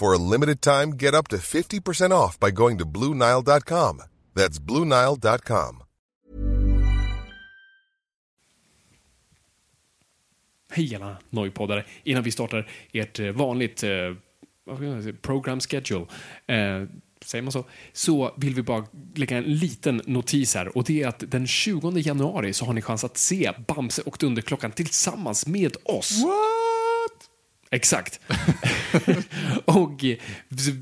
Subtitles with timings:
[0.00, 4.02] For a limited time, get up to 50% off by going to BlueNile.com.
[4.34, 5.82] That's BlueNile.com.
[10.72, 11.84] Hej alla Noipodare.
[12.04, 13.90] Innan vi startar ert eh, vanligt eh,
[15.22, 16.06] program schedule,
[16.46, 16.88] eh,
[17.24, 21.08] säger man så, så vill vi bara lägga en liten notis här och det är
[21.08, 25.76] att den 20 januari så har ni chans att se Bamse och Dunderklockan tillsammans med
[25.84, 26.22] oss.
[26.24, 26.65] What?
[27.76, 28.20] Exakt.
[29.64, 30.04] och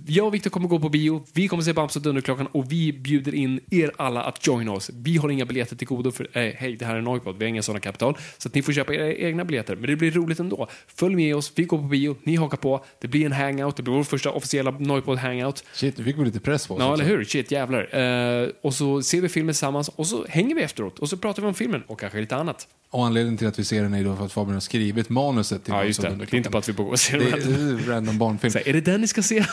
[0.06, 2.92] jag och Viktor kommer gå på bio, vi kommer se Bamse och Dunderklockan och vi
[2.92, 4.91] bjuder in er alla att joina oss.
[4.95, 7.48] Vi har inga biljetter till godo för, eh, hej det här är Noipod, vi har
[7.48, 8.17] inga sådana kapital.
[8.39, 10.69] Så att ni får köpa era egna biljetter, men det blir roligt ändå.
[10.87, 13.83] Följ med oss, vi går på bio, ni hakar på, det blir en hangout, det
[13.83, 15.65] blir vår första officiella Noipod hangout.
[15.72, 16.81] Shit, nu fick vi lite press på oss.
[16.81, 17.03] Ja, också.
[17.03, 17.25] eller hur?
[17.25, 17.97] Shit, jävlar.
[18.42, 21.42] Eh, och så ser vi filmen tillsammans och så hänger vi efteråt och så pratar
[21.42, 22.69] vi om filmen och kanske lite annat.
[22.95, 25.65] Och anledningen till att vi ser den är då för att Fabian har skrivit manuset
[25.65, 26.09] till Ja, just det.
[26.09, 28.50] Det är inte bara att vi borde gå och se Det är en random barnfilm.
[28.50, 29.40] Så här, är det den ni ska se?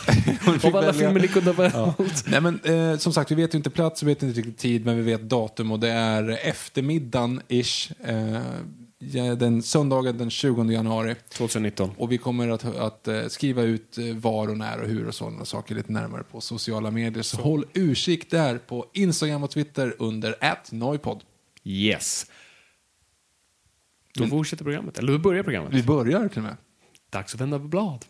[0.64, 1.94] Av alla filmer ni kunde ha Ja.
[2.26, 4.86] Nej, men, eh, som sagt, vi vet ju inte plats, vi vet inte riktigt tid,
[4.86, 7.92] men vi vet datum och det är eftermiddagen-ish.
[8.04, 8.42] Eh,
[9.38, 11.16] den söndagen den 20 januari.
[11.30, 11.92] 2019.
[11.98, 15.16] Och vi kommer att, att eh, skriva ut eh, var och när och hur och
[15.16, 17.24] sådana saker lite närmare på sociala medier.
[17.24, 20.36] Så, håll utkik där på Instagram och Twitter under
[20.72, 21.24] @noipod.
[21.64, 22.26] Yes.
[24.14, 24.98] Då fortsätter programmet.
[24.98, 25.74] Eller då börjar programmet.
[25.74, 26.58] Vi börjar till och med.
[27.12, 28.06] Dags att vända på blad.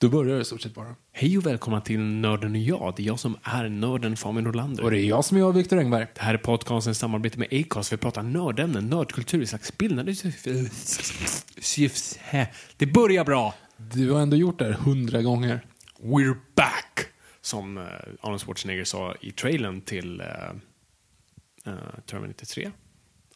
[0.00, 0.94] Då börjar det i stort sett bara.
[1.12, 2.94] Hej och välkomna till Nörden och jag.
[2.96, 4.84] Det är jag som är nörden Fabian Nordlander.
[4.84, 6.06] Och det är jag som är jag, Viktor Engberg.
[6.14, 7.92] Det här är podcasten i samarbete med Acast.
[7.92, 10.14] Vi pratar nördämnen, nördkultur, slags bildande
[11.60, 12.50] syfte.
[12.76, 13.54] Det börjar bra.
[13.76, 15.60] Du har ändå gjort det här hundra gånger.
[16.02, 17.00] We're back!
[17.40, 17.84] Som uh,
[18.20, 20.26] Arnold Schwarzenegger sa i trailern till uh,
[21.72, 22.70] uh, Terminator 3.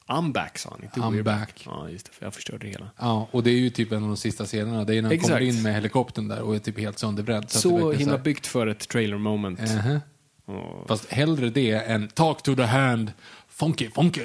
[0.06, 0.82] I'm back, sa han.
[0.84, 1.62] Inte I'm we're back.
[1.66, 2.12] Ja, just det.
[2.12, 2.90] För jag förstörde det hela.
[2.98, 4.84] Ja, och det är ju typ en av de sista scenerna.
[4.84, 5.28] Det är när han Exakt.
[5.32, 7.50] kommer in med helikoptern där och är typ helt sönderbredd.
[7.50, 9.60] Så, himla så här- byggt för ett trailer moment.
[9.60, 10.00] Mhm.
[10.44, 13.12] Och- Fast hellre det än talk to the hand,
[13.48, 14.22] funky, funky.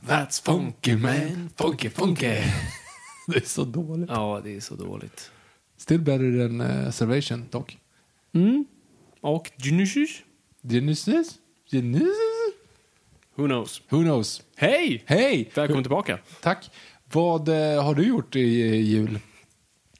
[0.00, 2.26] That's funky man, funky funky.
[3.26, 4.10] Det är så dåligt.
[4.10, 5.30] Ja, det är så dåligt.
[5.76, 7.78] Still better than uh, Salvation, dock.
[8.34, 8.64] Mm.
[9.20, 10.10] Och Genesis?
[10.62, 11.34] Genesis?
[11.70, 12.08] Genesis?
[13.36, 13.82] Who knows?
[13.88, 14.42] Who knows?
[14.56, 15.02] Hej!
[15.06, 15.50] Hej!
[15.54, 16.18] Välkommen tillbaka.
[16.40, 16.70] Tack.
[17.12, 19.18] Vad eh, har du gjort i, i jul?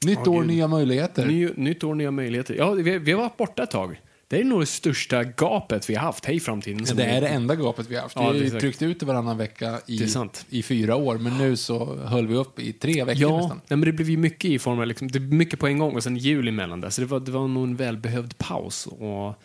[0.05, 0.47] Nytt Ja, år, gud.
[0.47, 1.25] nya möjligheter.
[1.25, 2.55] Ny, nytt år, nya möjligheter.
[2.55, 4.01] Ja, vi, vi har varit borta ett tag.
[4.27, 6.25] Det är nog det största gapet vi har haft.
[6.25, 6.85] Hej framtiden.
[6.85, 8.15] som det är det enda gapet vi har haft.
[8.15, 8.61] Ja, vi är har ju säkert.
[8.61, 10.45] tryckt ut det varannan vecka Det är i, sant.
[10.49, 13.57] i fyra år, men nu så höll vi upp i tre veckor Ja, nästan.
[13.67, 15.79] nej, men det blev ju mycket i form av liksom, det blev mycket på en
[15.79, 16.89] gång och sen jul emellan där.
[16.89, 19.35] Så det var, det var nog en välbehövd paus och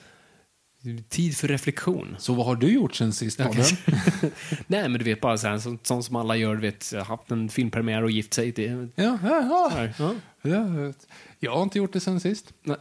[1.08, 2.16] tid för reflektion.
[2.18, 3.36] Så vad har du gjort sen sist?
[3.36, 3.66] Fabian?
[4.66, 7.30] nej, men du vet bara så här, sånt, sånt som alla gör, du vet, haft
[7.30, 8.52] en filmpremiär och gift sig.
[8.52, 9.88] Det, Ja, ja, ja.
[9.98, 10.14] ja.
[10.42, 10.80] Ja.
[10.80, 10.92] ja.
[11.38, 12.52] Jag har inte gjort det sen sist.
[12.62, 12.76] Nej,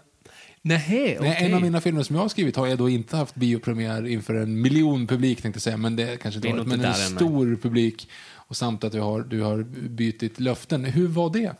[0.61, 1.37] Nähä, Nej, okej.
[1.39, 4.35] En av mina filmer som jag har skrivit har jag då inte haft biopremiär inför
[4.35, 6.93] en miljon publik tänkte jag säga, men det kanske Det är nog Men inte en
[6.93, 10.85] stor publik och samt att du har, du har bytt löften.
[10.85, 11.55] Hur var det?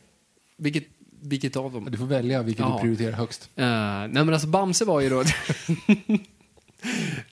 [0.58, 0.84] Vilket,
[1.22, 1.88] vilket av dem?
[1.92, 2.74] Du får välja vilket Ja.
[2.76, 3.50] du prioriterar högst.
[3.60, 5.24] Uh, nej men alltså Bamse var ju då...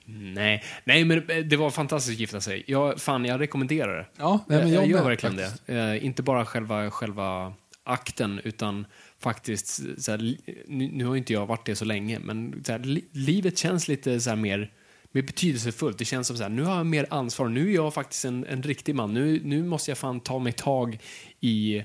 [0.06, 2.64] nej, nej men det var fantastiskt att gifta sig.
[2.68, 4.06] Jag, fan, jag rekommenderar det.
[4.18, 5.64] Ja, nej, men jag, jag gör med, verkligen faktiskt.
[5.68, 5.80] det.
[5.94, 7.54] Eh, inte bara själva, själva
[7.84, 8.86] akten, utan
[9.20, 10.38] faktiskt, så här,
[10.68, 13.88] nu, nu har inte jag varit det så länge, men så här, li, livet känns
[13.88, 14.72] lite så här mer,
[15.12, 15.98] mer betydelsefullt.
[15.98, 18.46] Det känns som så här, nu har jag mer ansvar, nu är jag faktiskt en,
[18.46, 19.14] en riktig man.
[19.14, 21.00] Nu, nu måste jag fan ta mig tag
[21.42, 21.84] i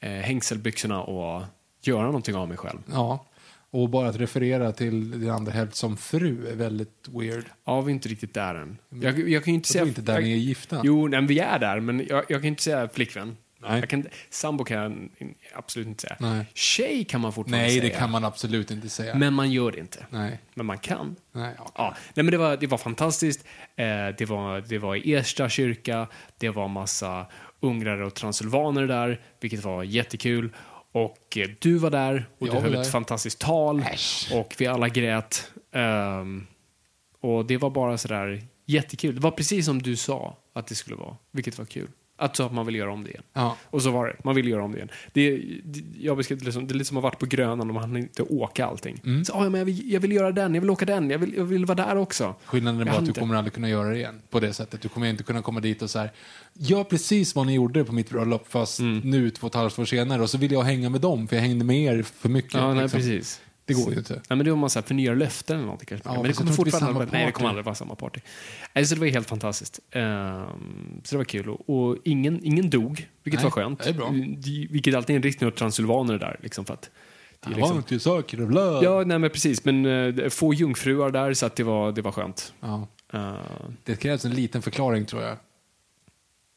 [0.00, 1.42] eh, hängselbyxorna och
[1.82, 2.78] göra någonting av mig själv.
[2.92, 3.24] Ja.
[3.70, 7.44] Och bara att referera till din andra hälft som fru är väldigt weird.
[7.64, 8.78] Ja, vi är inte riktigt där än.
[8.88, 9.84] Jag, jag kan ju inte Så säga...
[9.84, 10.80] inte där jag, ni är gifta?
[10.84, 13.36] Jo, nej, vi är där, men jag, jag kan inte säga flickvän.
[13.60, 13.80] Nej.
[13.80, 14.78] Jag kan, sambo kan
[15.18, 16.16] jag absolut inte säga.
[16.20, 16.46] Nej.
[16.54, 17.82] Tjej kan man fortfarande Nej, säga.
[17.82, 19.14] det kan man absolut inte säga.
[19.14, 20.06] Men man gör det inte.
[20.10, 20.38] Nej.
[20.54, 21.16] Men man kan.
[21.32, 21.72] Nej, ja.
[21.74, 23.44] Ja, nej men det var, det var fantastiskt.
[23.76, 23.86] Eh,
[24.18, 26.06] det, var, det var i Ersta kyrka,
[26.38, 27.26] det var massa
[27.60, 30.50] ungrare och transylvaner där, vilket var jättekul.
[30.92, 32.80] Och eh, du var där och Jag du var höll där.
[32.80, 34.30] ett fantastiskt tal Äsch.
[34.34, 35.50] och vi alla grät.
[35.72, 36.46] Ehm,
[37.20, 39.14] och det var bara sådär jättekul.
[39.14, 41.88] Det var precis som du sa att det skulle vara, vilket var kul.
[42.20, 43.22] Att så att man vill göra om det igen.
[43.32, 43.56] Ja.
[43.64, 44.16] Och så var det.
[44.24, 44.88] Man vill göra om det igen.
[45.12, 47.60] Det, det, jag beskrev det som, det är lite som att ha varit på Grönan
[47.60, 49.00] och man hann inte åka allting.
[49.04, 49.24] Mm.
[49.24, 51.18] Så, "Ah, ja, men jag, vill, jag vill göra den, jag vill åka den, jag
[51.18, 52.34] vill, jag vill vara där också.
[52.44, 53.20] Skillnaden är bara att du inte.
[53.20, 54.80] kommer aldrig kunna göra det igen på det sättet.
[54.82, 56.10] Du kommer inte kunna komma dit och så här,
[56.54, 58.98] gör precis vad ni gjorde på mitt bröllop fast Mm.
[59.04, 61.36] nu två och ett halvt år senare och så vill jag hänga med dem för
[61.36, 62.54] jag hängde med er för mycket.
[62.54, 63.00] Ja, nej, liksom.
[63.00, 63.40] precis.
[63.68, 64.14] Det går ju inte.
[64.14, 66.08] Nej, men det var man så här förnyar löften eller någonting kanske.
[66.08, 67.00] Ja, men det kommer fortfarande...
[67.00, 68.20] samma Nej, det kommer aldrig vara samma party.
[68.74, 69.80] Nej, så det var helt fantastiskt.
[69.90, 71.48] Ehm, så det var kul.
[71.48, 73.84] Och, och ingen, ingen dog, vilket Nej, var skönt.
[73.84, 74.10] det är bra.
[74.70, 76.40] Vilket alltid är en du har transylvaner där.
[76.42, 76.90] Liksom, för att
[77.40, 78.82] det är liksom, var inte säker.
[78.84, 79.64] Ja, nej men precis.
[79.64, 82.52] Men uh, få jungfruar där så att det var, det var skönt.
[82.60, 82.88] Ja.
[83.14, 83.34] Uh,
[83.84, 85.36] Det krävs en liten förklaring tror jag.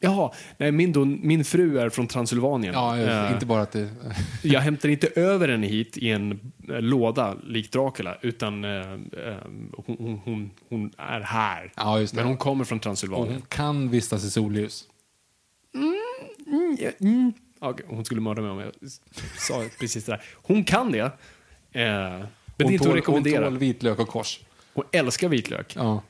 [0.01, 2.74] Jaha, nej, min, då, min fru är från Transylvanien.
[2.74, 3.89] Ja, Eh, inte bara att det...
[4.44, 6.31] Jag hämtar inte över henne hit i en
[6.69, 8.98] eh, låda likt Dracula, utan eh, eh,
[9.86, 11.71] hon, hon, hon, hon är här.
[11.75, 12.07] Ja.
[12.13, 13.33] Men hon kommer från Transylvanien.
[13.33, 14.88] hon kan vistas i solljus.
[15.74, 17.33] Mm, ja, mm.
[17.59, 18.71] Okej, hon skulle mörda mig om jag
[19.38, 20.21] sa precis det där.
[20.33, 21.00] Hon kan det.
[21.00, 21.12] Eh,
[21.71, 22.27] men
[22.57, 23.44] det är Hon inte att tål, hon rekommendera.
[23.44, 24.39] tål vitlök och kors.
[24.74, 25.74] Hon älskar vitlök.
[25.75, 26.01] Ja,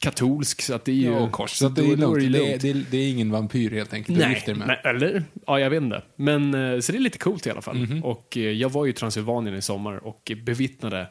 [0.00, 1.04] Katolsk, så att det är ju...
[1.06, 1.50] ja och kors.
[1.50, 2.32] Så att det, är lugnt.
[2.32, 4.18] Det, det, det är ingen vampyr helt enkelt.
[4.18, 4.66] Du Nej, gifter dig med.
[4.66, 5.24] nej, eller?
[5.46, 6.02] Ja, jag vet inte.
[6.16, 7.76] Men, eh, så det är lite coolt i alla fall.
[7.76, 8.04] Mhm.
[8.04, 11.06] Och eh, jag var ju i Transylvanien i sommar och bevittnade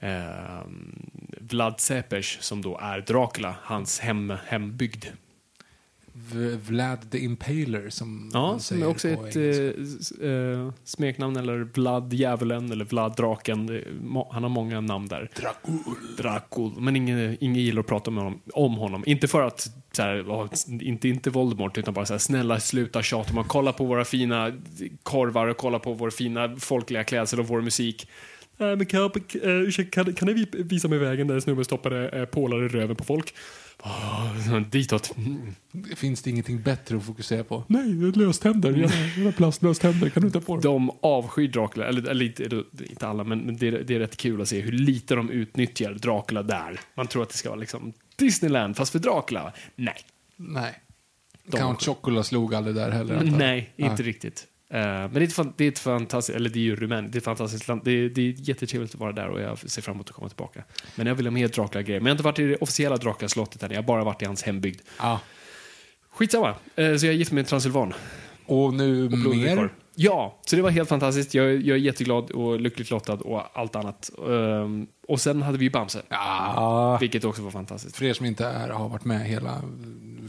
[0.00, 0.10] eh,
[1.40, 5.04] Vlad Zepes, som då är Dracula, hans hem, hembygd.
[6.32, 9.36] V- Vlad the Impaler som Ja, man som säger är också på ett
[10.20, 13.82] eh, eh, smeknamn, eller Vlad Djävulen, eller Vlad Draken.
[14.30, 15.30] Han har många namn där.
[15.40, 15.94] Dracul.
[16.16, 16.72] Dracul.
[16.80, 19.02] Men ingen, ingen gillar att prata med honom, om honom.
[19.06, 20.48] Inte för att, så här,
[20.82, 24.04] inte, inte Voldemort, utan bara så här, snälla sluta tjata om att kolla på våra
[24.04, 24.52] fina
[25.02, 28.08] korvar och kolla på vår fina folkliga klädsel och vår musik.
[28.58, 32.08] Nej, men kan, jag- eh, ursäkta, kan, kan ni visa mig vägen där snubben stoppade
[32.08, 33.34] eh, pålar i röven på folk?
[33.84, 35.14] Oh, ditåt.
[35.96, 37.64] Finns det ingenting bättre att fokusera på?
[37.68, 38.76] Nej, löständer.
[39.16, 40.08] Jag har plastlöständer.
[40.08, 41.86] Kan du ta på De avskyr Dracula.
[41.86, 44.72] Eller, eller inte, inte alla, men det, är- det är rätt kul att se hur
[44.72, 46.80] lite de utnyttjar Dracula där.
[46.94, 49.52] Man tror att det ska vara liksom Disneyland, fast för Dracula.
[49.76, 49.94] Nej.
[50.36, 50.74] Nej.
[51.50, 53.22] De- Count Chocula slog aldrig där heller.
[53.24, 54.46] Nej, inte riktigt.
[54.68, 57.16] Eh, men det är, ett, det är ett fantastiskt, eller det är ju Rumänien, det
[57.16, 57.80] är ett fantastiskt land.
[57.84, 60.28] Det är, det är jättetrevligt att vara där och jag ser fram emot att komma
[60.28, 60.64] tillbaka.
[60.94, 62.00] Men jag vill ha mer Dracula-grejer.
[62.00, 64.24] Men jag har inte varit i det officiella Dracula-slottet än, jag har bara varit i
[64.24, 64.80] hans hembygd.
[64.98, 65.20] Ja.
[66.10, 67.94] Skitsamma, uh, så jag gift mig med en transylvan.
[68.46, 69.56] Och nu Blodvillkor.
[69.56, 69.70] mer?
[69.98, 71.34] Ja, så det var helt fantastiskt.
[71.34, 74.10] Jag, jag är jätteglad och lyckligt lottad och allt annat.
[74.28, 76.98] Ehm, och sen hade vi ju Bamse, Ja.
[77.00, 77.96] vilket också var fantastiskt.
[77.96, 79.62] För er som inte är, har varit med hela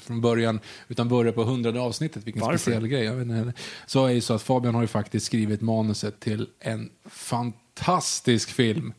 [0.01, 2.57] från början, utan börjar på hundrade avsnittet, vilken Varför?
[2.57, 3.03] speciell grej.
[3.03, 3.53] Jag vet inte,
[3.85, 8.93] så är det så att Fabian har ju faktiskt skrivit manuset till en fantastisk film.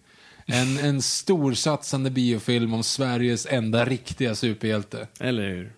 [0.47, 5.07] En, en storsatsande biofilm om Sveriges enda riktiga superhjälte.
[5.21, 5.73] Eller hur?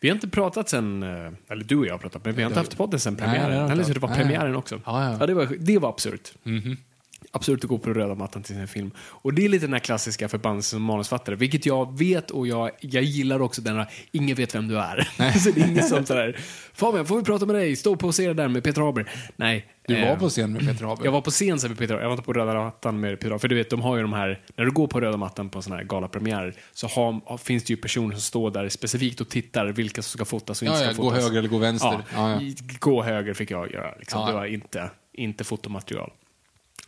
[0.00, 2.50] Vi har inte pratat sen, eh, eller du och jag har pratat, men vi har
[2.50, 3.56] inte haft podden sen Nej, premiären.
[3.56, 4.08] jag eller så det var.
[4.08, 4.18] Nej.
[4.18, 4.80] premiären också.
[4.84, 5.26] Ja, ja.
[5.26, 6.32] det, var, det var absurt.
[6.42, 6.76] Mhm.
[7.32, 8.90] Absurt att gå på röda mattan till sin film.
[8.98, 12.70] Och det är lite den här klassiska förbannelsen som manusfattare, vilket jag vet och jag,
[12.80, 15.08] jag gillar också den här, ingen vet vem du är.
[15.38, 16.36] så det är ingen som sådär,
[16.72, 17.76] Fabian, får vi prata med dig?
[17.76, 19.10] Stå på scenen där med Peter Haber.
[19.36, 19.66] Nej.
[19.86, 21.04] Du var eh, på scen med Peter Haber.
[21.04, 23.38] Jag var på scen sen med Peter, jag var inte på röda mattan med Peter,
[23.38, 25.62] för du vet, de har ju de här, när du går på röda mattan på
[25.62, 29.66] sådana här galapremiärer så har, finns det ju personer som står där specifikt och tittar
[29.66, 31.18] vilka som ska fotas och inte Ja, ska ja, fotas.
[31.18, 31.98] gå höger eller gå vänster.
[32.14, 34.26] Ja, Ja, gå höger fick jag göra, liksom.
[34.26, 36.10] Det var inte, inte fotomaterial.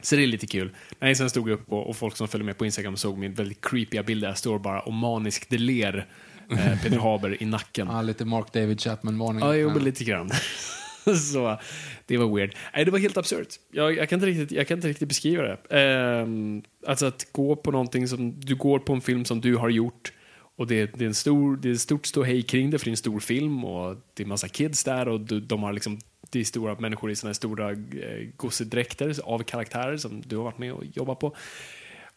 [0.02, 0.70] Så det är lite kul.
[0.98, 3.34] Nej, sen stod jag upp och, och folk som följer med på Instagram såg min
[3.34, 6.06] väldigt creepiga bild där jag står bara och maniskt ler
[6.50, 7.88] eh, Peter Haber i nacken.
[7.90, 9.40] Ja, lite Mark David Chapman-varning.
[9.40, 10.30] Ja, jo, lite grann.
[11.32, 11.58] så
[12.06, 12.54] det var weird.
[12.74, 13.48] Nej, det var helt absurt.
[13.72, 15.58] Jag, jag, kan, inte riktigt, jag kan inte riktigt beskriva det.
[15.70, 19.68] Ehm, alltså att gå på någonting som, du går på en film som du har
[19.68, 20.12] gjort
[20.56, 22.88] och det, det är en stor, det är ett stort ståhej kring det för det
[22.88, 25.98] är en stor film och det är massa kids där och de, de har liksom
[26.32, 30.44] det är stora människor i såna här stora eh, gosedräkter av karaktärer som du har
[30.44, 31.36] varit med och jobbat på.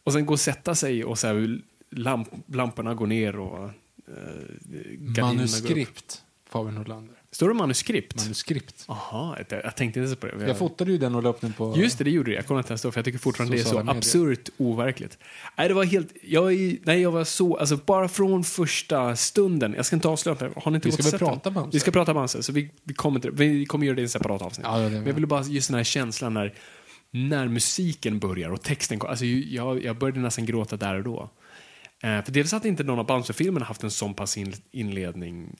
[0.04, 3.72] Och sen gå och sätta sig och så här, lamp, lamporna går ner och eh,
[4.98, 5.36] gardinerna går upp.
[5.36, 6.22] Manuskript.
[6.48, 7.15] Fabian Nordlander.
[7.36, 8.16] Står det manuskript?
[8.16, 8.84] Manuskript.
[8.88, 10.46] Jaha, jag, jag tänkte inte på det.
[10.46, 11.74] Jag fotade ju den och la upp den på...
[11.76, 12.34] Just det, det gjorde det.
[12.34, 13.96] Jag kollade inte ens då, för jag tycker fortfarande det är så medier.
[13.96, 15.18] absurt overkligt.
[15.56, 16.12] Nej, det var helt...
[16.22, 16.44] Jag,
[16.84, 17.56] nej, jag var så...
[17.56, 19.74] Alltså, bara från första stunden.
[19.76, 20.50] Jag ska inte avslöja.
[20.56, 21.70] Har ni inte Vi ska väl prata Bamse?
[21.76, 24.08] Vi ska prata Bamse, så vi, vi, kommer inte, vi kommer göra det i en
[24.08, 24.66] separat avsnitt.
[24.70, 26.54] Ja, Men jag ville bara, just den här känslan när,
[27.10, 29.10] när musiken börjar och texten kommer.
[29.10, 31.30] Alltså, jag, jag började nästan gråta där och då.
[32.02, 35.56] Eh, för dels att inte någon av Bamse-filmerna haft en sån pass in, inledning.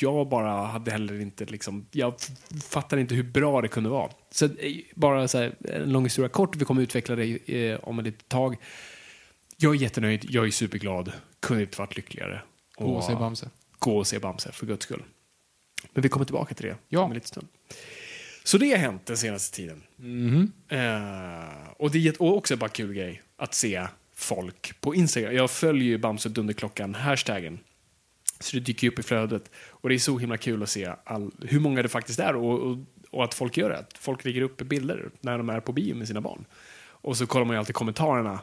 [0.00, 4.10] Jag bara hade heller inte liksom, jag f- fattar inte hur bra det kunde vara.
[4.30, 4.50] Så eh,
[4.94, 7.24] bara så här, en lång historia kort, vi kommer utveckla det
[7.70, 8.56] eh, om ett litet tag.
[9.56, 12.42] Jag är jättenöjd, jag är superglad, kunde inte varit lyckligare.
[12.76, 13.50] Gå och se Bamse.
[13.78, 15.02] Gå och se Bamse, för guds skull.
[15.92, 17.00] Men vi kommer tillbaka till det Ja.
[17.00, 17.48] om en liten stund.
[18.44, 19.82] Så det har hänt den senaste tiden.
[19.96, 20.52] Mhm.
[20.68, 23.86] Eh, och det är och också bara kul grej att se
[24.18, 25.34] folk på Instagram.
[25.34, 27.58] Jag följer ju Bamse Dunderklockan, hashtaggen.
[28.40, 29.50] Så det dyker ju upp i flödet.
[29.68, 32.60] Och det är så himla kul att se all, hur många det faktiskt är och,
[32.60, 32.78] och,
[33.10, 33.78] och att folk gör det.
[33.78, 36.44] Att folk lägger upp bilder när de är på bio med sina barn.
[36.80, 38.40] Och så kollar man ju alltid kommentarerna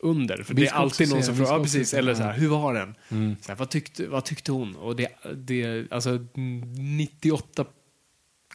[0.00, 0.42] under.
[0.42, 2.94] För det är alltid någon se, som frågar, precis, eller så här, hur var den?
[3.08, 3.36] Mm.
[3.40, 4.76] Så här, vad, tyckte, vad tyckte hon?
[4.76, 7.64] Och det, det, alltså 98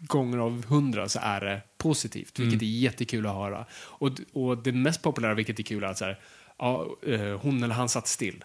[0.02, 3.66] gånger av 100 så är det positivt, vilket är jättekul att höra.
[3.74, 6.20] Och, och det mest populära, vilket är kul, är att så här,
[6.58, 8.44] ja, eh, hon eller han satt still.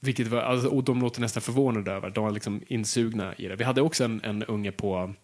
[0.00, 3.56] Vilket var, alltså, och de låter nästan förvånade över, de var liksom insugna i det.
[3.56, 5.14] Vi hade också en, en unge på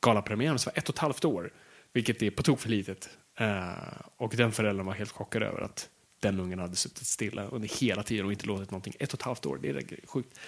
[0.00, 1.52] galapremiären som var ett och ett halvt år,
[1.92, 3.08] vilket är på tok för litet.
[3.38, 3.68] Eh,
[4.16, 5.88] och den föräldern var helt chockad över att
[6.20, 8.94] den ungen hade suttit stilla under hela tiden och inte låtit någonting.
[8.98, 10.38] Ett och ett halvt år, det är sjukt.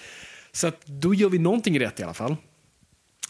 [0.52, 2.36] Så att då gör vi någonting rätt i alla fall.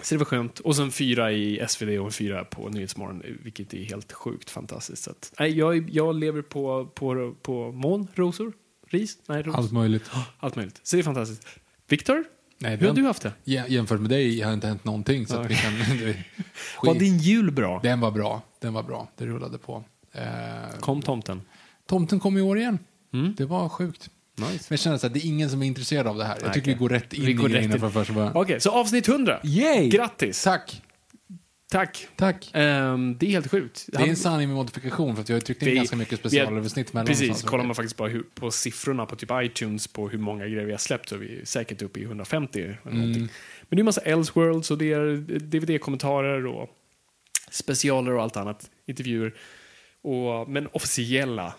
[0.03, 0.59] Så det var skönt.
[0.59, 5.03] Och sen fyra i SvD och fyra på Nyhetsmorgon, vilket är helt sjukt fantastiskt.
[5.03, 8.53] Så att, nej, jag, jag lever på, på, på mån, rosor,
[8.87, 9.55] ris, nej, ros.
[9.55, 10.11] Allt möjligt.
[10.39, 10.81] Allt möjligt.
[10.83, 11.47] Så det är fantastiskt.
[11.89, 12.25] Viktor,
[12.61, 13.33] Nej, hur har du haft det?
[13.45, 15.27] Jämfört med dig har inte hänt någonting.
[15.27, 16.25] Så att vi kan, det,
[16.83, 17.81] Var din jul bra?
[17.83, 18.43] Den var bra.
[18.61, 19.09] Den var bra.
[19.17, 19.85] Det rullade på.
[20.13, 20.23] Eh,
[20.81, 21.43] Kom tomten?
[21.87, 22.79] tomten kom i år igen.
[23.13, 23.35] Mm.
[23.37, 24.11] Det var sjukt.
[24.39, 24.49] Nice.
[24.51, 26.39] Men jag känner att det är ingen som är intresserad av det här.
[26.43, 26.73] Jag tycker okej.
[26.75, 28.33] vi går rätt in Vi går i grejerna från första början.
[28.35, 29.41] Okej, så avsnitt 100.
[29.45, 29.89] Yay!
[29.89, 30.45] Grattis!
[30.45, 30.83] Tack!
[31.71, 32.09] Tack.
[32.17, 32.51] Tack.
[32.55, 33.85] Ehm, det är helt sjukt.
[33.93, 35.97] Det är en sanning med modifikation för att jag har tryckt in Det är- ganska
[35.97, 40.09] mycket specialöversnitt mellan Precis, kollar man faktiskt bara hur, på siffrorna på typ iTunes på
[40.09, 42.99] hur många grejer vi har släppt så är vi säkert uppe i 150 eller Mm.
[42.99, 43.29] någonting.
[43.69, 46.69] Men det är massa Elseworlds och det är DVD-kommentarer och
[47.51, 48.71] specialer och allt annat.
[48.87, 49.35] Intervjuer.
[50.03, 51.55] Och, men officiella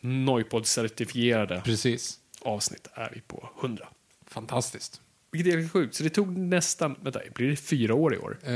[0.00, 2.18] Noipod-certifierade Precis.
[2.44, 3.88] Avsnitt är vi på 100.
[4.26, 5.00] Fantastiskt.
[5.32, 5.94] Vilket är helt sjukt.
[5.94, 8.38] Så det tog nästan, vänta, blir det fyra år i år?
[8.42, 8.52] Eh,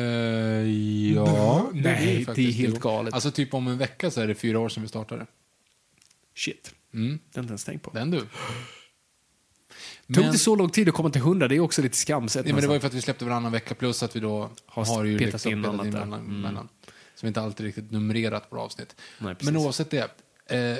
[1.14, 1.70] ja.
[1.74, 1.88] Nej, det
[2.20, 2.80] är faktiskt, helt jo.
[2.80, 3.14] galet.
[3.14, 5.26] Alltså typ om en vecka så är det fyra år sedan vi startade.
[6.34, 7.18] Shit, Mm.
[7.32, 7.90] det har inte ens tänkt på.
[7.90, 8.18] Den du.
[8.20, 8.28] Tog
[10.06, 11.48] Men, det så lång tid att komma till 100?
[11.48, 12.44] Det är också lite skamset.
[12.44, 14.50] nej, men det var ju för att vi släppte varannan vecka plus att vi då
[14.66, 16.40] Har har, ju petat liksom in petat annat in mellan, Mm.
[16.40, 16.68] mellan.
[17.14, 18.96] Så vi inte alltid riktigt numrerat på avsnitt.
[19.18, 20.10] Nej, men oavsett det.
[20.46, 20.76] Eh,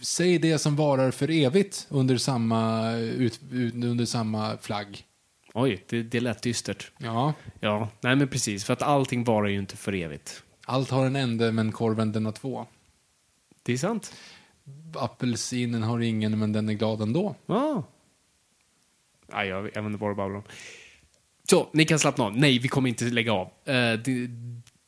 [0.00, 3.40] säg det som varar för evigt under samma, ut,
[3.84, 5.04] under samma flagg.
[5.54, 6.90] Oj, det, det lät dystert.
[6.98, 7.34] Ja.
[7.60, 8.64] Ja, nej men precis.
[8.64, 10.42] För att allting varar ju inte för evigt.
[10.66, 12.66] Allt har en ände men korven den har två.
[13.62, 14.14] Det är sant.
[14.94, 17.34] Apelsinen har ingen men den är glad ändå.
[17.46, 17.82] Ja.
[19.32, 20.42] Nej, jag, jag vet inte vad du babblar om.
[21.50, 22.36] Så, ni kan slappna av.
[22.36, 23.46] Nej, vi kommer inte lägga av.
[23.64, 24.28] Eh, det,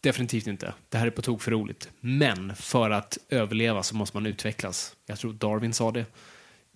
[0.06, 0.75] definitivt inte.
[0.88, 1.88] Det här är på tok för roligt.
[2.00, 4.96] Men för att överleva så måste man utvecklas.
[5.06, 6.06] Jag tror Darwin sa det.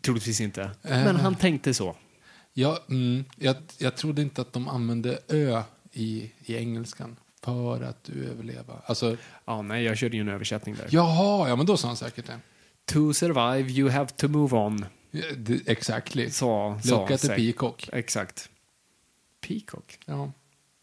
[0.02, 0.70] Troligtvis inte.
[0.82, 1.96] Men han tänkte så.
[2.52, 8.04] Ja, mm, jag, jag trodde inte att de använde ö i, i engelskan för att
[8.04, 8.82] du överleva.
[8.86, 10.86] Alltså, Ja, nej, jag körde ju en översättning där.
[10.90, 12.38] jaha, ja men då sa han säkert det.
[12.84, 14.84] To survive you have to move on.
[15.10, 16.30] Ja, det exactly.
[16.84, 17.88] Look at the peacock.
[17.92, 18.50] Exakt.
[19.40, 19.98] Peacock?
[20.06, 20.32] Ja.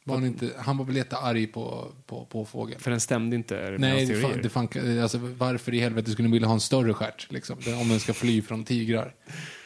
[0.08, 2.80] Var han, inte, han var väl jättearg på, på, på fågeln.
[2.80, 6.26] För den stämde inte med Nej, hans fan, det fan, alltså, varför i helvete skulle
[6.26, 7.32] den vilja ha en större stjärt?
[7.32, 9.16] Liksom, om den ska fly från tigrar.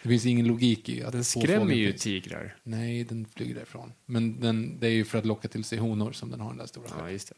[0.04, 2.04] Det finns ingen logik i att Den skrämmer ju finns.
[2.04, 2.56] tigrar.
[2.64, 3.94] Nej, den flyger därifrån.
[4.06, 6.58] Men den, det är ju för att locka till sig honor som den har den
[6.58, 7.06] där stora stjärten.
[7.06, 7.36] Ja, just det.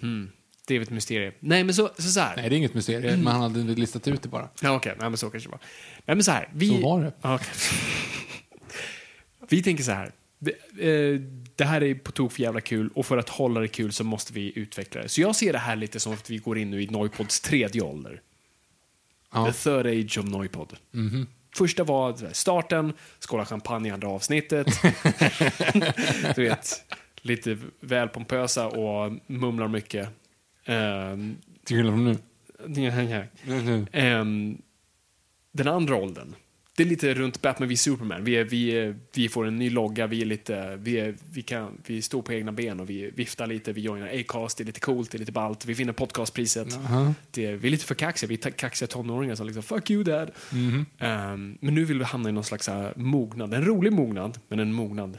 [0.00, 0.30] Hmm.
[0.66, 1.34] Det är ett mysterium.
[1.40, 2.36] Nej, men så, så, så här.
[2.36, 4.48] Nej, det är inget mysterium, men han hade listat ut det bara.
[4.62, 4.94] Ja, okej.
[5.00, 5.60] Nej, men så kanske det var.
[6.06, 6.48] Nej, men så här.
[6.54, 6.68] Vi...
[6.68, 7.12] Så var det.
[7.22, 7.46] Okej.
[9.48, 10.12] vi tänker så här.
[10.38, 11.20] Det, eh,
[11.56, 14.04] det här är på tok för jävla kul och för att hålla det kul så
[14.04, 15.08] måste vi utveckla det.
[15.08, 17.82] Så jag ser det här lite som att vi går in nu i Noipods tredje
[17.82, 18.20] ålder.
[19.32, 19.46] Ja.
[19.46, 20.76] The third age of Noipod.
[20.90, 21.26] Mhm.
[21.56, 24.66] Första var starten, skåla champagne i andra avsnittet.
[26.36, 26.84] du vet,
[27.22, 30.08] lite väl pompösa och mumlar mycket.
[30.66, 32.04] Um, Till skillnad från
[33.64, 33.86] nu.
[33.92, 34.62] Ehm,
[35.52, 36.34] den andra åldern,
[36.78, 38.24] det är lite runt Batman v Superman.
[38.24, 41.42] Vi, är, vi, är, vi får en ny logga, vi, är lite, vi, är, vi,
[41.42, 44.66] kan, vi står på egna ben och vi viftar lite, vi joinar Acast, det är
[44.66, 46.74] lite coolt, det är lite ballt, vi vinner podcastpriset.
[46.76, 47.14] Aha.
[47.30, 50.30] Det, vi är lite för kaxiga, vi är kaxiga tonåringar som liksom fuck you dad.
[50.52, 50.86] Mhm.
[50.98, 54.58] Ehm, men nu vill vi hamna i någon slags här mognad, en rolig mognad, men
[54.58, 55.18] en mognad.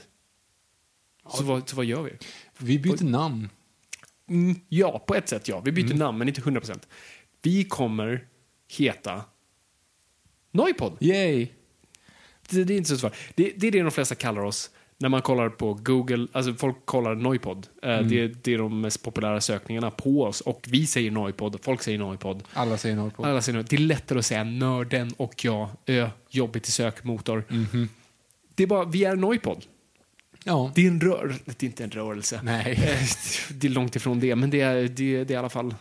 [1.30, 2.12] Så, vad, så vad gör vi?
[2.58, 3.50] Vi byter namn.
[4.30, 5.60] Mm, ja, på ett sätt ja.
[5.60, 5.98] Vi byter Mm.
[5.98, 6.88] namn, men inte 100%.
[7.42, 8.28] Vi kommer
[8.78, 9.22] heta
[10.51, 10.98] Noipod.
[11.00, 11.48] Yay!
[12.50, 13.15] Det, det är inte så svårt.
[13.36, 16.27] Det, det är det de flesta kallar oss när man kollar på Google.
[16.32, 17.68] Alltså folk kollar Noipod.
[17.84, 18.10] Eh, Mm.
[18.10, 20.41] det, det är de mest populära sökningarna på oss.
[20.41, 22.44] Och vi säger Noipod folk säger Noipod.
[22.53, 23.25] Alla säger Norrpod.
[23.25, 23.70] Alla säger Noipod.
[23.70, 25.70] Det är lättare att säga nörden och jag.
[25.86, 27.44] Ö, jobbigt i sökmotor.
[27.50, 27.89] Mhm.
[28.56, 29.65] Det är bara, vi är Noipod.
[30.44, 30.72] Ja.
[30.75, 31.39] Det är en rörelse.
[31.46, 32.39] Det är inte en rörelse.
[32.44, 32.72] Nej.
[32.72, 33.08] Eh,
[33.53, 35.75] Det är långt ifrån det, men det är, det, det är i alla fall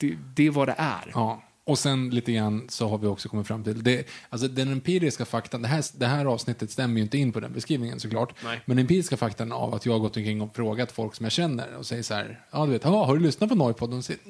[0.00, 1.10] det, det är vad det är.
[1.14, 1.42] Ja.
[1.68, 5.24] Och sen lite grann så har vi också kommit fram till, det, alltså den empiriska
[5.24, 8.60] faktan, det här, det här avsnittet stämmer ju inte in på den beskrivningen såklart, Nej.
[8.64, 11.32] men den empiriska faktan av att jag har gått omkring och frågat folk som jag
[11.32, 13.94] känner och säger så här, ja du vet, "Ja, har du lyssnat på Noipod?
[13.94, 14.20] Och säger,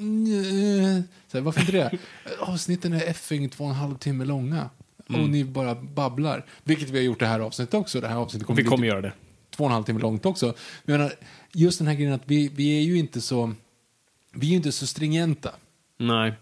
[1.33, 1.99] här, varför inte det?
[2.40, 4.71] Avsnitten är effing två och en halv timme långa.
[5.09, 5.21] Mm.
[5.23, 6.45] Och ni bara babblar.
[6.64, 8.00] Vilket vi har gjort det här avsnittet också.
[8.00, 9.12] Det här avsnittet kommer Vi kommer typ göra det.
[9.50, 10.54] två och en halv timme långt också.
[10.85, 11.12] Men menar,
[11.52, 13.52] just den här grejen att vi, vi är ju inte så,
[14.35, 15.50] vi är ju inte så stringenta.
[15.99, 16.33] Nej.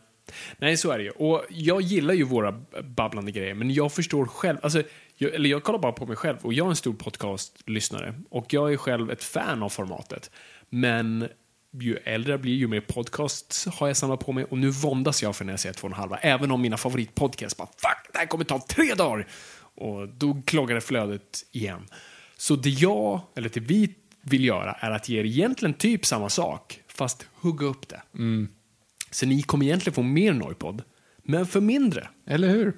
[0.58, 1.10] Nej, så är det ju.
[1.10, 2.52] Och jag gillar ju våra
[2.82, 4.82] babblande grejer, men jag förstår själv, alltså,
[5.16, 8.52] jag, eller jag kollar bara på mig själv och jag är en stor podcastlyssnare och
[8.52, 10.30] jag är själv ett fan av formatet.
[10.70, 11.28] Men
[11.80, 15.22] ju äldre jag blir, ju mer podcasts har jag samlat på mig och nu våndas
[15.22, 18.12] jag för när jag säger två och en halva, även om mina favoritpodcasts bara fuck,
[18.12, 19.26] det här kommer ta tre dagar!
[19.78, 21.86] Och då kloggar det flödet igen.
[22.36, 26.28] Så det jag, eller det vi vill göra är att ge er egentligen typ samma
[26.28, 28.02] sak, fast hugga upp det.
[28.14, 28.48] Mm.
[29.16, 30.82] Så ni kommer egentligen få mer Noipod,
[31.22, 32.08] men för mindre.
[32.26, 32.76] Eller hur?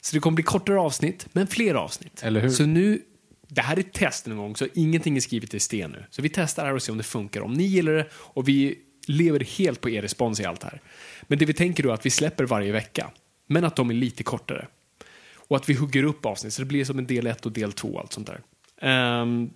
[0.00, 2.22] Så det kommer bli kortare avsnitt, men fler avsnitt.
[2.22, 2.50] Eller hur?
[2.50, 3.02] Så nu,
[3.48, 6.04] det här är ett test en gång, så ingenting är skrivet i sten nu.
[6.10, 7.40] Så vi testar här och ser om det funkar.
[7.40, 10.80] Om ni gillar det och vi lever helt på er respons i allt här.
[11.22, 13.10] Men det vi tänker då är att vi släpper varje vecka,
[13.46, 14.68] men att de är lite kortare.
[15.34, 17.72] Och att vi hugger upp avsnitt, så det blir som en del 1 och del
[17.72, 18.40] 2 och allt sånt där.
[18.80, 19.50] Ehm,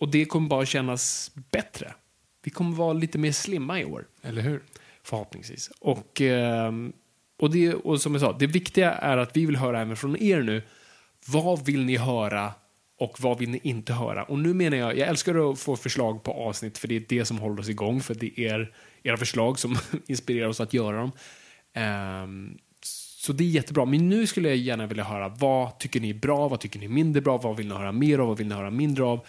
[0.00, 1.94] och det kommer bara kännas bättre.
[2.42, 4.06] Vi kommer vara lite mer slimma i år.
[4.22, 4.62] Eller hur?
[5.08, 5.70] Förhoppningsvis.
[5.80, 6.92] Och, ehm,
[7.38, 10.22] och, det, och som jag sa, det viktiga är att vi vill höra även från
[10.22, 10.62] er nu.
[11.26, 12.52] Vad vill ni höra
[12.98, 14.24] och vad vill ni inte höra?
[14.24, 17.24] Och nu menar jag, jag älskar att få förslag på avsnitt för det är det
[17.24, 18.00] som håller oss igång.
[18.00, 21.12] För det är era förslag som inspirerar oss att göra dem.
[22.24, 23.84] Um, så det är jättebra.
[23.84, 26.84] Men nu skulle jag gärna vilja höra vad tycker ni är bra, vad tycker ni
[26.84, 29.26] är mindre bra, vad vill ni höra mer av, vad vill ni höra mindre av?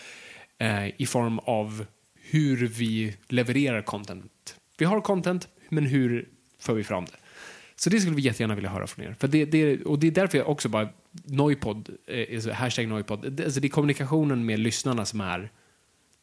[0.57, 4.55] Eh, I form av hur vi levererar content.
[4.77, 6.29] Vi har content, men hur
[6.59, 7.11] för vi fram det?
[7.75, 9.15] Så det skulle vi jättegärna vilja höra från er.
[9.19, 10.89] För det, det, och det är därför jag också bara,
[11.25, 15.51] Noipod, eh, hashtag Noipod, det, alltså det är kommunikationen med lyssnarna som är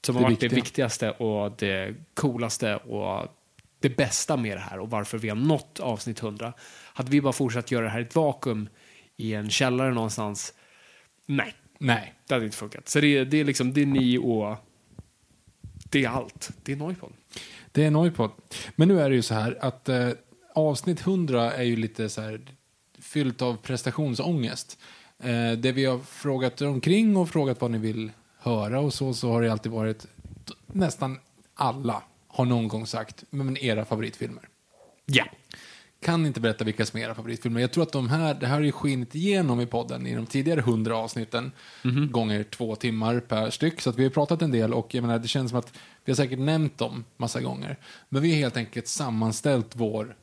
[0.07, 0.63] som har Det varit det viktiga.
[0.63, 3.29] viktigaste och det coolaste och
[3.81, 6.53] det bästa med det här och varför vi har nått avsnitt 100.
[6.95, 8.69] Hade vi bara fortsatt göra det här i ett vakuum
[9.17, 10.55] i en källare någonstans,
[11.27, 12.15] nej, Nej.
[12.27, 12.89] det hade inte funkat.
[12.89, 14.57] Så det, är- det är liksom, det är ni och
[15.91, 16.51] det är allt.
[16.63, 17.13] Det är Noipod.
[17.77, 18.31] Det är Noipod.
[18.77, 20.09] Men nu är det ju så här att eh,
[20.55, 22.41] avsnitt 100 är ju lite så här
[22.99, 24.79] fyllt av prestationsångest.
[25.19, 29.33] Eh, det vi har frågat omkring och frågat vad ni vill höra och så, så
[29.33, 30.07] har det alltid varit
[30.67, 31.19] nästan
[31.55, 34.49] alla har någon gång sagt, men era favoritfilmer.
[35.07, 35.25] Ja.
[36.07, 37.61] Kan inte berätta vilka som är era favoritfilmer.
[37.61, 40.27] Jag tror att de här, det här har ju skinit igenom i podden i de
[40.27, 41.53] tidigare hundra avsnitten.
[42.11, 43.81] Gånger två timmar per styck.
[43.81, 46.13] Så att vi har pratat en del och jag menar, det känns som att vi
[46.13, 47.77] har säkert nämnt dem massa gånger.
[48.09, 50.17] Men vi har helt enkelt sammanställt vår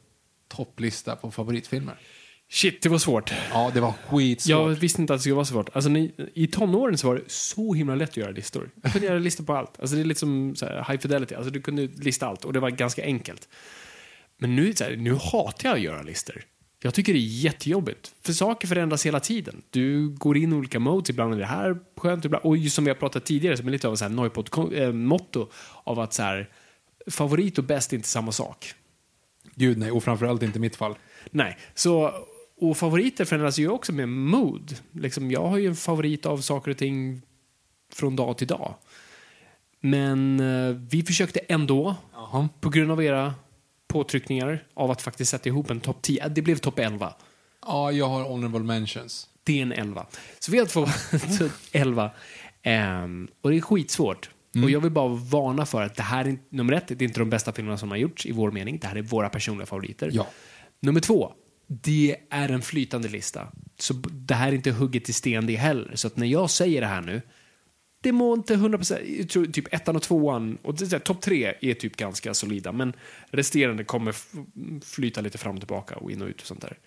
[0.47, 1.99] topplista på favoritfilmer.
[2.49, 3.33] Shit, det var svårt.
[3.51, 4.49] Ja, det var skitsvårt.
[4.49, 5.69] Jag visste inte att det skulle vara så svårt.
[5.73, 8.69] Alltså, ni, I tonåren så var det så himla lätt att göra listor.
[8.75, 9.79] Du kunde göra listor på allt.
[9.79, 11.35] Alltså, det är lite som här, high fidelity.
[11.35, 13.47] Alltså, du kunde lista allt och det var ganska enkelt.
[14.43, 16.43] Men nu, så här, nu hatar jag att göra listor.
[16.81, 18.15] Jag tycker det är jättejobbigt.
[18.21, 19.61] För saker förändras hela tiden.
[19.69, 21.09] Du går in i olika modes.
[21.09, 22.25] Ibland är det här skönt.
[22.25, 25.49] Ibland, och just som vi har pratat tidigare, som är lite av en Noipod-motto
[25.83, 26.49] av att så här,
[27.07, 28.73] favorit och bäst är inte samma sak.
[29.55, 30.95] Gud nej, och framförallt inte i mitt fall.
[31.31, 32.13] Nej, så
[32.57, 34.75] och favoriter förändras ju också med mood.
[34.91, 37.21] Liksom, jag har ju en favorit av saker och ting
[37.93, 38.75] från dag till dag.
[39.79, 42.49] Men eh, vi försökte ändå, Jaha.
[42.59, 43.33] på grund av era
[43.93, 46.27] påtryckningar, av att faktiskt sätta ihop en topp 10.
[46.27, 47.13] Det blev topp 11.
[47.65, 49.27] Ja, jag har honorable mentions.
[49.43, 50.05] Det är en 11.
[50.39, 50.87] Så vi har två
[51.71, 52.11] 11.
[52.63, 54.29] Ehm, och det är skitsvårt.
[54.63, 57.19] Och jag vill bara varna för att det här är, nummer ett, det är inte
[57.19, 58.79] de bästa filmerna som har gjorts i vår mening.
[58.79, 60.09] Det här är våra personliga favoriter.
[60.13, 60.27] Ja.
[60.79, 61.33] Nummer två,
[61.67, 63.47] det är en flytande lista.
[63.79, 65.95] så det här är inte hugget i sten det heller.
[65.95, 67.21] Så att när jag säger det här nu,
[68.11, 71.95] må inte 100%, jag tror typ ettan och tvåan, och det topp tre är typ
[71.97, 72.93] ganska solida, men
[73.31, 74.15] resterande kommer
[74.85, 76.77] flyta lite fram och tillbaka och in och ut och sånt där.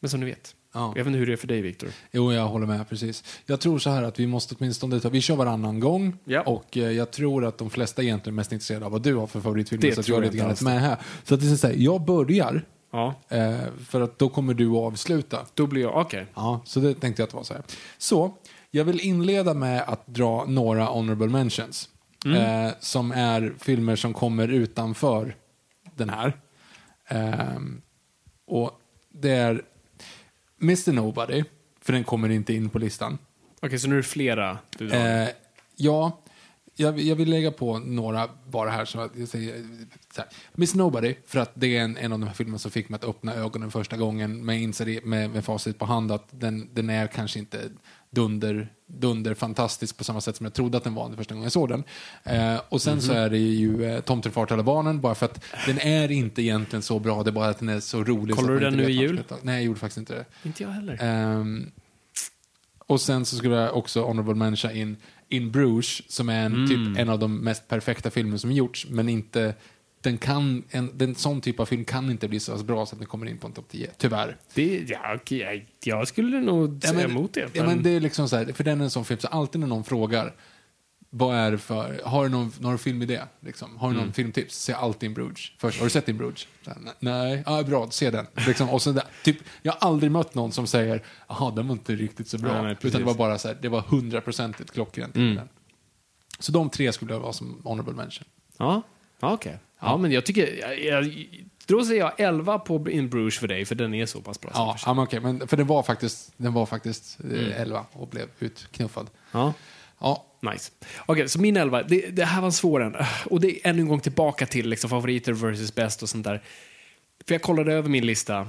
[0.00, 0.92] Men som ni vet, Ja.
[0.96, 1.88] jag vet inte hur det är för dig Viktor.
[2.12, 3.24] Jo, jag håller med precis.
[3.46, 6.40] Jag tror så här att vi måste åtminstone ta, vi kör varannan gång Ja.
[6.42, 9.26] och eh, jag tror att de flesta egentligen är mest intresserade av vad du har
[9.26, 10.96] för favoritfilmer Det så att jag är lite grann med här.
[11.24, 13.56] Så att det är så här, jag börjar Ja, eh,
[13.88, 15.46] för att då kommer du att avsluta.
[15.54, 16.26] då blir jag, okej.
[16.34, 17.62] Ja, så det tänkte jag att det var så här.
[17.98, 18.34] Så,
[18.74, 21.88] jag vill inleda med att dra några honorable mentions.
[22.24, 22.66] Mm.
[22.66, 25.36] Eh, som är filmer som kommer utanför
[25.96, 26.36] den här.
[27.08, 27.82] Ehm,
[28.46, 29.62] och det är
[30.62, 31.44] Mr Nobody,
[31.80, 33.18] för den kommer inte in på listan.
[33.62, 35.22] Okej, så nu är det flera du drar.
[35.22, 35.28] Eh,
[35.76, 36.22] ja,
[36.76, 38.84] jag, jag vill lägga på några bara här.
[38.84, 39.64] Så att jag säger,
[40.14, 40.30] så här.
[40.52, 42.96] Miss Nobody, för att det är en, en av de här filmerna som fick mig
[42.96, 44.44] att öppna ögonen första gången.
[44.44, 47.70] Men jag inser med, med facit på hand att den, den är kanske inte
[48.12, 51.44] dunder, dunder fantastisk på samma sätt som jag trodde att den var den första gången
[51.44, 51.84] jag såg den.
[52.24, 55.78] Eh, och sen så är det ju eh, Tomten alla barnen, bara för att den
[55.80, 58.36] är inte egentligen så bra, det är bara att den är så rolig.
[58.36, 59.22] Kollar du den nu i jul?
[59.42, 60.24] Nej, jag gjorde faktiskt inte det.
[60.42, 60.98] inte jag heller.
[61.00, 61.70] Ehm,
[62.86, 64.96] och sen så skulle jag också honorable mention in
[65.28, 69.08] In Bruges, som är en, typ en av de mest perfekta filmer som gjorts, men
[69.08, 69.54] inte
[70.02, 72.98] den kan, en, den sån typ av film kan inte bli så bra så att
[73.00, 74.36] den kommer in på en topp 10, tyvärr.
[74.54, 75.66] Det, ja, okej, jag,
[75.98, 77.50] jag skulle nog säga emot det.
[77.52, 79.60] Ja, men det är liksom så här, för den är en sån film, så alltid
[79.60, 80.34] när någon frågar
[81.14, 83.20] vad är det för, har du någon, någon filmidé?
[83.40, 83.76] Liksom?
[83.76, 84.04] Har du Mm.
[84.06, 84.56] någon filmtips?
[84.56, 85.52] Se alltid In Bruges.
[85.58, 86.46] Först, har du sett In Bruges?
[86.98, 88.26] "Nej." Ja, bra, se den.
[88.46, 91.94] Liksom, och där, typ, jag har aldrig mött någon som säger, jaha, den var inte
[91.94, 92.52] riktigt så bra.
[92.52, 95.16] Nej, nej, Utan det var bara så här, det var hundraprocentigt klockrent.
[95.16, 95.40] Mm.
[96.38, 98.24] Så de tre skulle jag vara som honorable mention.
[98.58, 98.82] Ja,
[99.22, 99.58] ja okej.
[99.80, 100.58] Ja, men jag tycker...
[100.60, 101.26] Jag, jag,
[101.66, 104.50] då säger jag 11 på In Bruges för dig, för den är så pass bra.
[104.54, 107.52] Ja, ja men okej, men för den var faktiskt, den var faktiskt eh, Mm.
[107.52, 109.10] 11 och blev utknuffad.
[109.32, 109.52] ja.
[109.98, 110.72] Ja, Nice.
[111.06, 112.96] Okej, så min 11, det, det här var en svår en.
[113.30, 116.42] Och det är ännu en gång tillbaka till liksom, favoriter versus best och sånt där.
[117.26, 118.48] För jag kollade över min lista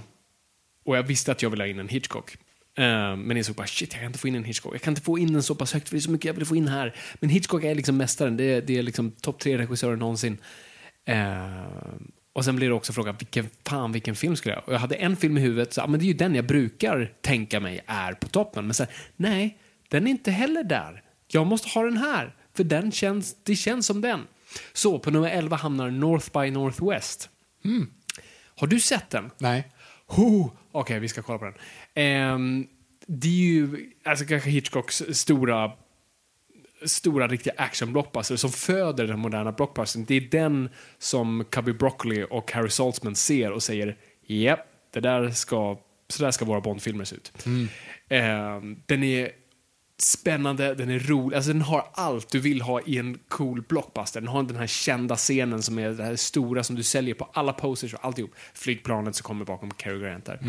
[0.85, 2.37] och jag visste att jag ville ha in en Hitchcock.
[2.77, 4.73] Eh, men jag såg bara, shit, jag kan inte få in en Hitchcock.
[4.73, 6.33] Jag kan inte få in den så pass högt, för det är så mycket jag
[6.33, 6.95] vill få in här.
[7.13, 8.37] Men Hitchcock är liksom mästaren.
[8.37, 10.37] Det är, det är liksom topp tre regissörer någonsin.
[11.05, 11.65] Eh,
[12.33, 14.63] och sen blir det också frågan, vilken, fan vilken film skulle jag...
[14.67, 17.13] Och jag hade en film i huvudet, så, men det är ju den jag brukar
[17.21, 18.67] tänka mig är på toppen.
[18.67, 19.57] Men sen, nej,
[19.89, 21.03] den är inte heller där.
[21.27, 24.27] Jag måste ha den här, för den känns, det känns som den.
[24.73, 27.29] Så, på nummer 11 hamnar North by Northwest.
[28.55, 29.31] Har du sett den?
[29.37, 29.71] nej.
[30.71, 31.53] Okej, vi ska kolla på den.
[31.95, 32.67] Ehm,
[33.07, 35.71] det är ju alltså, kanske Hitchcocks stora,
[36.85, 40.05] stora riktiga action-blockbuster som föder den moderna blockbustern.
[40.07, 45.29] Det är den som Cubby Broccoli och Harry Saltzman ser och säger japp, det där
[45.29, 47.33] ska, så där ska våra Bond-filmer se ut.
[48.09, 49.31] Ehm, den är
[49.97, 54.21] spännande, den är rolig, alltså den har allt du vill ha i en cool blockbuster.
[54.21, 57.29] Den har den här kända scenen som är det här stora som du säljer på
[57.33, 58.31] alla posters och alltihop.
[58.53, 60.39] Flygplanet som kommer bakom Cary Grant där.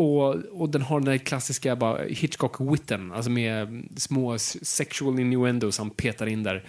[0.00, 5.90] Och, och den har den där klassiska bara, Hitchcock-witten, alltså med små sexual innuendos han
[5.90, 6.64] petar in där,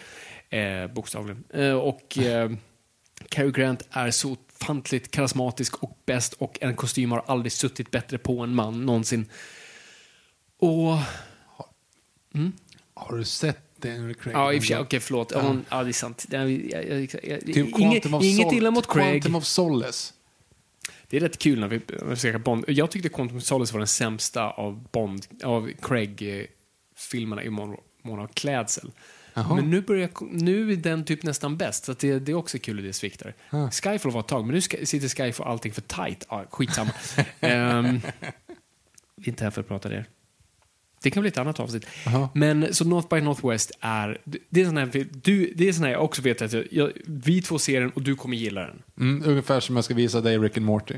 [0.50, 1.44] eh, bokstavligen.
[1.54, 2.52] Eh, och eh,
[3.30, 8.18] Cary Grant är så ofantligt karismatisk och bäst och en kostym har aldrig suttit bättre
[8.18, 9.26] på en man någonsin.
[10.60, 10.98] Och...
[12.94, 14.36] Har du sett Daniel Craig?
[14.36, 15.32] Ja, i och för sig, okej, förlåt.
[15.32, 15.42] Ja.
[15.42, 16.26] hon- ja, det är sant.
[16.30, 19.22] Jag, jag, jag, jag, Typ inget inget illa mot Craig.
[19.22, 20.14] Quantum of Solace.
[21.12, 22.66] Det är rätt kul när vi när vi snackar Bond.
[22.68, 28.92] Jag tyckte Quantum Solace var den sämsta av Bond, av Craig-filmerna i mån av klädsel.
[29.34, 29.56] Jaha.
[29.56, 32.78] Men nu, börjar, nu är den typ nästan bäst, så det, det är också kul
[32.78, 33.36] hur det sviktar.
[33.72, 36.26] Skyfall var ett tag, men nu ska, sitter Skyfall allting för tight.
[36.30, 36.92] Ja, skitsamma.
[37.80, 38.02] um,
[39.26, 40.06] inte här för att prata det.
[41.04, 41.88] Det kan bli ett annat avsnitt.
[42.06, 42.30] Jaha.
[42.34, 45.92] Men så North by Northwest är, det är sån här, du, det är sån här
[45.92, 48.84] jag också vet att jag, jag, vi två ser den och du kommer gilla den.
[49.00, 50.96] Mm, ungefär som jag ska visa dig Rick and Morty.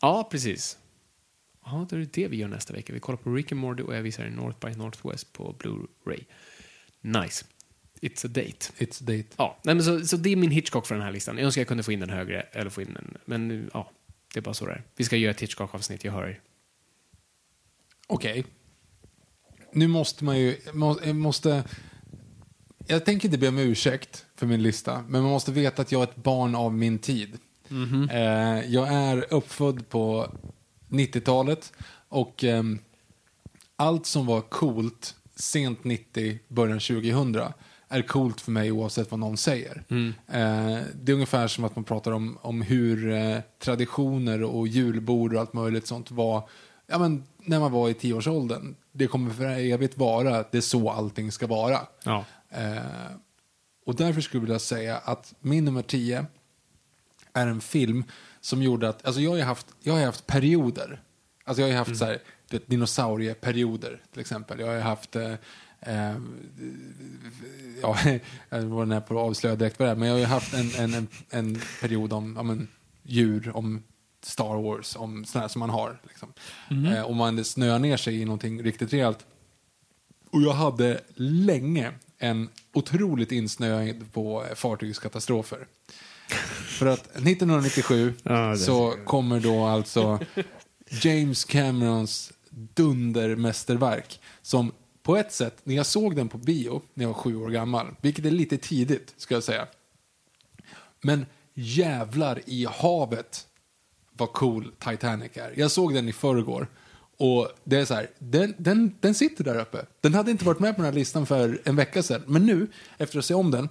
[0.00, 0.78] Ja, precis.
[1.64, 2.92] Ja, då är det det vi gör nästa vecka.
[2.92, 6.24] Vi kollar på Rick and Morty och jag visar North by Northwest på Blu-ray.
[7.00, 7.44] Nice.
[8.00, 8.72] It's a date.
[8.78, 9.28] It's a date.
[9.36, 11.36] Ja, nej, men så, så det är min Hitchcock för den här listan.
[11.36, 13.90] Jag önskar jag kunde få in den högre, eller få in den, men ja,
[14.34, 14.82] det är bara så det är.
[14.96, 16.40] Vi ska göra ett Hitchcock-avsnitt, jag hör er.
[18.06, 18.44] Okej.
[19.76, 20.56] Nu måste man ju...
[20.72, 21.64] må- Måste,
[22.86, 26.00] jag tänker inte be om ursäkt för min lista, men man måste veta att jag
[26.02, 27.38] är ett barn av min tid.
[28.10, 30.28] Eh, jag är uppfödd på
[30.88, 31.72] 90-talet
[32.08, 32.78] och ehm,
[33.76, 37.36] allt som var coolt sent 90, början 2000
[37.88, 39.82] är coolt för mig oavsett vad någon säger.
[40.28, 45.34] Eh, det är ungefär som att man pratar om, om hur eh, traditioner och julbord
[45.34, 46.48] och allt möjligt sånt var
[46.86, 48.74] ja, men, när man var i tioårsåldern.
[48.96, 51.80] Det kommer för evigt vara, det är så allting ska vara.
[52.04, 52.24] Ja.
[52.50, 52.76] Eh,
[53.86, 56.26] och därför skulle jag vilja säga att min nummer 10
[57.32, 58.04] är en film
[58.40, 61.02] som gjorde att, alltså jag har haft, jag har haft perioder.
[61.44, 62.18] Alltså jag har haft så här,
[62.50, 64.60] vet, dinosaurieperioder till exempel.
[64.60, 65.32] Jag har haft, eh,
[65.80, 66.16] eh,
[67.82, 67.98] ja,
[68.48, 70.70] jag var nära på att avslöja direkt vad det är, men jag har haft en,
[70.78, 72.68] en, en, en period om ja, men,
[73.02, 73.82] djur, om
[74.26, 76.00] Star Wars, om sådär som man har.
[76.08, 76.32] Liksom.
[76.86, 79.26] Eh, och man snöar ner sig i någonting riktigt rejält.
[80.30, 85.66] Och jag hade länge en otroligt insnöing på eh, fartygskatastrofer.
[86.78, 90.18] För att 1997 Ja, det så kommer då alltså
[91.02, 97.08] James Camerons dundermästerverk som på ett sätt, när jag såg den på bio när jag
[97.08, 99.66] var sju år gammal, vilket är lite tidigt ska jag säga.
[101.00, 103.46] Men jävlar i havet
[104.16, 105.52] vad cool Titanic är.
[105.56, 106.68] Jag såg den i förrgår.
[107.18, 109.86] Och det är så här, den, den, den sitter där uppe.
[110.00, 112.22] Den hade inte varit med på den här listan för en vecka sedan.
[112.26, 112.66] Men nu,
[112.98, 113.68] efter att se om den,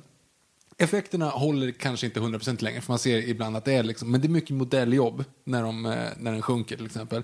[0.77, 2.81] effekterna håller kanske inte 100% längre.
[2.81, 5.85] För man ser ibland att det är liksom, men det är mycket modelljobb när, de,
[5.85, 7.23] eh, när den sjunker till exempel.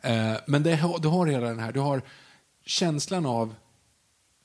[0.00, 2.02] Eh, men det, du har hela den här, du har
[2.64, 3.54] känslan av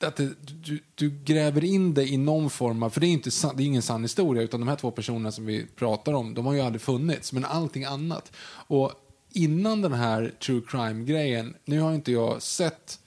[0.04, 0.30] att det,
[0.64, 3.66] du, du gräver in dig i någon form av, för det är, inte, det är
[3.66, 6.60] ingen sann historia, utan de här två personerna som vi pratar om, de har ju
[6.60, 8.32] aldrig funnits, men allting annat.
[8.50, 8.92] Och
[9.32, 12.98] innan den här true crime-grejen, nu har inte jag sett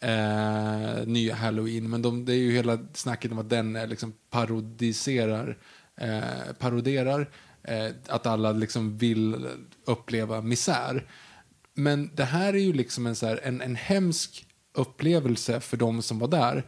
[0.00, 4.12] eh, nya Halloween, men de, det är ju hela snacket om att den eh, liksom
[4.30, 5.58] parodiserar,
[5.96, 7.30] eh, paroderar
[7.62, 9.46] eh, att alla liksom vill
[9.84, 11.06] uppleva misär.
[11.74, 16.02] Men det här är ju liksom en, så här, en, en hemsk upplevelse för de
[16.02, 16.64] som var där.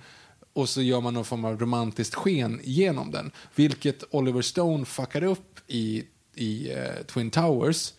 [0.53, 3.31] Och så gör man någon form av romantiskt sken genom den.
[3.55, 7.93] Vilket Oliver Stone fuckade upp i, i eh, Twin Towers.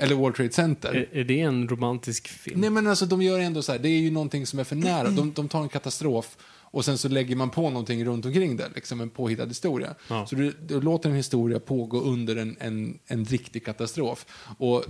[0.00, 0.94] Eller World Trade Center.
[0.94, 2.60] Är, är det en romantisk film?
[2.60, 4.76] Nej men alltså de gör ändå så här, det är ju någonting som är för
[4.76, 5.10] nära.
[5.10, 6.36] De, de tar en katastrof
[6.70, 9.94] och sen så lägger man på någonting runt omkring det, liksom en påhittad historia.
[10.08, 10.26] Ja.
[10.26, 14.26] Så du, du låter en historia pågå under en, en, en riktig katastrof.
[14.58, 14.84] Och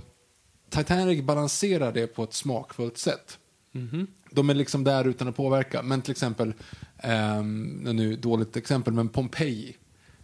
[0.69, 3.37] Titanic balanserar det på ett smakfullt sätt.
[4.31, 5.81] De är liksom där utan att påverka.
[5.81, 6.53] Men till exempel,
[7.03, 9.75] um, nu dåligt exempel, men Pompeji.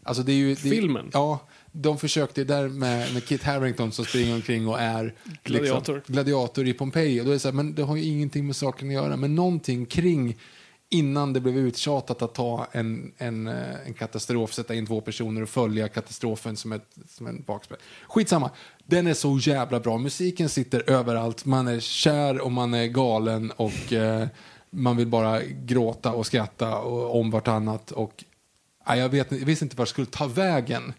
[0.03, 1.09] Alltså det är ju, det Filmen?
[1.13, 5.13] Ja, de försökte där med, med Kit Harington som springer omkring och är
[5.43, 5.95] Gladiator.
[5.95, 7.21] Liksom, gladiator i Pompeji.
[7.21, 9.17] Och då är det så här, men det har ju ingenting med saken att göra.
[9.17, 10.37] Men någonting kring
[10.95, 15.41] innan det blev uttjatat att ta en, en, eh, en katastrof, sätta in två personer
[15.41, 17.77] och följa katastrofen som, ett, som en bakspel.
[18.07, 18.49] Skitsamma.
[18.85, 19.97] Den är så jävla bra.
[19.97, 21.45] Musiken sitter överallt.
[21.45, 24.27] Man är kär och man är galen och eh,
[24.69, 27.91] man vill bara gråta och skratta och, om vartannat.
[27.91, 28.23] Och,
[28.85, 30.93] ja, jag, vet, jag visste inte vart jag skulle ta vägen.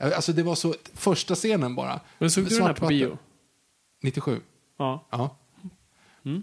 [0.00, 2.00] Alltså det var så, första scenen bara.
[2.18, 3.18] Men såg du den här på bio?
[4.02, 4.40] 97.
[4.78, 5.06] Ja.
[5.10, 5.36] Ja.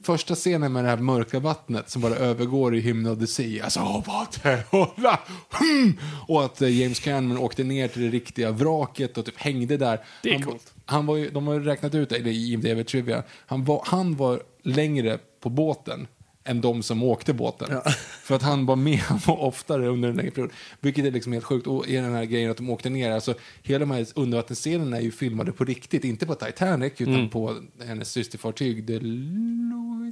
[0.03, 3.63] Första scenen med det här mörka vattnet som bara övergår i hymn of the sea.
[3.63, 5.19] Alltså, oh, vatten, hola,
[5.49, 5.99] hmm.
[6.27, 9.99] Och att eh, James Cameron åkte ner till det riktiga vraket och typ hängde där.
[10.23, 10.73] Det är han, coolt.
[10.85, 13.23] Han var ju, de har räknat ut det i IMDB Trivia.
[13.45, 16.07] Han var, han var längre på båten
[16.45, 17.81] än de som åkte båten.
[18.23, 20.51] För att han var med oftare under en längre period.
[20.79, 21.67] Vilket är liksom helt sjukt.
[21.67, 25.01] Och i den här grejen att de åkte ner, alltså hela de här undervattensscenerna är
[25.01, 26.03] ju filmade på riktigt.
[26.03, 27.55] Inte på Titanic, utan på
[27.85, 30.11] hennes systerfartyg, The Louisiana,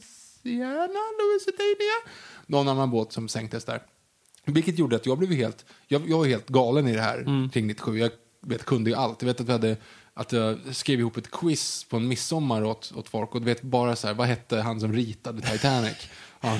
[1.33, 1.93] Lusitania.
[2.47, 3.81] Någon annan båt som sänktes där.
[4.45, 7.67] Vilket gjorde att jag blev helt, jag, jag var helt galen i det här kring
[7.67, 7.99] 97.
[7.99, 9.21] Jag vet, kunde ju allt.
[9.21, 9.77] Jag vet att vi hade,
[10.13, 13.61] att jag skrev ihop ett quiz på en midsommar åt, åt folk och du vet
[13.61, 16.09] bara så här, vad hette han som ritade Titanic?
[16.41, 16.57] Ja,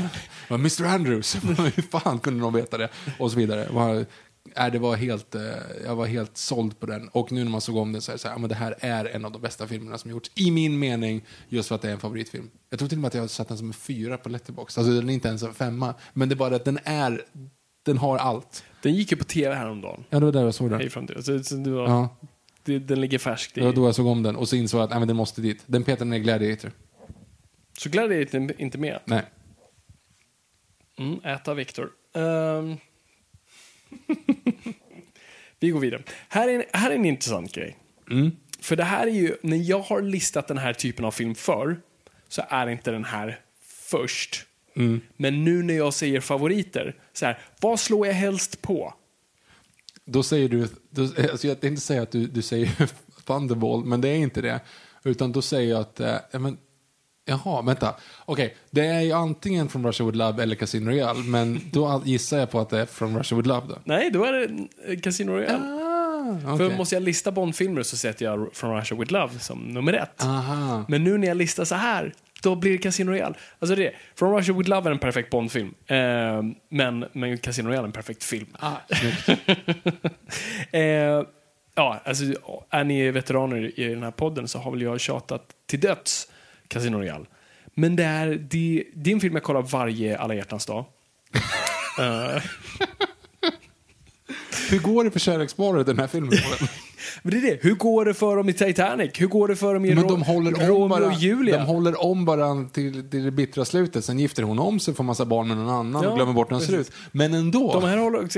[0.50, 1.36] Mr Andrews,
[1.76, 2.90] hur fan kunde någon veta det?
[3.20, 4.06] Och så vidare.
[4.56, 5.42] Äh, det var helt, eh,
[5.86, 7.08] jag var helt såld på den.
[7.08, 8.76] Och nu när man såg om den så är det så här, men det här
[8.80, 10.32] är en av de bästa filmerna som gjorts.
[10.36, 12.50] I min mening, just för att det är en favoritfilm.
[12.70, 14.78] Jag tror till och med att jag satt den som en fyra på Letterboxd.
[14.78, 15.94] Alltså den är inte ens en femma.
[16.14, 17.22] Men det är bara att den är,
[17.86, 18.64] den har allt.
[18.82, 20.04] Den gick ju på tv häromdagen.
[20.10, 20.80] Ja, det var där jag såg den.
[20.80, 21.24] Hej framtiden.
[21.24, 22.10] Så, så det var, Ja,
[22.64, 23.56] det, den ligger färsk.
[23.56, 25.18] Det var då jag såg om den och så insåg jag att nej, men den
[25.18, 25.64] måste dit.
[25.66, 26.72] Den petade ner Gladiator.
[27.78, 29.00] så Gladiator är inte- med.
[29.06, 29.22] Nej.
[30.98, 31.92] Mm, äta Viktor.
[32.16, 32.78] Ehm.
[35.60, 36.04] Vi går vidare.
[36.30, 37.78] Här är, en, här är en intressant grej.
[38.62, 41.82] För det här är ju, när jag har listat den här typen av film för
[42.28, 44.46] så är inte den här först.
[45.18, 48.94] Men nu när jag säger favoriter, så här, vad slår jag helst på?
[50.06, 52.72] Då säger du, då, alltså jag tänkte säga att du, du säger
[53.26, 54.60] Thunderball, men det är inte det.
[55.04, 56.58] Utan då säger jag att, eh, men,
[57.26, 57.96] jaha, vänta.
[58.26, 62.40] Okej, det är ju antingen från Russia With Love eller Casino Royale, men då gissar
[62.40, 63.76] jag på att det är från Russia With Love då.
[63.84, 65.64] Nej, då är det eh, Casino Royale.
[66.44, 66.78] Ah, För okej.
[66.78, 70.24] måste jag lista Bond-filmer så sätter jag From Russia With Love som nummer ett.
[70.24, 70.86] Aha.
[70.88, 72.14] Men nu när jag listar så här,
[72.44, 73.36] då blir det Casino Royale.
[73.60, 75.74] Alltså det, From Russia With Love är en perfekt Bond-film.
[75.88, 75.98] Eh,
[76.70, 78.48] men, men Casino Royale är en perfekt film.
[78.60, 78.76] Ah.
[80.72, 81.24] Eh,
[81.76, 82.24] ja, alltså,
[82.70, 86.28] är ni veteraner i den här podden så har väl jag tjatat till döds
[86.68, 87.26] Casino Royale.
[87.74, 90.86] Men det är, det, det är en film jag kollar varje alla hjärtans dag.
[92.00, 92.42] Eh,
[94.70, 96.32] Hur går det för kärleksparet i den här filmen?
[97.22, 97.64] men det är det.
[97.64, 99.12] Hur går det för dem i Titanic?
[99.14, 101.58] Hur går det för dem i Men de håller om varandra, och Julia?
[101.58, 104.06] de håller om varandra till, till det bittra slutet.
[104.06, 106.52] Sen gifter hon om sig, får massa barn med någon annan Ja, och glömmer bort
[106.52, 106.92] hur han ser ut.
[107.12, 107.74] Men ändå.
[107.74, 108.30] De här håller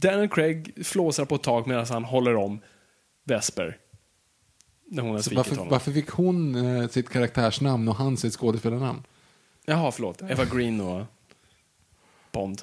[0.00, 2.60] Daniel Craig flåsar på ett tag medan han håller om
[3.24, 3.76] Vesper.
[4.90, 5.70] När hon har svikit varför, honom.
[5.70, 9.02] varför fick hon eh, sitt karaktärsnamn och han sitt skådespelarnamn?
[9.66, 10.22] Jaha, förlåt.
[10.22, 11.04] Eva Green och
[12.32, 12.62] Bond.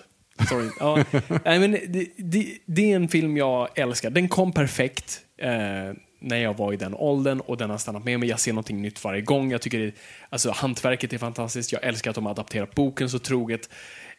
[0.50, 0.70] Sorry.
[0.80, 1.04] Ja,
[1.46, 4.10] nej, men det, det, det är en film jag älskar.
[4.10, 8.20] Den kom perfekt eh, när jag var i den åldern och den har stannat med
[8.20, 8.30] mig.
[8.30, 9.52] Jag ser någonting nytt varje gång.
[9.52, 9.94] Jag tycker det,
[10.30, 11.72] alltså, hantverket är fantastiskt.
[11.72, 13.70] Jag älskar att de har adapterat boken så troget.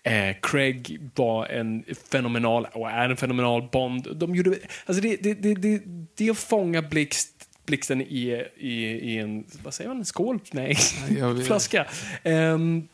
[0.02, 4.16] Eh, Craig var en fenomenal, och är en fenomenal Bond.
[4.16, 5.82] De gjorde, alltså det, det, det, det,
[6.14, 10.40] det är att fånga blixt, blixten i, i, i en, vad säger man, en skål?
[10.52, 10.76] Nej,
[11.46, 11.86] flaska.
[12.22, 12.88] Ehm,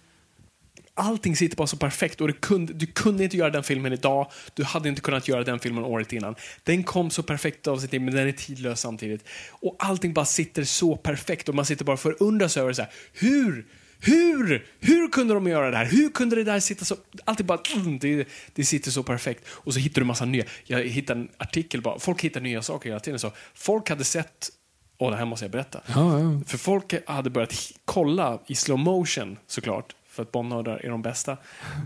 [1.01, 4.31] allting sitter bara så perfekt och du kunde, du kunde inte göra den filmen idag.
[4.55, 6.35] Du hade inte kunnat göra den filmen året innan.
[6.65, 9.25] Den kom så perfekt av tid, men den är tidlös samtidigt.
[9.51, 12.91] Och allting bara sitter så perfekt och man sitter bara och förundras över så här,
[13.13, 13.67] hur?
[14.03, 14.67] Hur?
[14.81, 15.85] Hur kunde de göra det här?
[15.85, 16.97] Hur kunde det där sitta så...
[17.25, 17.59] Alltid bara...
[17.75, 19.45] Mm, det, det sitter så perfekt.
[19.49, 20.45] Och så hittar du massa nya...
[20.65, 21.99] Jag hittade en artikel bara.
[21.99, 23.19] Folk hittar nya saker hela tiden.
[23.19, 24.51] Så folk hade sett...
[24.99, 25.81] Åh, det här måste jag berätta.
[25.87, 26.41] Ja, ja.
[26.47, 31.37] För folk hade börjat kolla i slow motion såklart, för att Bondnördar är de bästa.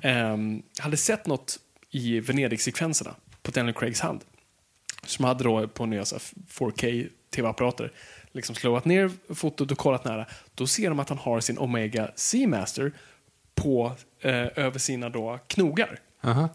[0.03, 1.59] Ehm, hade sett något
[1.91, 4.21] i Venedig-sekvenserna på Daniel Craigs hand.
[5.07, 7.93] Som hade då på nya så här 4K tv-apparater
[8.33, 10.27] liksom slowat ner fotot och kollat nära.
[10.55, 12.93] Då ser de att han har sin Omega Seamaster
[13.55, 15.99] på, eh, över sina då knogar.
[16.23, 16.49] Aha.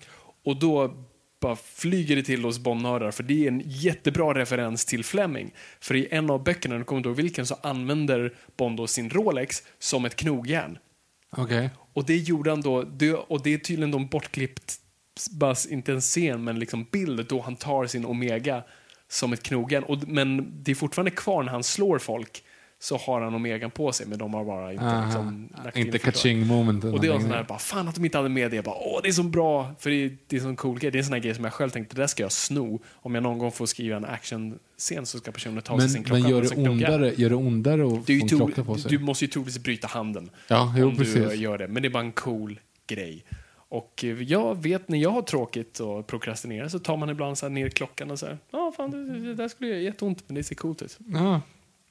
[0.44, 0.94] Och då
[1.40, 5.54] bara flyger det till hos Bonnördar för det är en jättebra referens till Fleming.
[5.80, 9.10] För i en av böckerna, jag kommer inte ihåg vilken, så använder Bond då sin
[9.10, 10.78] Rolex som ett knogjärn.
[11.38, 11.70] Okay.
[11.94, 14.76] Och det gjorde han då, det, och det är tydligen de bortklippt,
[15.32, 18.64] bara, inte en scen, men liksom bild då han tar sin Omega
[19.08, 19.84] som ett knogen.
[19.84, 22.44] Och, men det är fortfarande kvar när han slår folk
[22.82, 25.06] så har han Omegan på sig, men de har bara inte Aha.
[25.06, 26.16] liksom, lagt in Inte förklarat.
[26.16, 26.94] catching momenten.
[26.94, 28.56] Och det var sån här, bara, fan att de inte hade med det.
[28.56, 30.92] Jag bara, Åh, det är så bra, för det är, det är sån cool grej.
[30.92, 32.80] Det är en sån grej som jag själv tänkte, det där ska jag sno.
[32.94, 36.04] Om jag någon gång får skriva en actionscen så ska personen ta sig men, sin
[36.04, 38.92] klocka men gör det ondare, gör det ondare att få en klocka på sig?
[38.92, 41.40] du måste ju troligtvis bryta handen Ja, jo, om du precis.
[41.40, 41.68] gör det.
[41.68, 43.24] Men det är bara en cool grej.
[43.72, 47.50] Och eh, jag vet när jag har tråkigt och prokrastinerar så tar man ibland så
[47.50, 50.44] ner klockan och så här, ja fan det, det där skulle göra jätteont men det
[50.44, 50.98] ser coolt ut.
[51.08, 51.42] Ja.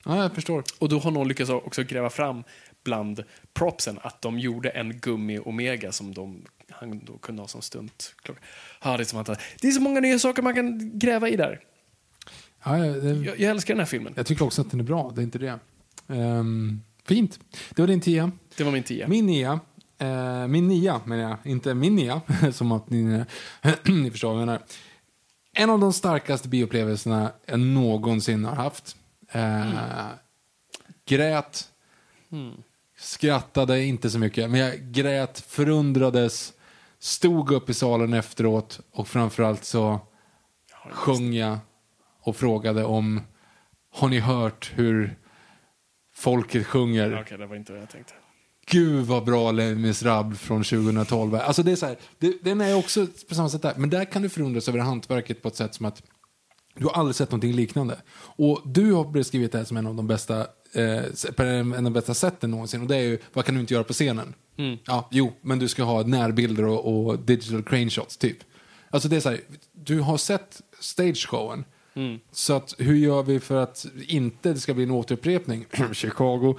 [0.09, 0.65] Ja, jag förstår.
[0.79, 2.45] Och då har någon lyckats också gräva fram
[2.85, 8.41] bland propsen att de gjorde en gummi-omega som de, han då kunde ha som stuntklocka.
[8.83, 11.37] Ja, det, är som att, det är så många nya saker man kan gräva i
[11.37, 11.61] där.
[12.65, 14.13] Ja, det, Jag, jag älskar den här filmen.
[14.17, 15.59] jag tycker också att den är bra, det är inte det.
[16.09, 17.41] Ehm, fint.
[17.71, 18.31] Det var din tia.
[18.57, 19.09] Det var min tia.
[19.09, 19.61] Min nia,
[19.99, 22.21] eh, min nia menar jag, inte min nia,
[22.53, 23.03] som att ni,
[23.85, 24.63] ni förstår vad jag menar.
[25.53, 28.97] En av de starkaste bioupplevelserna jag någonsin har haft.
[29.33, 30.09] Eh,
[31.05, 31.69] Grät,
[32.99, 36.53] skrattade inte så mycket, men jag grät, förundrades,
[36.99, 40.01] stod upp i salen efteråt och framförallt så
[40.91, 41.59] sjöng jag
[42.21, 43.21] och frågade om,
[43.95, 45.17] har ni hört hur
[46.15, 47.21] folket sjunger?
[47.21, 48.15] Okej, det var inte vad jag tänkte.
[48.71, 51.39] Gud vad bra Les Misérables från 2012 är.
[51.39, 53.75] Alltså det är så här, det, den är också på samma sätt där.
[53.77, 56.03] Men där kan du förundras över hantverket på ett sätt som att
[56.79, 57.97] du har aldrig sett någonting liknande.
[58.19, 61.05] Och du har beskrivit det här som en av de bästa, eh,
[61.39, 62.83] en av de bästa sätten någonsin.
[62.83, 64.35] Och det är ju, vad kan du inte göra på scenen?
[64.85, 68.39] Ja, jo, men du ska ha närbilder och, och digital crane shots typ.
[68.91, 69.41] Alltså det är så här,
[69.73, 71.65] du har sett stageshowen.
[72.33, 75.67] Så att hur gör vi för att inte det ska bli en återupprepning?
[75.93, 76.55] Chicago.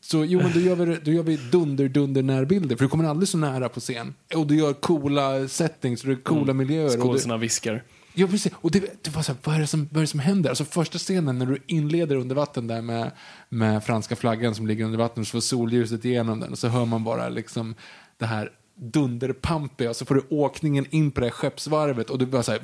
[0.00, 2.76] Så jo, men då gör vi, då gör vi dunder, dunder närbilder.
[2.76, 4.14] För du kommer aldrig så nära på scen.
[4.34, 6.86] Och du gör coola settings, du gör coola miljöer.
[6.86, 7.82] Och du, Skådisarna viskar.
[8.14, 8.52] Ja, precis.
[8.56, 10.50] Och det, det var så här, vad är det, som, vad är det som händer?
[10.50, 13.10] Alltså första scenen när du inleder under vatten där med,
[13.48, 16.84] med franska flaggan som ligger under vattnet så får solljuset igenom den och så hör
[16.84, 17.74] man bara liksom
[18.18, 18.50] det här
[18.80, 22.58] dunderpampig och så får du åkningen in på det här skeppsvarvet och du bara the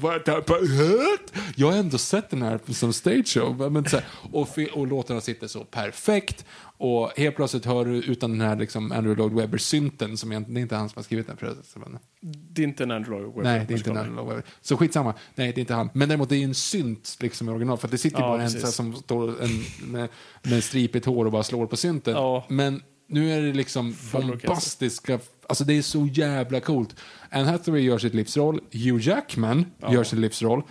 [1.56, 3.72] Jag har ändå sett den här som stage show.
[3.72, 6.44] Men, så här, och, och låtarna sitter så perfekt
[6.78, 10.60] och helt plötsligt hör du utan den här liksom, Andrew Lloyd Webber-synten som egentligen, det
[10.60, 11.98] är inte han som har skrivit den förresten.
[12.20, 13.50] Det är inte en Andrew Lloyd Webber.
[13.50, 14.44] Nej, det är inte en Andrew Lloyd Webber.
[14.60, 15.14] Så skitsamma.
[15.34, 15.90] Nej, det är inte han.
[15.92, 17.78] Men däremot det är ju en synt liksom i original.
[17.78, 18.60] För det sitter ju Ja, bara en precis.
[18.60, 20.08] så här, som står en, med,
[20.42, 22.14] med stripigt hår och bara slår på synten.
[22.14, 22.46] Ja.
[22.48, 25.18] Men nu är det liksom bombastiska,
[25.48, 26.96] alltså det är så jävla coolt.
[27.30, 30.62] Anne Hathaway gör sitt livsroll, Hugh Jackman gör sin livsroll.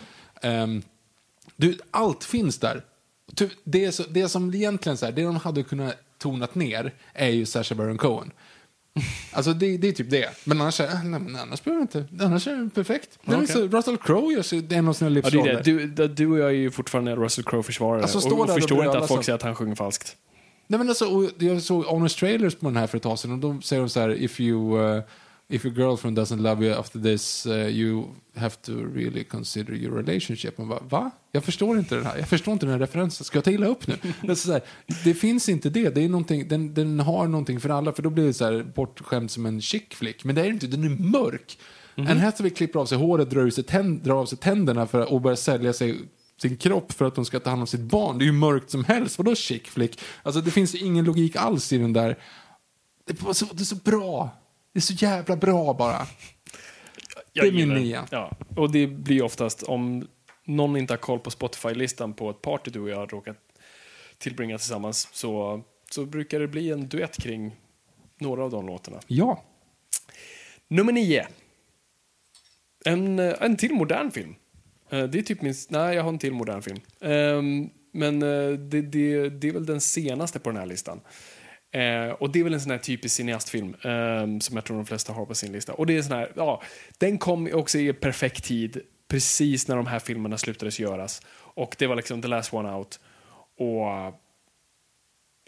[0.41, 0.81] Ehm,
[1.55, 2.81] du, allt finns där.
[3.35, 6.93] Ty- Det, är så, det som egentligen så här, det de hade kunnat tonat ner
[7.13, 8.31] är ju Sacha Baron Cohen.
[9.31, 10.29] Alltså det, det är typ det.
[10.43, 12.05] Men annars, är- nej, men annars behöver inte.
[12.19, 13.19] Annars är det perfekt.
[13.23, 13.47] Men Okej.
[13.47, 15.51] så Russell Crowe gör sig, det är en av sina Ja, det livsroller.
[15.53, 15.97] är det.
[15.97, 19.07] Du, du- och jag är ju fortfarande Russell Crowe-försvarare Alltså, och, och förstår inte att
[19.07, 20.15] folk säger att han sjunger falskt.
[20.67, 23.37] Nej, men alltså, jag såg Honest Trailers på den här för ett tag sedan och
[23.39, 25.03] då säger de så här if you uh,
[25.47, 28.03] if your girlfriend doesn't love you after this uh, you
[28.35, 30.57] have to really consider your relationship.
[30.57, 31.11] Man bara, va?
[31.31, 32.17] Jag förstår inte det här.
[32.17, 33.25] Jag förstår inte den här referensen.
[33.25, 33.95] Ska jag ta illa upp nu?
[34.21, 34.61] det, är så här,
[35.03, 35.95] det finns inte det.
[35.95, 38.63] det är någonting, den, den har någonting för alla för då blir det så här
[38.75, 40.23] bortskämd som en chick flick.
[40.23, 41.57] Men det är inte, den är mörk.
[41.95, 42.07] Mhm.
[42.07, 45.13] Anne Hathaway klipper av sig håret, drar, ut sig tänd, drar av sig tänderna för,
[45.13, 45.99] och börjar sälja sig
[46.37, 48.17] sin kropp för att hon ska ta hand om sitt barn.
[48.17, 49.17] Det är ju mörkt som helst.
[49.17, 49.99] Vadå chick flick?
[50.23, 52.17] Alltså det finns ingen logik alls i den där.
[53.05, 54.29] Det är, så, det är så bra.
[54.73, 56.07] Det är så jävla bra bara.
[57.33, 58.07] Det är min nia.
[58.11, 60.07] Ja, och det blir oftast om
[60.43, 63.37] någon inte har koll på Spotify-listan på ett party du och jag har råkat
[64.17, 67.55] tillbringa tillsammans så, så brukar det bli en duett kring
[68.17, 68.99] några av de låtarna.
[69.07, 69.43] Ja.
[70.67, 71.27] Nummer nio.
[72.85, 74.35] En, eh, en till modern film.
[74.89, 75.53] Eh, det är typ min...
[75.69, 76.79] Nej, jag har en till modern film.
[77.01, 81.01] Ehm, men eh, det, det, det är väl den senaste på den här listan.
[81.71, 84.85] Eh, och det är väl en sån här typisk cineastfilm eh, som jag tror de
[84.85, 85.73] flesta har på sin lista.
[85.73, 86.61] Och det är sån här, ja,
[86.97, 91.21] den kom också i perfekt tid, precis när de här filmerna slutades göras.
[91.37, 92.99] Och det var liksom the last one out.
[93.57, 94.15] Och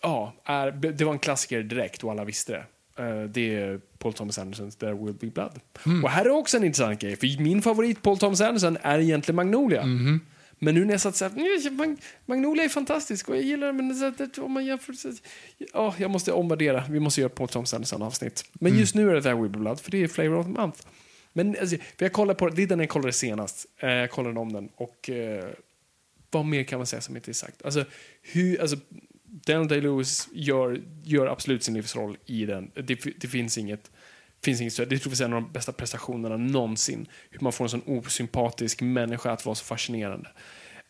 [0.01, 2.65] ja, är, det var en klassiker direkt och alla visste det.
[2.97, 5.59] Eh, det är Paul Thomas Andersons There Will Be Blood.
[6.03, 9.35] Och här är också en intressant grej, för min favorit Paul Thomas Anderson är egentligen
[9.35, 9.83] Magnolia.
[10.59, 13.67] Men nu när jag satt så här, "Nej, Mag- Magnolia är fantastisk och jag gillar
[13.67, 15.11] den, men så att, om man jämför så,
[15.73, 16.83] ja, jag måste omvärdera.
[16.89, 18.43] Vi måste göra Paul Thomas Anderson avsnitt.
[18.53, 20.51] Men just nu är det There Will Be Blood, för det är Flavor of the
[20.51, 20.81] Month.
[21.33, 23.65] Men alltså, för jag kollade på det, är den jag kollade senast.
[23.79, 25.45] Eh, jag kollade om den och eh,
[26.31, 27.65] vad mer kan man säga som inte är sagt?
[27.65, 27.85] Alltså,
[28.21, 28.77] hur, alltså,
[29.30, 32.71] Daniel Day-Lewis gör, gör absolut sin livsroll i den.
[32.73, 33.91] Det, det finns inget
[34.43, 34.89] finns inget stöd.
[34.89, 37.07] Det tror jag är en av de bästa prestationerna någonsin.
[37.30, 40.30] Hur man får en sån osympatisk människa att vara så fascinerande.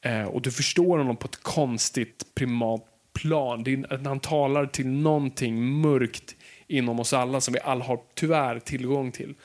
[0.01, 3.63] Eh, och du förstår honom på ett konstigt primat plan.
[3.63, 6.35] Det är, han talar till någonting mörkt
[6.67, 9.35] inom oss alla som vi alla har tyvärr tillgång till.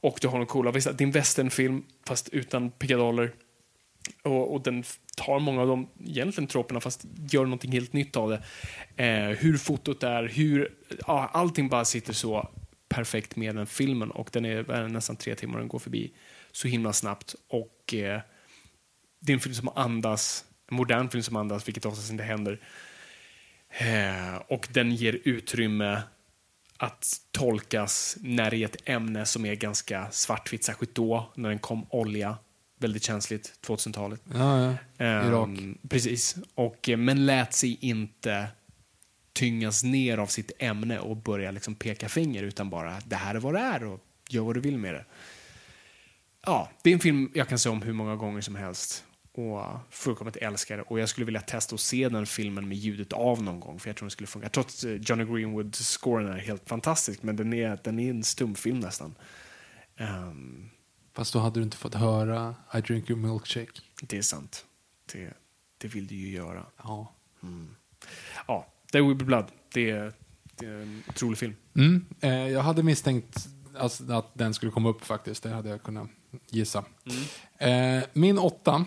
[0.00, 3.32] Och du har den coola, visst, det är en westernfilm fast utan pickadoller.
[4.22, 4.84] Och, och den
[5.16, 8.42] tar många av de egentligen troperna fast gör någonting helt nytt av det.
[9.04, 10.74] Eh, hur fotot är, hur,
[11.06, 12.48] ja, allting bara sitter så
[12.88, 16.12] perfekt med den filmen och den är, är nästan tre timmar och den går förbi
[16.52, 17.34] så himla snabbt.
[17.48, 18.20] Och eh,
[19.20, 22.60] det är en film som andas, en modern film som andas, vilket oftast inte händer.
[23.68, 26.02] Eh, och den ger utrymme
[26.76, 31.58] att tolkas när det är ett ämne som är ganska svartvitt, särskilt då när den
[31.58, 32.36] kom olja.
[32.78, 34.20] Väldigt känsligt, 2000-talet.
[34.34, 34.74] Ja, ja.
[35.04, 35.76] Ehm, Irak.
[35.88, 36.36] Precis.
[36.54, 38.48] Och, eh, men lät sig inte
[39.32, 43.40] tyngas ner av sitt ämne och börja liksom peka finger utan bara det här är
[43.40, 45.04] vad det är och gör vad du vill med det.
[46.46, 49.62] Ja, det är en film jag kan se om hur många gånger som helst och
[49.90, 50.82] fullkomligt älskar det.
[50.82, 53.88] Och jag skulle vilja testa att se den filmen med ljudet av någon gång för
[53.88, 54.48] jag tror det skulle funka.
[54.48, 59.14] Trots eh, Johnny Greenwood-scoren är helt fantastisk men den är, den är en stumfilm nästan.
[59.96, 60.70] Ehm,
[61.16, 63.80] Fast då hade du inte fått höra I drink your milkshake.
[64.02, 64.64] det är sant.
[65.12, 65.32] Det,
[65.78, 66.66] det vill du ju göra.
[66.82, 67.12] Ja.
[68.46, 69.44] Ja, There Will Be Blood.
[69.72, 70.12] Det är,
[70.56, 71.54] det är en otrolig film.
[71.74, 72.04] Mm.
[72.20, 73.48] Eh, jag hade misstänkt
[73.78, 75.42] alltså, att den skulle komma upp faktiskt.
[75.42, 76.08] Det hade jag kunnat
[76.50, 76.84] gissa.
[77.58, 78.84] Eh, min åtta.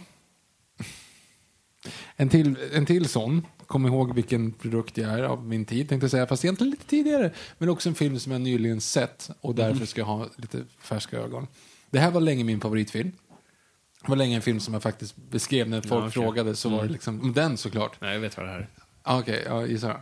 [2.16, 3.46] En till, en till sån.
[3.68, 6.28] Kom ihåg vilken produkt jag är av min tid, tänkte jag säga.
[6.28, 7.32] Fast egentligen lite tidigare.
[7.58, 11.18] Men också en film som jag nyligen sett och därför ska jag ha lite färska
[11.18, 11.48] ögon.
[11.92, 13.12] Det här var länge min favoritfilm.
[14.02, 16.12] Det var länge en film som jag faktiskt beskrev när folk okej.
[16.12, 16.56] frågade.
[16.56, 18.02] Så var det liksom, men den såklart.
[18.02, 18.70] Nej, jag vet vad det här är.
[19.04, 20.02] Ah, Okej, ja, gissa då.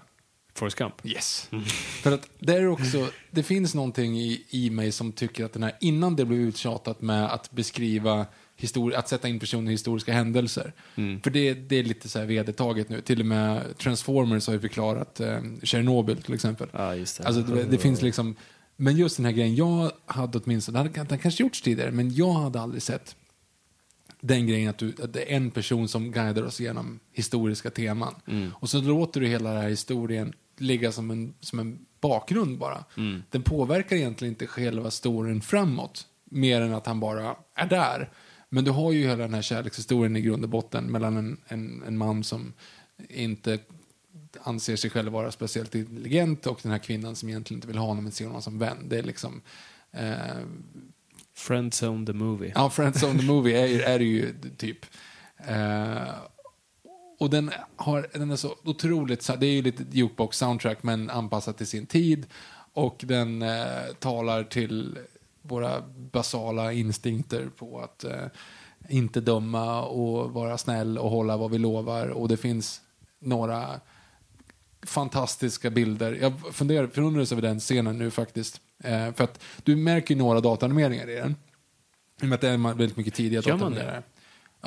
[0.55, 0.93] Forrest Gump.
[1.05, 1.49] Yes.
[2.03, 5.63] För att det är också, det finns någonting i, i mig som tycker att den
[5.63, 8.25] här, innan det blev uttjatat med att beskriva
[8.57, 10.73] histori- att sätta in personer i historiska händelser.
[10.95, 13.01] För det, det är lite så här vedertaget nu.
[13.01, 16.67] Till och med Transformers har ju förklarat eh, Tjernobyl till exempel.
[16.71, 17.27] Ja, just det.
[17.27, 18.35] Alltså det, det finns liksom,
[18.77, 22.15] Men just den här grejen, jag hade åtminstone, det hade, det kanske gjorts tidigare, men
[22.15, 23.15] jag hade aldrig sett
[24.21, 28.15] den grejen att, du, att det är en person som guidar oss genom historiska teman.
[28.53, 32.85] Och så låter du hela den här historien ligga som en, som en bakgrund bara.
[33.29, 38.09] Den påverkar egentligen inte själva storyn framåt, mer än att han bara är där.
[38.49, 41.83] Men du har ju hela den här kärlekshistorien i grund och botten mellan en, en,
[41.87, 42.53] en man som
[43.09, 43.59] inte
[44.43, 47.85] anser sig själv vara speciellt intelligent och den här kvinnan som egentligen inte vill ha
[47.85, 48.89] honom men ser honom som vän.
[48.89, 49.41] Det är liksom...
[49.91, 50.37] Eh,
[51.33, 52.51] Friendzone the movie.
[52.55, 54.85] Ja, Friends on the Movie är, är det ju typ.
[55.37, 56.13] Eh,
[57.19, 61.57] och den, har, den är så otroligt, det är ju lite jukebox soundtrack men anpassat
[61.57, 62.25] till sin tid.
[62.73, 64.97] Och den eh, talar till
[65.41, 65.81] våra
[66.11, 68.25] basala instinkter på att eh,
[68.89, 72.07] inte döma och vara snäll och hålla vad vi lovar.
[72.07, 72.81] Och det finns
[73.19, 73.79] några
[74.87, 76.17] fantastiska bilder.
[76.21, 78.61] Jag funderar, förundrades över den scenen nu faktiskt.
[78.83, 81.35] Eh, för att du märker ju några dataanimeringar i den.
[82.21, 83.77] I och med att det är väldigt mycket tidiga Gör man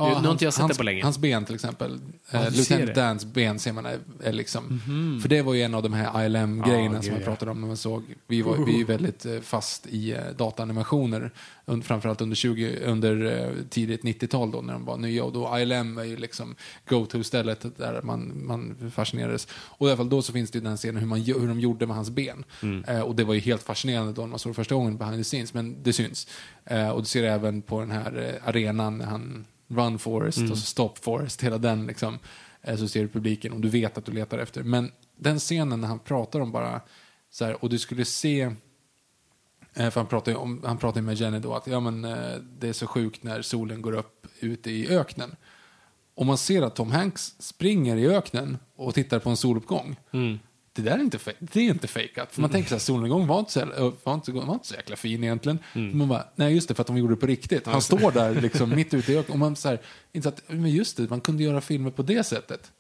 [0.01, 0.15] dataanimerare.
[0.19, 1.03] Nu- nu har inte jag sett hans, det på länge.
[1.03, 2.01] Hans ben till exempel.
[2.31, 2.95] Ja, eh, Lieutenant.
[2.95, 4.81] Dans ben ser man är, är liksom.
[5.23, 7.25] För det var ju en av de här ILM-grejerna Ja, som jag ja.
[7.25, 8.03] pratade om när man såg.
[8.27, 11.31] Vi var vi är ju väldigt eh, fast i eh, dataanimationer.
[11.65, 15.25] Und, framförallt under, 20, under eh, tidigt 90-tal då när de var nya.
[15.25, 16.55] Och då ILM är ju liksom
[16.89, 19.49] go-to-stället där man, man fascinerades.
[19.53, 21.61] Och i alla fall då så finns det ju den scenen hur, man, hur de
[21.61, 22.45] gjorde med hans ben.
[22.87, 25.17] Eh, och det var ju helt fascinerande då när man såg det första gången behind
[25.17, 25.55] the scenes.
[25.55, 26.27] Men det syns.
[26.65, 30.59] Eh, och du ser det även på den här arenan när han Run Forest och
[30.59, 32.19] så Stop Forest, hela den liksom.
[32.63, 34.63] Eh, så ser du publiken och du vet att du letar efter.
[34.63, 36.81] Men den scenen när han pratar om bara
[37.31, 38.51] så här, och du skulle se
[39.75, 42.37] Eh, För han pratar ju om, han pratar med Jenny då att ja, men, eh,
[42.59, 45.37] det är så sjukt när solen går upp ute i öknen.
[46.15, 49.97] Och man ser att Tom Hanks springer i öknen och tittar på en soluppgång.
[50.73, 52.33] Det där är inte, det är inte fejkat.
[52.33, 54.97] För man tänker så här, solnedgång var inte så, var inte, var inte så jäkla
[54.97, 55.59] fin egentligen.
[55.95, 57.67] Man bara, nej just det, för att de gjorde det på riktigt.
[57.67, 59.79] Han står där liksom mitt ute i öknen och man så här,
[60.25, 62.73] att, men just det, man kunde göra filmer på det sättet.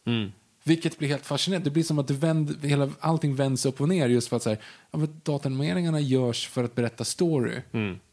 [0.64, 1.70] Vilket blir helt fascinerande.
[1.70, 4.42] Det blir som att det vänd, hela, allting vänds upp och ner just för att
[4.42, 4.58] så här,
[4.90, 7.56] ja, men dataanimeringarna görs för att berätta story.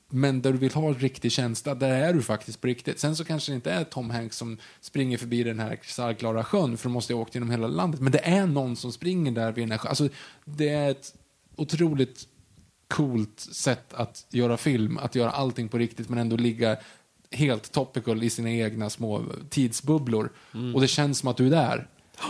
[0.09, 2.99] Men där du vill ha riktig känsla, där är du faktiskt på riktigt.
[2.99, 6.77] Sen så kanske det inte är Tom Hanks som springer förbi den här kristallklara sjön,
[6.77, 8.01] för de måste ha åkt genom hela landet.
[8.01, 9.89] Men det är någon som springer där vid den här sjön.
[9.89, 10.09] Alltså,
[10.45, 11.13] det är ett
[11.55, 12.27] otroligt
[12.87, 16.77] coolt sätt att göra film, att göra allting på riktigt men ändå ligga
[17.31, 20.29] helt topical i sina egna små tidsbubblor.
[20.73, 21.87] Och det känns som att du är där.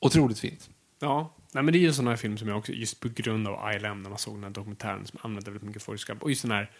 [0.00, 0.70] Otroligt fint.
[1.00, 3.08] Ja, nej, men det är ju en sån här film som jag också, just på
[3.08, 6.30] grund av ILM, när man såg den här dokumentären som använde väldigt mycket Forrest Och
[6.30, 6.70] just den här,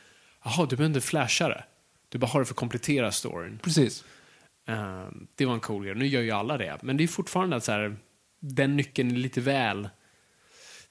[0.45, 1.64] jaha, du behöver inte flasha det.
[2.09, 3.59] Du bara har det för att komplettera storyn.
[3.62, 4.05] Precis.
[4.66, 5.95] Ehm, det var en cool grej.
[5.95, 6.78] Nu gör ju alla det.
[6.82, 7.97] Men det är fortfarande så här,
[8.41, 9.88] den nyckeln är lite väl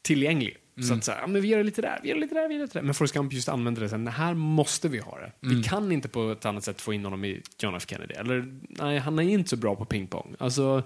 [0.02, 0.58] tillgänglig.
[0.88, 2.36] Så att så här, ja, men vi gör det lite där, vi gör det lite
[2.36, 2.84] där, vi gör det lite där.
[2.86, 5.32] Men Forrest Gump just använder det så här, här måste vi ha det.
[5.40, 8.14] Vi kan inte på ett annat sätt få in honom i John F Kennedy.
[8.14, 10.36] Eller, nej, han är inte så bra på pingpong.
[10.40, 10.84] Alltså,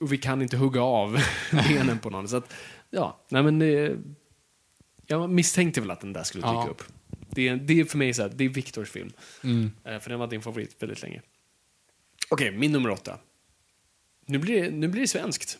[0.00, 1.18] och vi kan inte hugga av
[1.68, 2.28] benen på någon.
[2.28, 2.54] Så att,
[2.90, 3.96] ja, nej men det,
[5.06, 6.68] jag misstänkte väl att den där skulle dyka Ja.
[6.70, 6.82] upp.
[7.30, 9.12] Det är, det är för mig så här, det är Victors film.
[9.44, 9.72] Mm.
[9.84, 11.22] Eh, För den var din favorit väldigt länge.
[12.28, 13.18] Okej, min nummer åtta.
[14.26, 15.58] Nu blir det, nu blir det svenskt.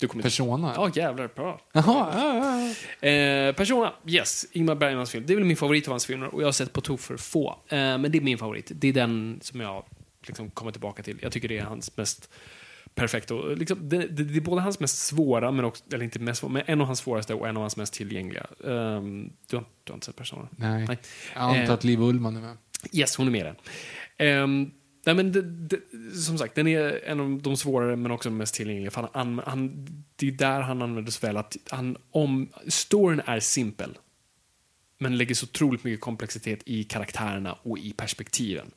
[0.00, 0.72] Du kommer Persona?
[0.76, 1.28] Ja, jävlar.
[1.34, 1.60] Bra.
[1.72, 3.08] Jaha, ja, ja, ja.
[3.08, 4.46] Eh, Persona, yes.
[4.52, 5.24] Ingmar Bergmans film.
[5.26, 7.16] Det är väl min favorit av hans filmer och jag har sett på tok för
[7.16, 7.50] få.
[7.68, 8.72] Eh, men det är min favorit.
[8.74, 9.84] Det är den som jag
[10.26, 11.18] liksom kommer tillbaka till.
[11.22, 12.30] Jag tycker det är hans mest
[12.98, 13.34] perfekta.
[13.34, 16.40] och Liksom, det, det, det är både hans mest svåra, men också, eller inte mest
[16.40, 18.46] svåra, men en av hans svåraste och en av hans mest tillgängliga.
[18.64, 20.48] Ehm, du, har, du har inte sett Persona?
[20.50, 20.86] Nej.
[20.88, 20.98] Nej.
[21.34, 22.56] Jag antar Eh, att Liv Ullman är med.
[22.92, 23.56] Yes, hon är med i den.
[24.18, 24.70] Ehm,
[25.06, 25.80] nej, men det, det,
[26.16, 28.90] som sagt, den är en av de svårare men också de mest tillgängliga.
[28.90, 29.86] För han, han,
[30.16, 33.98] det är där han använder så väl att han, om, storyn är simpel.
[35.00, 38.70] Men lägger så otroligt mycket komplexitet i karaktärerna och i perspektiven.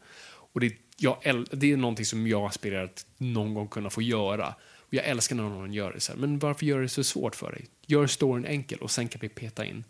[0.53, 4.55] Och det, jag, det är någonting som jag aspirerar att någon gång kunna få göra.
[4.77, 6.19] Och jag älskar när någon gör det så här.
[6.19, 7.65] Men varför gör det så svårt för dig?
[7.85, 9.83] Gör storyn enkel och sen kan vi peta in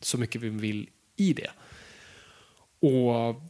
[0.00, 1.50] så mycket vi vill i det.
[2.88, 3.42] Och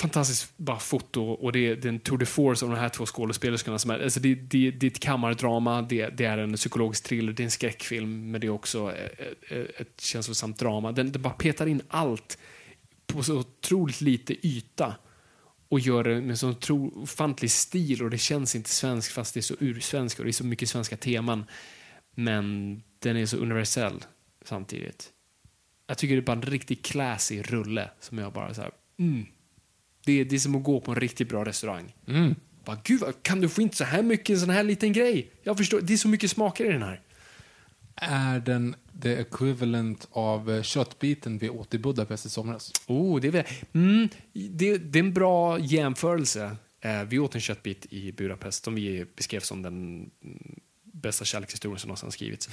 [0.00, 2.88] fantastiskt bara foto och det är, det är en tour de force av de här
[2.88, 3.78] två skådespelerskorna.
[3.78, 7.32] Som är, alltså det, det, det är ett kammardrama, det, det är en psykologisk thriller,
[7.32, 10.92] det är en skräckfilm men det är också ett, ett känslosamt drama.
[10.92, 12.38] Den, den bara petar in allt
[13.06, 14.94] på så otroligt lite yta
[15.74, 19.40] och gör det med så otro, ofantlig stil och det känns inte svenskt fast det
[19.40, 21.44] är så ursvenskt och det är så mycket svenska teman.
[22.14, 24.04] Men den är så universell
[24.44, 25.10] samtidigt.
[25.86, 29.26] Jag tycker det är bara en riktigt classy rulle som jag bara så här, mm.
[30.04, 31.94] Det är, det är som att gå på en riktigt bra restaurang.
[32.06, 32.34] Mm.
[32.64, 35.30] Bara, Gud, kan du få inte så här mycket i en sån här liten grej?
[35.42, 37.00] Jag förstår, det är så mycket smaker i den här.
[37.96, 42.72] Är den the equivalent av eh, köttbiten vi åt i Budapest i somras.
[42.86, 46.56] Oh, det, är väl, mm, det, det är en bra jämförelse.
[46.80, 50.60] Eh, vi åt en köttbit i Budapest som vi beskrev som den mm,
[50.92, 52.48] bästa kärlekshistorien som någonsin skrivits.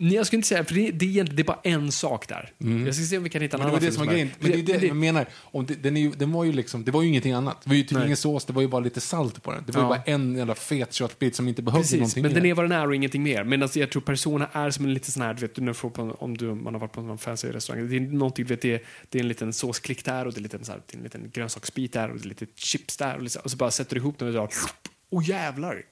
[0.00, 2.52] Nej, jag skulle inte säga, för det, det, är, det är bara en sak där.
[2.86, 3.72] Jag ska se om vi kan hitta en Mm.
[3.72, 4.30] Men det annan var det som var grejen.
[4.40, 5.28] Men det är det det- jag menar.
[5.36, 7.62] Om det, den, är ju, den var ju liksom, det var ju ingenting annat.
[7.62, 9.64] Det var ju typ ingen sås, det var ju bara lite salt på den.
[9.66, 9.88] Det var ju Ja.
[9.88, 12.40] bara en jävla fet köttbit som inte behövde Precis, någonting men mer.
[12.40, 13.44] den är vad den är och ingenting mer.
[13.44, 15.72] Men alltså, jag tror Persona är som en liten sån här, du vet, du när
[15.72, 17.88] får på, om du, man har varit på en fancy restaurang.
[17.88, 20.36] Det är någonting, du vet, det är, det är en liten såsklick där och det
[20.36, 23.16] är en liten, så här, en liten grönsaksbit där och det är lite chips där
[23.16, 24.68] och, liksom, och så bara sätter du ihop dem och så,
[25.10, 25.82] oh jävlar.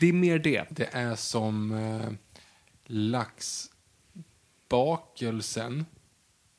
[0.00, 0.64] Det är mer det.
[0.70, 2.08] Det är som eh,
[2.86, 5.86] laxbakelsen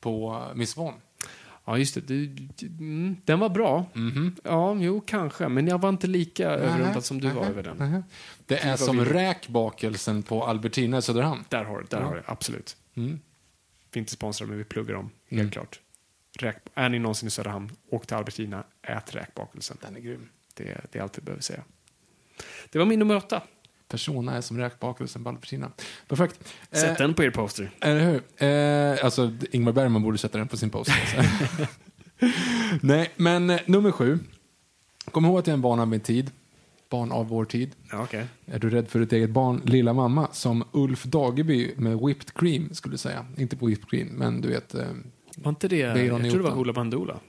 [0.00, 0.94] på Miss Von.
[1.64, 2.00] Ja, just det.
[2.00, 2.36] Du,
[2.78, 3.86] mm, den var bra.
[4.44, 5.48] Ja, jo, kanske.
[5.48, 7.76] Men jag var inte lika överrumplad som du var över den.
[7.76, 8.02] Nähä.
[8.46, 11.44] Det är som vi- räkbakelsen på Albertina i Söderhamn.
[11.48, 12.76] Där har du där har du Absolut.
[12.94, 13.20] Mm.
[13.92, 15.10] Vi är inte sponsrade, men vi pluggar dem.
[15.28, 15.80] Helt klart.
[16.38, 19.76] Räk, är ni någonsin i Söderhamn, åk till Albertina, ät räkbakelsen.
[19.80, 20.28] Den är grym.
[20.54, 21.62] Det, det är allt vi behöver säga.
[22.70, 23.42] Det var min nummer åtta.
[23.88, 25.70] Persona är som räkbakelsen på Albertina.
[26.08, 26.48] Perfekt.
[26.72, 27.70] Sätt Eh, den på er poster.
[27.80, 28.46] Eller hur?
[28.48, 30.90] Eh, alltså, Ingmar Bergman borde sätta den på sin post.
[30.90, 31.32] alltså.
[32.82, 34.18] Nej, men eh, nummer sju.
[35.10, 36.30] Kom ihåg att jag är en barn av min tid.
[36.90, 37.70] Barn av vår tid.
[37.90, 38.26] Ja, okej.
[38.46, 42.74] Är du rädd för ditt eget barn, lilla mamma, som Ulf Dageby med whipped cream
[42.74, 43.26] skulle säga.
[43.36, 44.74] Inte på whipped cream, men du vet.
[44.74, 44.86] Eh,
[45.36, 45.76] Var inte det...
[45.76, 46.50] Jag tror det var.
[46.50, 47.20] Hoola Bandoola.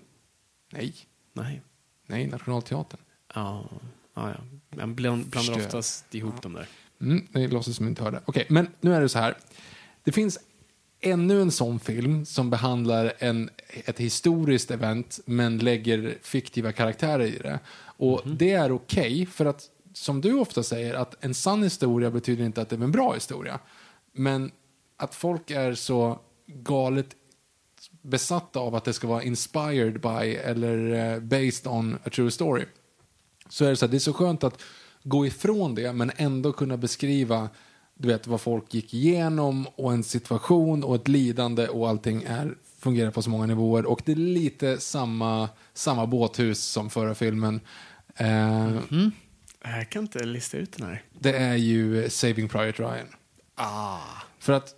[0.74, 0.94] nej,
[1.34, 1.62] Nej.
[2.08, 3.00] nej, Nationalteatern.
[3.36, 3.70] Ja,
[4.16, 4.30] ja.
[4.30, 4.59] ja.
[4.70, 5.66] Man bland, blandar Förstör.
[5.66, 6.68] oftast ihop dem där.
[7.02, 8.22] Mm, det låtsas som jag inte hörde.
[8.26, 9.38] Okej, men nu är det så här.
[10.04, 10.40] Det finns
[11.02, 13.50] ännu en sån film som behandlar en,
[13.86, 17.60] ett historiskt event men lägger fiktiva karaktärer i det.
[17.82, 22.46] Och det är okej, för att som du ofta säger, att en sann historia betyder
[22.46, 23.60] inte att det är en bra historia.
[24.12, 24.52] Men
[24.98, 27.16] att folk är så galet
[28.02, 32.66] besatta av att det ska vara inspired by eller eh, based on a true story
[33.50, 34.62] så är det så här, det är så skönt att
[35.04, 37.50] gå ifrån det men ändå kunna beskriva
[38.02, 42.56] du vet vad folk gick igenom och en situation och ett lidande och allting är,
[42.80, 47.62] fungerar på så många nivåer och det är lite samma, samma båthus som förra filmen.
[48.16, 48.76] Eh,
[49.64, 51.04] Jag kan inte lista ut den här.
[51.20, 53.08] Det är ju Saving Private Ryan.
[53.56, 54.00] Ah.
[54.40, 54.76] För att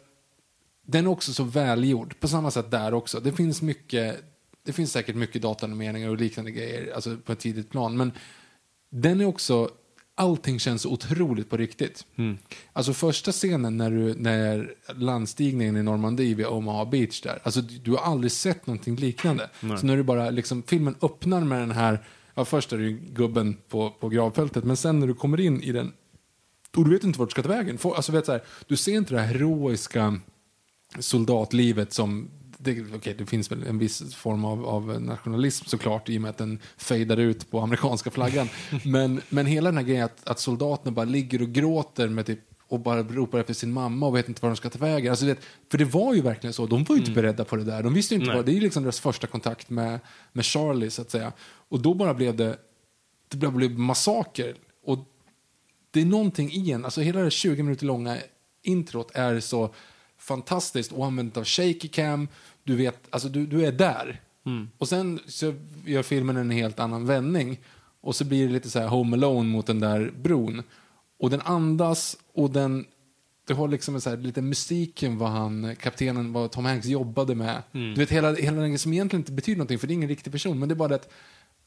[0.86, 2.20] den är också så välgjord.
[2.20, 3.20] På samma sätt där också.
[3.20, 4.24] Det finns mycket,
[4.64, 7.98] det finns säkert mycket dataanimeringar och liknande grejer alltså på ett tidigt plan.
[7.98, 8.12] Men
[8.92, 9.70] den är också,
[10.16, 12.06] allting känns otroligt på riktigt.
[12.74, 17.40] Alltså första scenen när du, när landstigningen i Normandie vid Omaha Beach där.
[17.44, 19.50] Alltså du, du har aldrig sett någonting liknande.
[19.80, 22.98] Så när du bara, liksom, filmen öppnar med den här, ja först är det ju
[23.00, 24.64] gubben på, på gravfältet.
[24.64, 25.94] Men sen när du kommer in i den
[26.78, 27.78] och du vet inte vart du ska ta vägen.
[27.78, 30.20] Få- Alltså, vet, så här, du ser inte det här heroiska
[31.00, 32.30] soldatlivet som
[32.64, 36.30] det, okej, det finns väl en viss form av, av nationalism såklart i och med
[36.30, 38.50] att den fejdar ut på amerikanska flaggan.
[38.86, 42.40] men, men hela den här grejen att, att soldaterna bara ligger och gråter med typ,
[42.68, 45.10] och bara ropar efter sin mamma och vet inte var de ska ta vägen.
[45.10, 45.40] Alltså, vet,
[45.72, 46.66] för det var ju verkligen så.
[46.66, 47.84] De var ju inte beredda på det där.
[47.84, 48.38] De visste ju inte Nej.
[48.38, 50.00] vad, det är liksom deras första kontakt med,
[50.34, 51.34] med Charlie så att säga.
[51.42, 52.58] Och då bara blev det,
[53.28, 54.56] det bara blev massaker.
[54.86, 55.00] Och
[55.92, 58.18] det är någonting i en, alltså hela det 20 minuter långa
[58.64, 59.74] introt är så
[60.18, 62.28] fantastiskt och använt av shaky cam.
[62.64, 64.22] Du vet, alltså du, du är där.
[64.78, 65.54] Och sen så
[65.86, 67.60] gör filmen en helt annan vändning.
[68.02, 70.64] Och så blir det lite så här home alone mot den där bron.
[71.20, 72.86] Och den andas och den,
[73.48, 77.36] du har liksom en så här, lite musiken vad han, kaptenen, vad Tom Hanks jobbade
[77.36, 77.62] med.
[77.72, 80.32] Du vet hela, hela den som egentligen inte betyder någonting för det är ingen riktig
[80.32, 80.60] person.
[80.60, 81.12] Men det är bara det att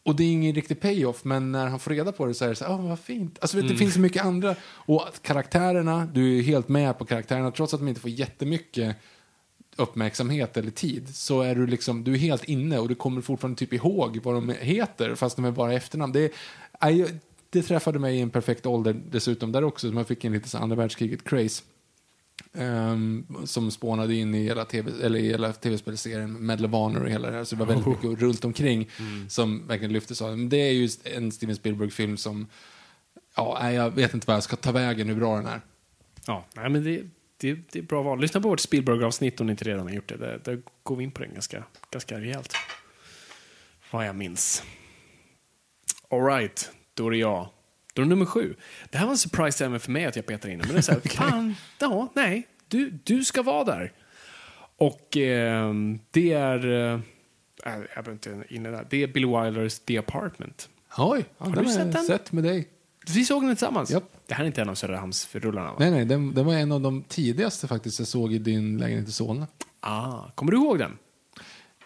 [0.05, 2.49] och det är ingen riktig payoff, men när han får reda på det så är
[2.49, 3.39] det så här, åh vad fint.
[3.41, 4.57] Alltså vet, det finns så mycket andra.
[4.65, 8.97] Och karaktärerna, du är helt med på karaktärerna, trots att de inte får jättemycket
[9.77, 13.59] uppmärksamhet eller tid, så är du liksom, du är helt inne och du kommer fortfarande
[13.59, 16.13] typ ihåg vad de heter, fast de är bara efternamn.
[16.13, 16.33] Det,
[16.91, 17.09] ju-
[17.51, 20.49] det träffade mig i en perfekt ålder dessutom där också, så man fick en lite
[20.49, 21.63] så andra världskriget-craze.
[22.55, 27.11] Ehm, som spånade in i hela, TV, eller i hela tv-spelserien Medal of Honor och
[27.11, 27.45] hela det här.
[27.45, 28.89] Så det var väldigt mycket runt omkring
[29.29, 30.39] som verkligen lyftes av.
[30.39, 32.47] Men det är ju en Steven Spielberg-film som,
[33.37, 35.61] ja, jag vet inte vad jag ska ta vägen, hur bra den är.
[36.27, 37.03] Ja, nej, men det,
[37.37, 38.21] det, det är bra val.
[38.21, 40.17] Lyssna på vårt Spielberg-avsnitt om ni inte redan har gjort det.
[40.17, 42.55] Där, där går vi in på den ganska, ganska rejält.
[43.91, 44.63] Vad jag minns.
[46.11, 47.49] Alright, då är det jag.
[47.93, 48.55] Då är det nummer sju.
[48.91, 50.59] Det här var en surprise även för mig att jag petar in.
[50.59, 53.93] Men det är så här, fan, ja, nej, du, du ska vara där.
[54.77, 56.67] Och ehm, det är...
[56.67, 57.01] eh,
[57.65, 58.87] jag behöver inte in i det.
[58.91, 60.69] Det är Bill Wilders The Apartment.
[60.99, 62.05] Oj, ja, Har du sett den?
[62.05, 62.69] sett med dig.
[63.11, 63.91] Vi såg den tillsammans.
[63.91, 64.13] Japp.
[64.27, 65.77] Det här är inte en av Söderhamnsrullarna va?
[65.79, 69.09] Nej, nej, den, den var en av de tidigaste faktiskt jag såg i din lägenhet
[69.09, 69.47] i Solna.
[69.81, 70.99] Ah, kommer du ihåg den?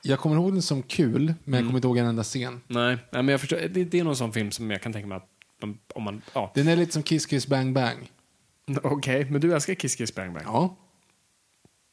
[0.03, 2.61] Jag kommer ihåg den som kul, men jag kommer inte ihåg en enda scen.
[2.67, 3.57] Nej, nej men jag förstår.
[3.57, 5.29] Det, det är någon sån film som jag kan tänka mig att
[5.61, 6.53] de, om man, ja.
[6.55, 8.11] Den är lite som Kiss Kiss Bang Bang.
[8.83, 10.45] Okej, men du älskar Kiss Kiss Bang Bang?
[10.47, 10.77] Ja.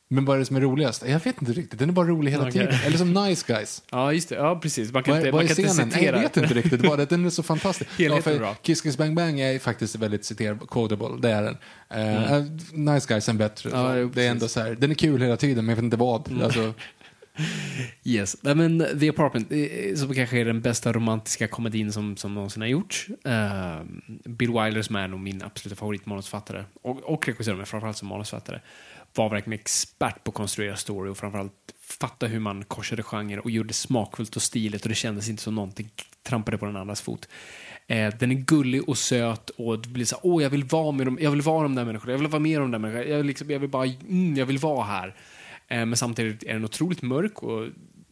[0.08, 1.04] Men vad är det som är roligast?
[1.08, 1.80] Jag vet inte riktigt.
[1.80, 2.52] Den är bara rolig hela Okej.
[2.52, 2.80] tiden.
[2.86, 3.84] Eller som Nice Guys.
[3.92, 4.36] Ja, just det.
[4.36, 4.94] Ja, precis.
[4.94, 5.90] Man kan Vad, inte, vad man kan inte scenen?
[5.90, 6.16] Nej, citera.
[6.16, 6.82] jag vet inte riktigt.
[6.82, 7.90] Bara att den är så fantastisk.
[8.00, 8.54] Helheten för.
[8.62, 11.08] Kiss Kiss Bang Bang är faktiskt väldigt citerad, quotable.
[11.20, 11.58] Det är den.
[11.90, 12.44] Eh,
[12.74, 13.70] nice Guys är bättre.
[13.70, 13.82] Mm.
[13.82, 14.58] Ja, det är ändå precis.
[14.58, 14.68] Mm.
[14.68, 16.44] så här, den är kul hela tiden, men jag vet inte vad.
[16.44, 16.74] Alltså,
[18.04, 18.38] Yes.
[18.42, 22.62] Nej, men The Apartment, eh, som kanske är den bästa romantiska komedin som, som någonsin
[22.62, 23.10] har gjorts.
[23.10, 23.84] Uh,
[24.26, 28.60] Bill Wilder, som är nog min absoluta favoritmanusförfattare, och, och regissör, men framförallt som manusförfattare,
[29.16, 33.52] var verkligen expert på att konstruera story och framförallt fatta hur man korsade genre och
[33.52, 35.90] gjorde smakfullt och stiligt och det kändes inte som någonting
[36.24, 37.30] trampade på den andras fot.
[37.88, 40.92] Eh, den är gullig och söt och det blir så här, åh, jag vill vara
[40.92, 43.10] med dem, jag vill vara de där människorna, jag vill vara med de där människorna,
[43.10, 45.16] jag vill, liksom, jag vill bara, mm, jag vill vara här.
[45.68, 47.68] Eh, men samtidigt är den otroligt mörk och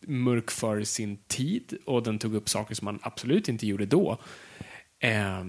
[0.08, 4.18] mörk för sin tid och den tog upp saker som man absolut inte gjorde då.
[5.00, 5.44] Eh,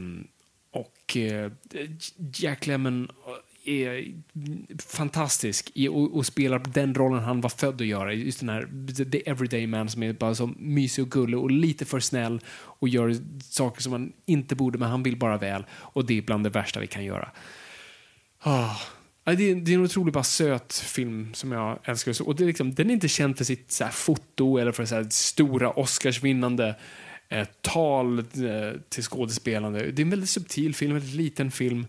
[0.71, 1.53] och eh,
[2.33, 3.11] Jack Lemmon eh,
[3.65, 4.15] är
[4.89, 8.13] fantastisk i och, och spelar den rollen han var född att göra.
[8.13, 8.69] Just den här
[9.11, 12.89] the everyday man som är bara så mysig och gullig och lite för snäll och
[12.89, 15.65] gör saker som man inte borde, men han vill bara väl.
[15.71, 17.31] Och det är bland det värsta vi kan göra.
[18.45, 18.83] Oh.
[19.25, 22.23] Det är, det är en otroligt bara söt film som jag älskar.
[22.23, 24.85] Och det är liksom, den är inte känd för sitt så här, foto eller för
[24.85, 26.77] så här, stora Oscarsvinnande
[27.29, 28.25] eh, tal eh,
[28.89, 29.91] till skådespelande.
[29.91, 31.87] Det är en väldigt subtil film, en väldigt liten film.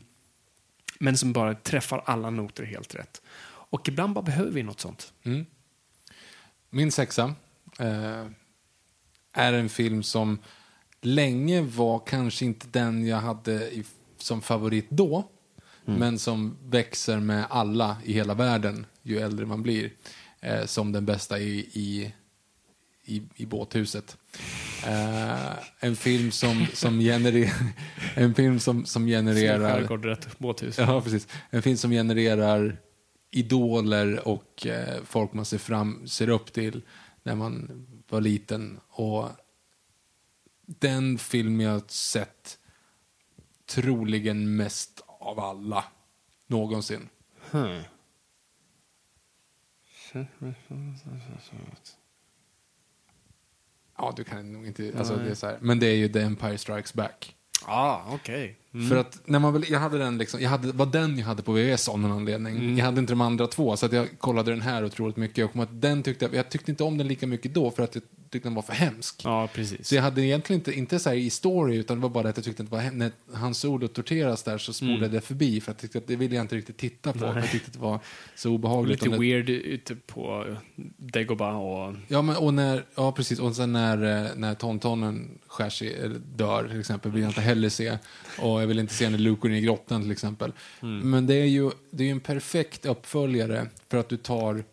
[1.00, 3.22] Men som bara träffar alla noter helt rätt.
[3.48, 5.14] Och ibland bara behöver vi något sånt.
[5.24, 5.46] Mm.
[6.70, 7.36] Min sexa
[7.80, 8.26] eh,
[9.34, 10.40] är en film som
[11.02, 13.84] länge var kanske inte den jag hade i,
[14.18, 15.30] som favorit då,
[15.86, 19.92] men som växer med alla i hela världen ju äldre man blir.
[20.46, 22.14] Eh, som den bästa i, i,
[23.06, 24.18] i, i båthuset.
[24.86, 27.52] Eh, en film som, som genererar...
[28.16, 29.82] En film som, som genererar...
[29.82, 30.78] Skärgård, rätt båthus.
[30.78, 31.28] Ja, precis.
[31.50, 32.78] En film som genererar
[33.32, 36.82] idoler och eh, folk man ser, fram, ser upp till
[37.24, 38.80] när man var liten.
[38.90, 39.30] Och
[40.66, 42.60] den film jag sett
[43.66, 45.86] troligen mest av alla
[46.48, 47.10] någonsin.
[47.52, 47.82] Hmm.
[53.98, 54.92] Ja, du kan nog inte...
[54.98, 57.36] Alltså, det är så här, men det är ju The Empire Strikes Back.
[57.66, 58.58] Ah, okej.
[58.90, 61.44] För att när man väl, jag hade den liksom, jag hade, var den jag hade
[61.44, 62.56] på VHS av någon anledning.
[62.56, 62.78] Mm.
[62.78, 65.52] Jag hade inte de andra två, så att jag kollade den här otroligt mycket.
[65.52, 68.04] Kom att den tyckte, jag tyckte inte om den lika mycket då, för att jag
[68.30, 69.22] tyckte den var för hemsk.
[69.24, 69.88] Ja, precis.
[69.88, 72.38] Så jag hade egentligen inte, inte så här i story, utan det var bara att
[72.38, 74.96] jag tyckte att det var, hem- när hans Solo torteras där så Mm.
[74.98, 77.26] spolade jag förbi, för jag tyckte att det ville jag inte riktigt titta på.
[77.26, 78.00] Jag tyckte att det var
[78.36, 79.02] så obehagligt.
[79.04, 80.56] Lite Och weird ute på
[80.98, 81.96] Dagobah och...
[82.08, 83.40] Ja, men, och när, ja, precis.
[83.40, 87.42] Och sen när, eh, när Tontonen skär sig, eller dör till exempel, vill jag inte
[87.42, 87.98] heller se.
[88.40, 90.52] Och jag vill inte se när Luke går in i grottan till exempel.
[91.04, 94.64] Men det är ju det är ju en perfekt uppföljare för att du tar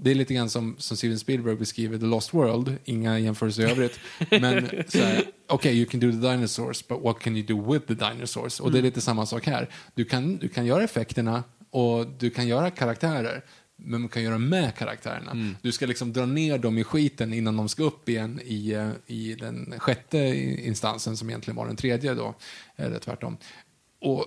[0.00, 3.70] det är lite grann som, som Steven Spielberg beskriver The Lost World, inga jämförelser i
[3.70, 4.00] övrigt.
[4.30, 4.54] Men
[4.94, 8.60] här, okay, you can do the dinosaurs, but what can you do with the dinosaurs?
[8.60, 9.68] Och det är lite samma sak här.
[9.94, 13.44] Du kan, du kan göra effekterna och du kan göra karaktärer,
[13.80, 15.54] men man kan göra med karaktärerna.
[15.62, 18.90] Du ska liksom dra ner dem i skiten innan de ska upp igen i, eh,
[19.06, 20.18] i den sjätte
[20.66, 22.34] instansen som egentligen var den tredje då,
[22.76, 23.36] eller tvärtom.
[24.00, 24.26] Och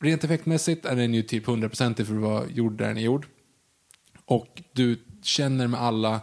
[0.00, 3.26] rent effektmässigt är den ju typ 100% för att vara gjord där den är gjord.
[4.24, 6.20] Och du känner med alla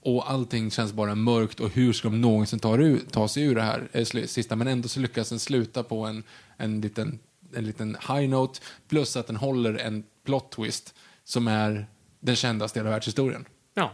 [0.00, 2.78] och allting känns bara mörkt och hur ska de någonsin ta,
[3.10, 6.22] ta sig ur det här eh, sista men ändå så lyckas den sluta på en,
[6.56, 7.18] en, liten,
[7.54, 10.94] en liten high note plus att den håller en plot twist
[11.28, 11.86] som är
[12.20, 13.44] den kändaste i hela världshistorien.
[13.74, 13.92] Ja.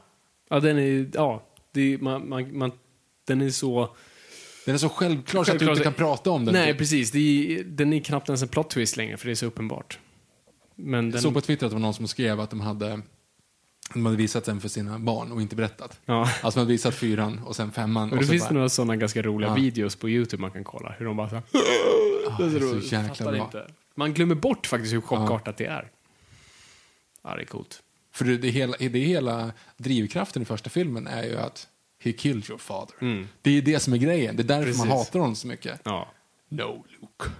[0.50, 1.10] Ja, den är...
[1.14, 1.42] Ja.
[1.72, 2.72] Det är, man, man, man,
[3.26, 3.94] den är så...
[4.66, 6.54] Den är så självklar så att du inte kan prata om den.
[6.54, 7.10] Nej, precis.
[7.10, 7.18] Det
[7.58, 9.98] är, den är knappt ens en plot twist längre, för det är så uppenbart.
[10.74, 11.22] Men Jag den...
[11.22, 13.00] såg på Twitter att det var någon som skrev att de hade,
[13.94, 16.00] de hade visat den för sina barn och inte berättat.
[16.04, 16.20] Ja.
[16.42, 18.10] Alltså de hade visat fyran och sen femman.
[18.12, 19.54] Och det så finns bara- det några sådana ganska roliga Ja.
[19.54, 20.94] videos på YouTube man kan kolla.
[20.98, 21.44] Hur de bara så här,
[22.30, 23.44] Ah, det är så jäkla fattar bra.
[23.44, 23.66] inte.
[23.94, 25.90] Man glömmer bort faktiskt hur chockartat det är.
[27.24, 27.82] Ja, det är coolt.
[28.12, 31.68] För det, det, hela, det hela drivkraften i första filmen är ju att
[31.98, 33.26] he killed your father.
[33.42, 34.36] Det är det som är grejen.
[34.36, 34.88] Det är därför man Mm.
[34.96, 35.06] Precis.
[35.08, 35.80] hatar honom så mycket.
[35.84, 36.08] Ja.
[36.48, 37.30] No, Luke.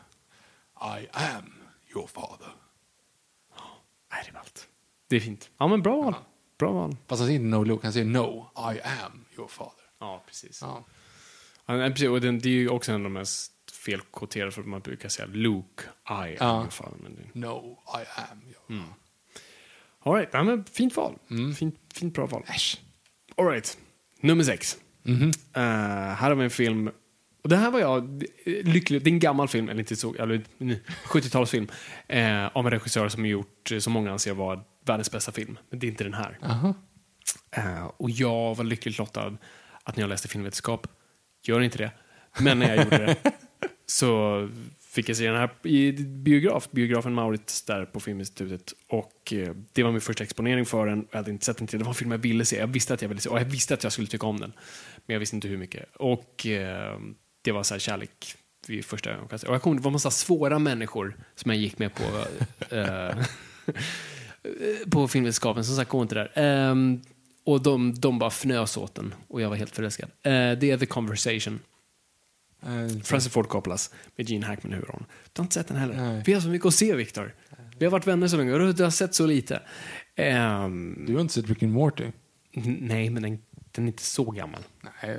[1.01, 1.53] I am
[1.95, 2.49] your father.
[4.13, 4.69] Nej, det är ballt.
[5.09, 5.51] Det är fint.
[5.59, 6.15] Ja, men bra val.
[6.59, 6.97] Bra val.
[7.07, 7.87] Fast han säger inte no, Luke.
[7.87, 9.85] Han säger no, I am your father.
[9.99, 10.59] Ja, precis.
[10.63, 10.85] Ja.
[11.67, 14.81] Ja, precis, och den, det är ju också en av de mest felkvoterade, för man
[14.81, 16.61] brukar säga Luke, I am Ja.
[16.61, 16.97] your father.
[17.03, 18.41] Men det, No, I am.
[18.49, 18.85] your-
[20.05, 21.19] all right, ja, men fint val.
[21.57, 22.43] Fint, fint bra val.
[23.37, 23.79] All right,
[24.21, 24.79] nummer sex.
[25.07, 25.63] Eh,
[26.15, 26.91] här har vi en film,
[27.43, 30.45] och det här var jag lycklig, det är en gammal film, eller inte så, eller
[30.59, 30.77] mm,
[31.07, 31.71] 70-talsfilm,
[32.09, 35.59] eh, av en regissör som har gjort, eh, som många anser vara världens bästa film,
[35.71, 36.39] men det är inte den här.
[36.43, 36.75] Aha.
[37.51, 39.37] Eh, och jag var lyckligt lottad
[39.83, 40.87] att när jag läste filmvetenskap,
[41.47, 41.91] gör inte det,
[42.39, 43.17] men när jag gjorde det
[43.87, 44.49] så
[44.95, 48.73] fick jag se den här i biograf, biografen Maurits där på Filminstitutet.
[48.89, 51.07] Och eh, det var min första exponering för den.
[51.11, 51.79] Jag hade inte sett den till.
[51.79, 52.57] Det var en film jag ville se.
[52.57, 54.53] Jag visste att jag ville se och jag visste att jag skulle tycka om den.
[55.07, 55.97] Men jag visste inte hur mycket.
[55.97, 56.99] Och eh,
[57.43, 58.35] det var så här kärlek
[58.67, 59.49] vid första ögonkastet.
[59.49, 62.05] Och jag kom, det var en massa svåra människor som jag gick med på
[62.77, 63.17] eh,
[64.91, 66.33] på filmvetenskapen, som sagt, gå inte där.
[66.35, 67.01] Ehm,
[67.45, 70.11] och de, de bara fnös åt den och jag var helt förälskad.
[70.23, 71.61] Eh, det är The Conversation.
[72.67, 75.07] Eh, Francis Ford Coppolas med Gene Hackman i huvudrollen.
[75.33, 75.95] Du har inte sett den heller.
[76.13, 76.23] Nej.
[76.27, 77.35] Vi har så mycket att se, Viktor.
[77.79, 79.63] Vi har varit vänner så länge och du- har sett så lite.
[80.17, 82.05] Ehm, Du har inte sett Rick and Morty?
[82.81, 83.39] nej, men den,
[83.73, 84.61] den är inte så gammal.
[85.03, 85.19] Nej.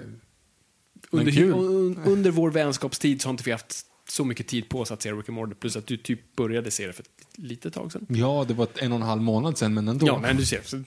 [1.11, 1.51] Under, kul.
[1.53, 5.01] un, under vår vänskapstid så har inte vi haft så mycket tid på oss att
[5.01, 5.55] se Rick and Morty.
[5.55, 8.05] Plus att du typ började se det för ett litet tag sedan.
[8.09, 10.07] Ja, det var en och en halv månad sedan, men ändå.
[10.07, 10.61] Ja, men du ser.
[10.63, 10.83] Så,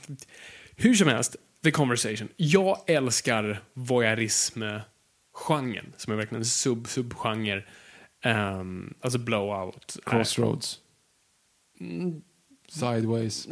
[0.76, 2.28] hur som helst, The Conversation.
[2.36, 3.62] Jag älskar
[5.38, 7.64] voyeurism-genren, som är verkligen en sub-subgenre.
[8.24, 9.96] Um, alltså blowout.
[10.04, 10.80] Crossroads.
[11.80, 12.22] Mm,
[12.68, 13.48] Sideways.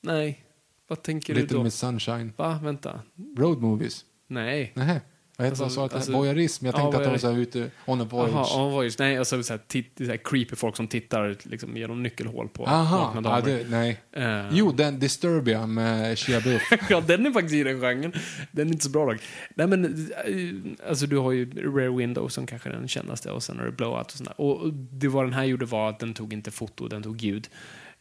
[0.00, 0.44] nej,
[0.88, 1.62] vad tänker du Little då?
[1.62, 2.32] Miss Sunshine.
[2.36, 3.02] Va, vänta.
[3.36, 4.04] Road movies.
[4.26, 4.72] Nej.
[4.76, 5.00] Nej.
[5.40, 5.96] Vad heter Alltså, alltså, saken?
[5.96, 6.66] alltså- Voyeurism.
[6.66, 8.30] Jag Ja, tänkte att de var voyeur- så här ute on a voyage.
[8.32, 8.98] Jaha, ja, voyeurs.
[8.98, 12.66] Nej, alltså så här, titt, så här creepy folk som tittar liksom, genom nyckelhål på
[12.66, 13.58] Aha, vakna ja, damer.
[13.58, 14.00] det, nej.
[14.12, 16.62] Eh, Jo, den Disturbia med Shia Buff.
[16.90, 18.12] ja, den är faktiskt i den genren.
[18.52, 19.20] Den är inte så bra dock.
[19.54, 23.42] Nej, men eh, alltså du har ju Rare Window som kanske är den kändaste och
[23.42, 24.40] sen har du Blowout och sådär.
[24.40, 27.48] Och det vad den här gjorde var att den tog inte foto, den tog ljud.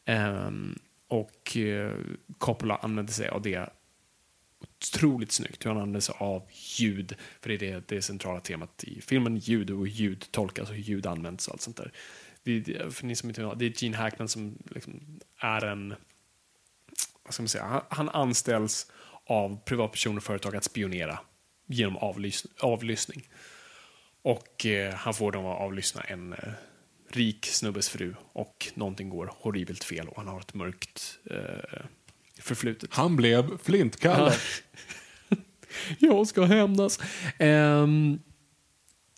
[0.06, 0.76] Ehm,
[1.10, 1.92] och eh,
[2.38, 3.70] Coppola använde sig av det
[4.78, 7.16] otroligt snyggt hur han använder sig av ljud.
[7.42, 9.38] För det är det, det centrala temat i filmen.
[9.38, 11.92] Ljud och ljud tolkas och hur ljud används och allt sånt där.
[12.44, 15.96] Det, det, för ni som inte vet, det är Gene Hackman som liksom är en
[17.24, 18.92] vad ska man säga, han, han anställs
[19.26, 21.20] av privatpersoner och företag att spionera
[21.68, 23.30] genom avlys, avlyssning.
[24.22, 26.54] Och eh, han får dem att avlyssna en eh,
[27.10, 31.86] rik snubbes fru och någonting går horribelt fel och han har ett mörkt eh,
[32.48, 32.94] förflutet.
[32.94, 34.34] Han blev Flintkalle.
[36.00, 37.00] Jag ska hämnas.
[37.40, 38.20] Um,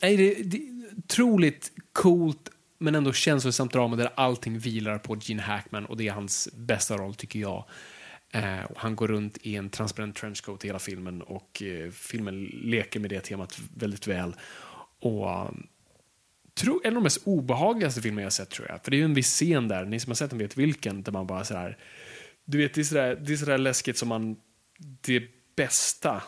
[0.02, 2.50] nej, det, det är otroligt coolt
[2.80, 6.98] men ändå känslosamt drama där allting vilar på Gene Hackman och det är hans bästa
[6.98, 7.66] roll tycker jag.
[8.32, 13.00] Eh, han går runt i en transparent trenchcoat i hela filmen och eh, filmen leker
[13.00, 14.36] med det temat väldigt väl.
[15.00, 15.68] Och um,
[16.54, 18.84] tror, en av de mest obehagligaste filmer jag sett tror jag.
[18.84, 21.04] För det är ju en viss scen där, ni som har sett den vet vilken,
[21.04, 21.78] där man bara sådär,
[22.50, 24.36] du vet det är sådär, det är sådär läskigt som man,
[25.02, 25.24] det
[25.56, 26.24] bästa,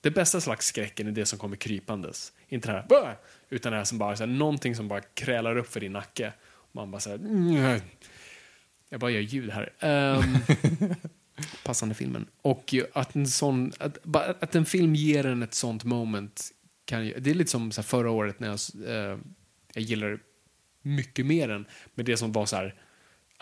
[0.00, 2.32] det bästa slags skräcken är det som kommer krypandes.
[2.48, 3.14] Inte det här, "Bäh!"
[3.48, 6.32] utan det här som bara, såhär, någonting som bara krälar upp för din nacke.
[6.72, 7.80] Man bara såhär, "Mm."
[8.88, 9.72] jag bara gör ljud här.
[9.80, 10.22] Ehm,
[11.64, 12.26] passande filmen.
[12.42, 13.98] Och att en sån, att,
[14.42, 16.50] att en film ger en ett sånt moment,
[16.84, 18.58] kan det är lite som så förra året när jag,
[18.88, 19.18] eh,
[19.74, 20.18] jag gillar
[20.82, 22.74] mycket mer än, men det som var så här,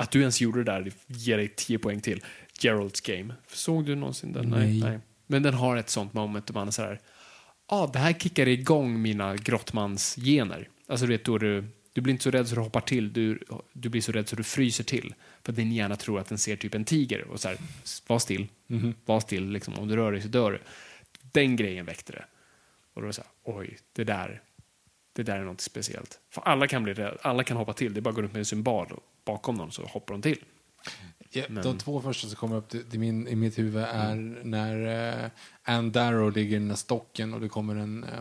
[0.02, 2.24] att du ens gjorde det där ger dig 10 poäng till.
[2.60, 3.34] Geralds Game.
[3.48, 4.48] Såg du någonsin den?
[4.48, 4.98] Nej.
[5.26, 7.00] Men den har ett sånt moment där man är så här,
[7.66, 10.68] ah, det här kickar igång mina grottmansgener.
[10.86, 13.38] Alltså du vet, då du, du blir inte så rädd så du hoppar till, du,
[13.72, 15.14] du blir så rädd så du fryser till.
[15.42, 17.56] För att din hjärna tror att den ser typ en tiger och så här,
[18.06, 18.48] var still,
[19.04, 20.60] var still, liksom, om du rör dig så dör du.
[21.32, 22.24] Den grejen väckte det.
[22.94, 24.42] Och då var det så här, oj, det där,
[25.12, 26.18] det där är något speciellt.
[26.30, 28.32] För alla kan bli rädda, alla kan hoppa till, det är bara att gå runt
[28.32, 30.38] med en symbol bakom någon så hoppar de till.
[31.30, 34.14] Ja, Men- De två första som kommer upp till, till min, i mitt huvud är
[34.44, 34.76] när
[35.24, 35.30] uh,
[35.62, 38.20] Ann Darrow ligger i den här stocken och det kommer en, eh,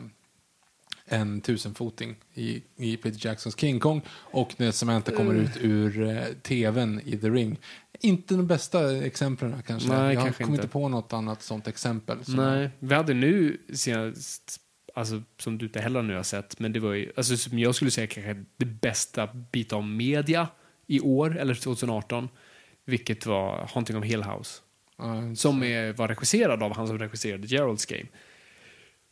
[1.05, 6.23] en tusenfoting i, i Peter Jacksons King Kong och när Samantha kommer ut ur uh,
[6.41, 7.57] tvn i The Ring.
[7.99, 9.89] Inte de bästa exemplen kanske.
[9.89, 10.67] Nej, Jag kanske kommer inte.
[10.67, 12.17] på något annat sånt exempel.
[12.27, 14.61] Nej, vi hade nu senast,
[14.93, 17.75] alltså som du inte heller nu har sett, men det var ju, alltså som jag
[17.75, 20.47] skulle säga kanske det bästa bit av media
[20.87, 22.29] i år, eller 2018,
[22.85, 24.61] vilket var Haunting of Hill House.
[25.35, 28.05] Som är, var regisserad av han som regisserade Geralds Game.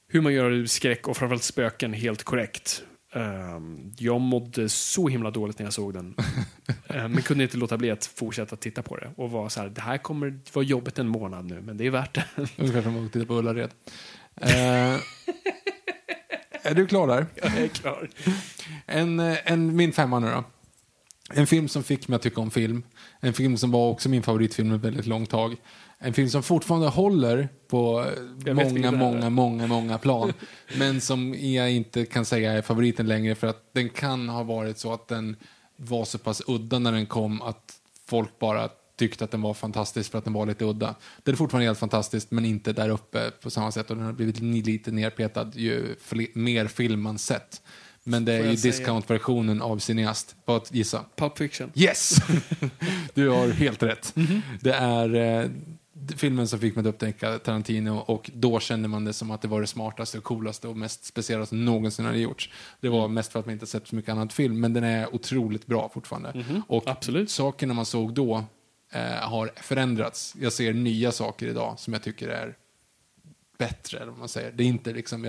[0.07, 2.83] Hur man gör skräck och framförallt spöken helt korrekt.
[3.13, 6.15] Ehm, jag mådde så himla dåligt när jag såg den.
[6.87, 9.11] Ehm, men kunde inte låta bli att fortsätta titta på det.
[9.15, 11.91] Och var så här, det här kommer vara jobbigt en månad nu, men det är
[11.91, 12.25] värt det.
[12.57, 13.69] Ungefär som att titta på Ullared.
[14.35, 14.95] Eh,
[16.69, 17.25] Är du klar där?
[17.35, 18.09] Jag är klar.
[18.85, 20.43] En, eh, en, min femma nu då.
[21.33, 22.83] En film som fick mig att tycka om film.
[23.19, 25.55] En film som var också min favoritfilm ett väldigt långt tag.
[25.99, 28.05] En film som fortfarande håller på
[28.45, 30.33] många, många, många, många plan.
[30.77, 34.77] men som jag inte kan säga är favoriten längre för att den kan ha varit
[34.77, 35.35] så att den
[35.75, 37.73] var så pass udda när den kom att
[38.09, 40.95] folk bara tyckte att den var fantastisk för att den var lite udda.
[41.23, 44.13] Den är fortfarande helt fantastisk men inte där uppe på samma sätt och den har
[44.13, 45.95] blivit lite nerpetad ju
[46.33, 47.61] mer film man sett.
[48.03, 50.35] Men det är ju discount-versionen av Cineast.
[50.45, 51.05] Att gissa.
[51.15, 51.71] Pulp Fiction.
[51.75, 52.15] Yes!
[53.13, 54.15] du har helt rätt.
[54.15, 54.41] Mhm.
[54.61, 55.49] Det är eh,
[56.17, 59.47] filmen som fick mig att upptäcka Tarantino och då kände man det som att det
[59.47, 62.49] var det smartaste och coolaste och mest speciella som någonsin hade gjorts.
[62.81, 65.15] Det var mest för att man inte sett så mycket annat film, men den är
[65.15, 66.29] otroligt bra fortfarande.
[66.67, 66.93] Och Mhm.
[66.95, 67.29] Absolut.
[67.29, 68.43] sakerna man såg då
[68.91, 70.35] eh, har förändrats.
[70.39, 72.55] Jag ser nya saker idag som jag tycker är
[73.57, 73.99] bättre.
[73.99, 74.51] Eller man säger.
[74.51, 75.21] Det, är inte liksom,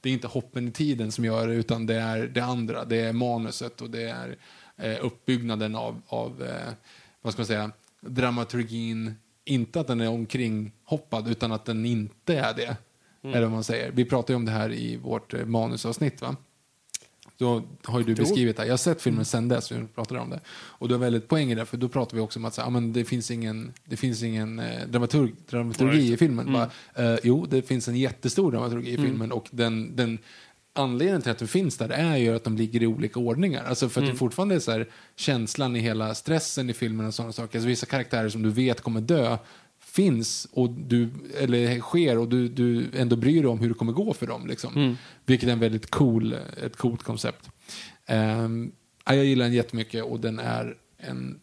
[0.00, 2.84] det är inte hoppen i tiden som gör det, utan det är det andra.
[2.84, 4.36] Det är manuset och det är
[4.76, 6.72] eh, uppbyggnaden av, av eh,
[7.22, 9.14] vad ska man säga, dramaturgin.
[9.44, 12.76] Inte att den är omkringhoppad, utan att den inte är det.
[13.22, 13.90] Eller vad man säger.
[13.90, 16.36] Vi pratade om det här i vårt manusavsnitt, va?
[17.38, 18.64] Då har ju du beskrivit det.
[18.64, 20.40] Jag har sett filmen sen dess, vi pratade om det.
[20.48, 22.60] Och du har väldigt poäng i det, för då pratar vi också om att så,
[22.60, 26.52] ja, men det finns ingen, det finns ingen eh, dramaturg, dramaturgi i filmen.
[26.52, 30.18] Bara, eh, jo, det finns en jättestor dramaturgi i filmen och den, den
[30.76, 33.64] anledningen till att den finns där är ju att de ligger i olika ordningar.
[33.64, 37.14] Alltså för att det fortfarande är så här, känslan i hela stressen i filmen och
[37.14, 37.58] sådana saker.
[37.58, 39.38] Alltså vissa karaktärer som du vet kommer dö
[39.96, 41.08] finns och du,
[41.40, 44.46] eller sker och du, du ändå bryr dig om hur det kommer gå för dem.
[44.46, 44.96] Liksom.
[45.26, 47.50] Vilket är en väldigt cool, ett coolt koncept.
[48.08, 48.72] Um,
[49.06, 51.40] jag gillar den jättemycket och den är en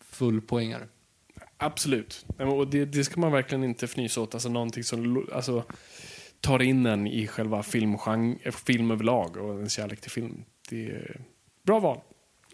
[0.00, 0.88] full poängare.
[1.56, 2.24] Absolut.
[2.38, 4.34] Men- Och det, det ska man verkligen inte fnysa åt.
[4.34, 5.64] Alltså någonting som alltså,
[6.40, 10.44] tar in en i själva filmgenre, film överlag och en kärlek till film.
[10.70, 11.20] Det är
[11.62, 11.96] bra val.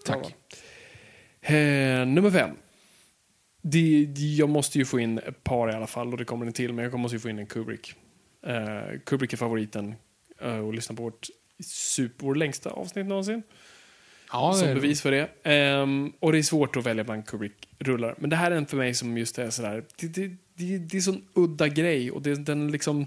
[0.07, 0.23] Bra Tack.
[0.23, 0.33] val.
[1.43, 2.51] Eh, nummer fem.
[3.63, 6.53] Det, jag måste ju få in ett par i alla fall och det kommer en
[6.53, 7.95] till, men jag måste ju få in en Kubrick.
[8.47, 9.95] Eh, Kubrick är favoriten
[10.41, 11.27] eh, och lyssna på vårt
[11.65, 13.43] super, vår längsta avsnitt någonsin
[14.33, 15.29] Ja, som bevis för det.
[15.43, 18.15] Ehm, och det är svårt att välja bland Kubrick-rullar.
[18.19, 20.97] Men det här är en för mig som just är sådär, det, det, det, det
[20.97, 23.07] är sån udda grej och det, den liksom,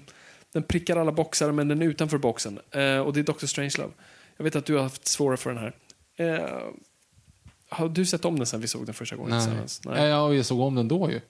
[0.54, 2.60] den prickar alla boxar men den är utanför boxen.
[2.72, 3.46] Eh, och det är Dr.
[3.46, 3.94] Strangelove.
[4.38, 5.74] Jag vet att du har haft svårare för den här.
[6.16, 6.60] Eh,
[7.74, 9.40] har du sett om den sen vi såg den första gången Nej.
[9.40, 9.82] tillsammans?
[9.86, 10.08] Nej.
[10.10, 11.22] Ja, jag såg om den då ju.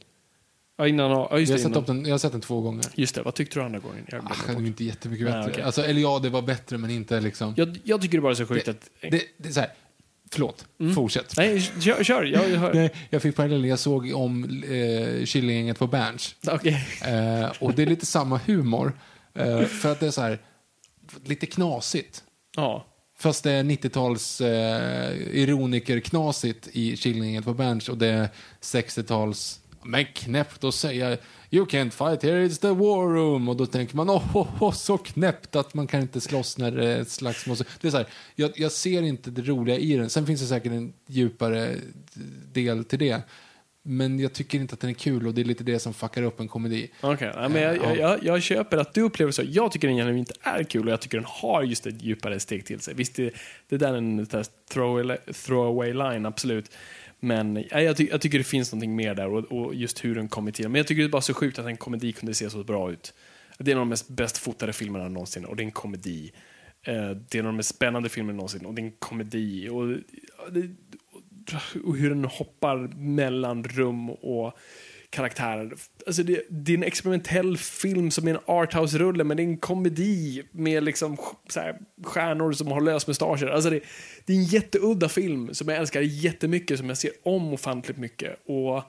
[0.78, 2.86] Ja, innan, ja, Jag har, det, sett den, jag har sett den två gånger.
[2.96, 4.06] Just det, vad tyckte du andra gången?
[4.10, 4.62] Jag, Ah, bort.
[4.62, 5.52] är inte jättemycket Nej, bättre.
[5.52, 5.64] okej.
[5.64, 7.54] alltså, eller ja, det var bättre men inte liksom...
[7.58, 8.90] jag, jag tycker det bara är så sjukt det, att...
[9.02, 9.70] det, det är så här,
[10.32, 10.66] förlåt,
[10.96, 11.34] fortsätt.
[11.38, 12.74] Nej, kör, kör jag, hör.
[12.74, 16.36] Nej, jag fick parallellen, jag såg om eh, Killinggänget på Berns.
[16.48, 16.88] Okej.
[17.06, 18.94] Eh, och det är lite samma humor.
[19.34, 20.40] Eh, för att det är så här,
[21.26, 22.24] lite knasigt.
[22.56, 22.86] Ja.
[23.18, 28.30] Fast det är 90-tals eh, ironiker-knasigt i Killinggänget på Berns och det är
[28.62, 31.18] 60-tals men knäppt att säga
[31.50, 33.50] You can't fight here, it's the war room.
[33.50, 36.72] Och då tänker man, åh, oh, oh, så knäppt att man kan inte slåss när
[36.72, 37.58] eh, det är ett slagsmål.
[37.82, 40.10] Det är så här, jag, jag ser inte det roliga i den.
[40.10, 41.78] Sen finns det säkert en djupare eh,
[42.54, 43.22] del till det.
[43.86, 46.24] Men jag tycker inte att den är kul och det är lite det som fuckar
[46.24, 46.92] upp en komedi.
[47.02, 49.44] Okej, nej, men jag, jag, jag, jag köper att du upplever så.
[49.46, 52.66] Jag tycker den genuint är kul och jag tycker den har just ett djupare steg
[52.66, 52.94] till sig.
[52.94, 53.34] Visst, det,
[53.70, 55.16] det där är en så här throw,
[55.46, 56.72] throwaway line, absolut.
[57.20, 60.16] Men ja, jag, ty, jag tycker det finns någonting mer där och, och just hur
[60.16, 60.70] den kommer till.
[60.70, 62.92] Men jag tycker det är bara så sjukt att en komedi kunde se så bra
[62.92, 63.14] ut.
[63.58, 66.32] Det är en av de mest bäst fotade filmerna någonsin och det är en komedi.
[66.84, 69.70] Eh, det är en av de mest spännande filmerna någonsin och det är en komedi.
[69.70, 69.88] Och,
[70.52, 70.70] det,
[71.86, 74.58] och hur den hoppar mellan rum och
[75.10, 75.74] karaktärer.
[76.08, 79.58] Alltså det, det är en experimentell film som är en arthouse-rulle, men det är en
[79.58, 81.18] komedi med liksom
[81.50, 83.48] så här, stjärnor som har lösmustascher.
[83.48, 83.80] Alltså det,
[84.26, 88.40] det är en jätteudda film som jag älskar jättemycket, som jag ser om ofantligt mycket.
[88.46, 88.84] Och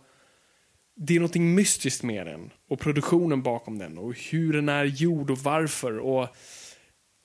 [0.97, 5.31] det är någonting mystiskt med den och produktionen bakom den och hur den är gjord
[5.31, 5.99] och varför.
[5.99, 6.29] Och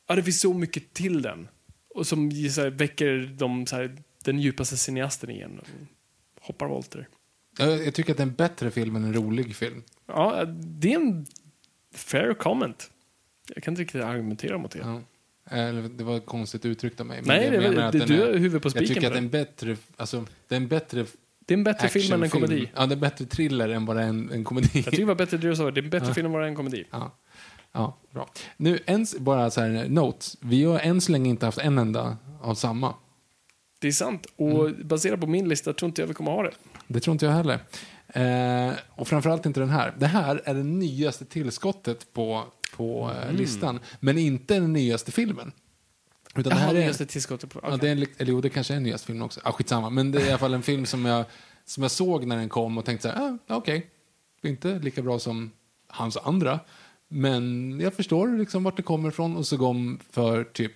[0.08, 1.48] ja, Det finns så mycket till den
[1.96, 3.98] och som så här, väcker de, så här,
[4.34, 5.62] den djupaste cineasten igen.
[6.42, 7.08] Hoppar volter.
[7.58, 9.84] Jag, jag tycker att det är en bättre film än en rolig film.
[10.08, 11.26] Ja, det är en
[11.94, 12.92] fair comment.
[13.56, 14.80] Jag kan inte riktigt argumentera mot det.
[14.80, 15.02] Ja.
[15.52, 17.22] Eller, det var konstigt uttryckt av mig.
[17.26, 19.02] Nej, jag det menar att det- den du är- har huvudet på Jag spiken tycker
[19.02, 21.06] på att det är en bättre, alltså, det är en bättre
[21.40, 22.70] Det är en bättre film än en komedi.
[22.76, 24.70] Ja, det är en bättre thriller än bara en, en komedi.
[24.74, 25.72] Jag tycker det var bättre det du sa.
[25.72, 26.84] Det är en bättre film än är en komedi.
[26.92, 27.12] Ja.
[27.72, 28.30] ja, bra.
[28.58, 30.38] Nu, ens, bara så här, notes.
[30.42, 32.94] Vi har än så länge inte haft en enda av samma.
[33.80, 34.28] Det är sant.
[34.36, 36.52] Och baserat på min lista tror inte jag vi kommer ha det.
[36.88, 37.60] Det tror inte jag heller.
[38.08, 39.94] Eh, och framförallt inte den här.
[39.98, 42.44] Det här är det nyaste tillskottet på,
[42.78, 43.80] på eh, listan.
[44.00, 45.52] Men inte den nyaste filmen.
[46.36, 47.60] Utan det här är, det, tillskottet på...
[47.64, 47.80] ja, okej.
[47.82, 49.40] det är en, eller jo, det kanske är en nyast film också.
[49.44, 49.90] Ah, skitsamma.
[49.90, 51.26] Men det är i alla fall en film som jag,
[51.66, 53.90] som jag såg när den kom och tänkte så här, ah, okej,
[54.44, 55.52] inte lika bra som
[55.88, 56.60] hans andra.
[57.08, 60.74] Men jag förstår liksom vart det kommer ifrån och så kom för typ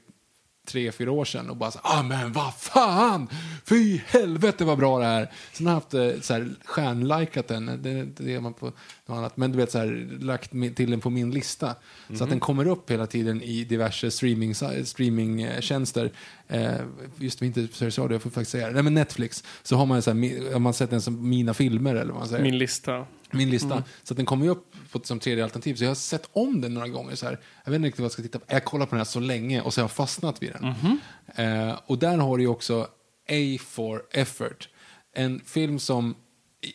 [0.66, 3.28] tre, fyra år sedan och bara så ah men vad fan!
[3.66, 5.32] Fy helvete vad bra det här!
[5.54, 9.18] Sen har jag haft eh, så här, stjärnlikat den, det, det gör man på något
[9.18, 11.76] annat, men du vet så här, lagt till den på min lista.
[12.18, 14.56] Så att den kommer upp hela tiden i diverse streaming,
[14.86, 16.12] streamingtjänster.
[16.48, 16.72] Eh,
[17.18, 18.74] just det, inte Sveriges Radio, jag får faktiskt säga det.
[18.74, 21.96] Nej men Netflix, så har man, så här, har man sett den som mina filmer
[21.96, 23.06] eller vad man säger Min lista.
[23.32, 23.84] min lista.
[24.04, 25.76] Så att den kommer upp på, som tredje alternativ.
[25.76, 27.16] Så jag har sett om den några gånger.
[27.16, 27.40] Så här.
[27.64, 28.46] Jag vet inte riktigt vad jag ska titta på.
[28.48, 31.00] Jag kollar på den här så länge och så har jag fastnat vid den.
[31.36, 32.88] Eh, och där har du ju också
[33.30, 34.70] A for Effort.
[35.16, 36.16] En film som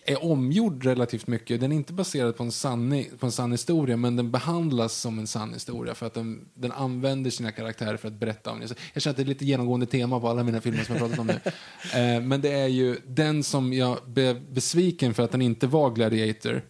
[0.06, 1.60] är omgjord relativt mycket.
[1.60, 5.18] Den är inte baserad på en, sann, på en sann historia, men den behandlas som
[5.18, 8.68] en sann historia för att den, den använder sina karaktärer för att berätta om det.
[8.68, 11.02] Så Jag känner att det är lite genomgående tema på alla mina filmer som jag
[11.02, 11.40] pratat om nu.
[11.94, 15.90] Eh, men det är ju den som jag blev besviken för att den inte var
[15.90, 16.62] Gladiator.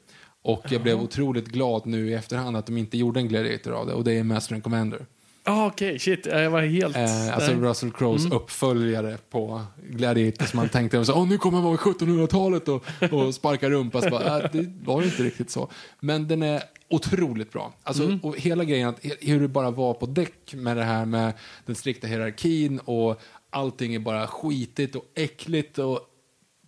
[0.48, 3.86] Och jag blev otroligt glad nu i efterhand att de inte gjorde en Gladiator av
[3.86, 3.92] det.
[3.92, 5.06] Och det är Master and Commander.
[5.44, 6.26] Ah, Okej, shit.
[6.26, 6.96] Jag var helt...
[6.96, 7.52] Eh, alltså.
[7.52, 11.78] Russell Crowes uppföljare på Gladiator som man tänkte så, Åh, nu kommer han vara i
[11.78, 14.02] 1700-talet och, och sparka rumpa.
[14.02, 15.68] Så bara, äh, det var inte riktigt så.
[16.00, 17.72] Men den är otroligt bra.
[17.82, 21.32] Alltså, och hela grejen, att, hur det bara var på däck med det här med
[21.66, 23.20] den strikta hierarkin och
[23.50, 26.00] allting är bara skitigt och äckligt och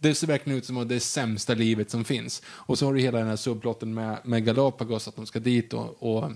[0.00, 2.42] det ser verkligen ut som att det är sämsta livet som finns.
[2.46, 5.72] Och så har du hela den här subplotten med, med Galapagos, att de ska dit
[5.74, 6.32] och, och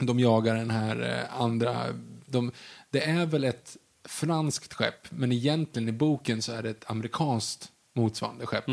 [0.00, 1.86] de jagar den här eh, andra...
[2.26, 2.52] De,
[2.90, 7.72] det är väl ett franskt skepp, men egentligen i boken så är det ett amerikanskt
[7.94, 8.68] motsvarande skepp.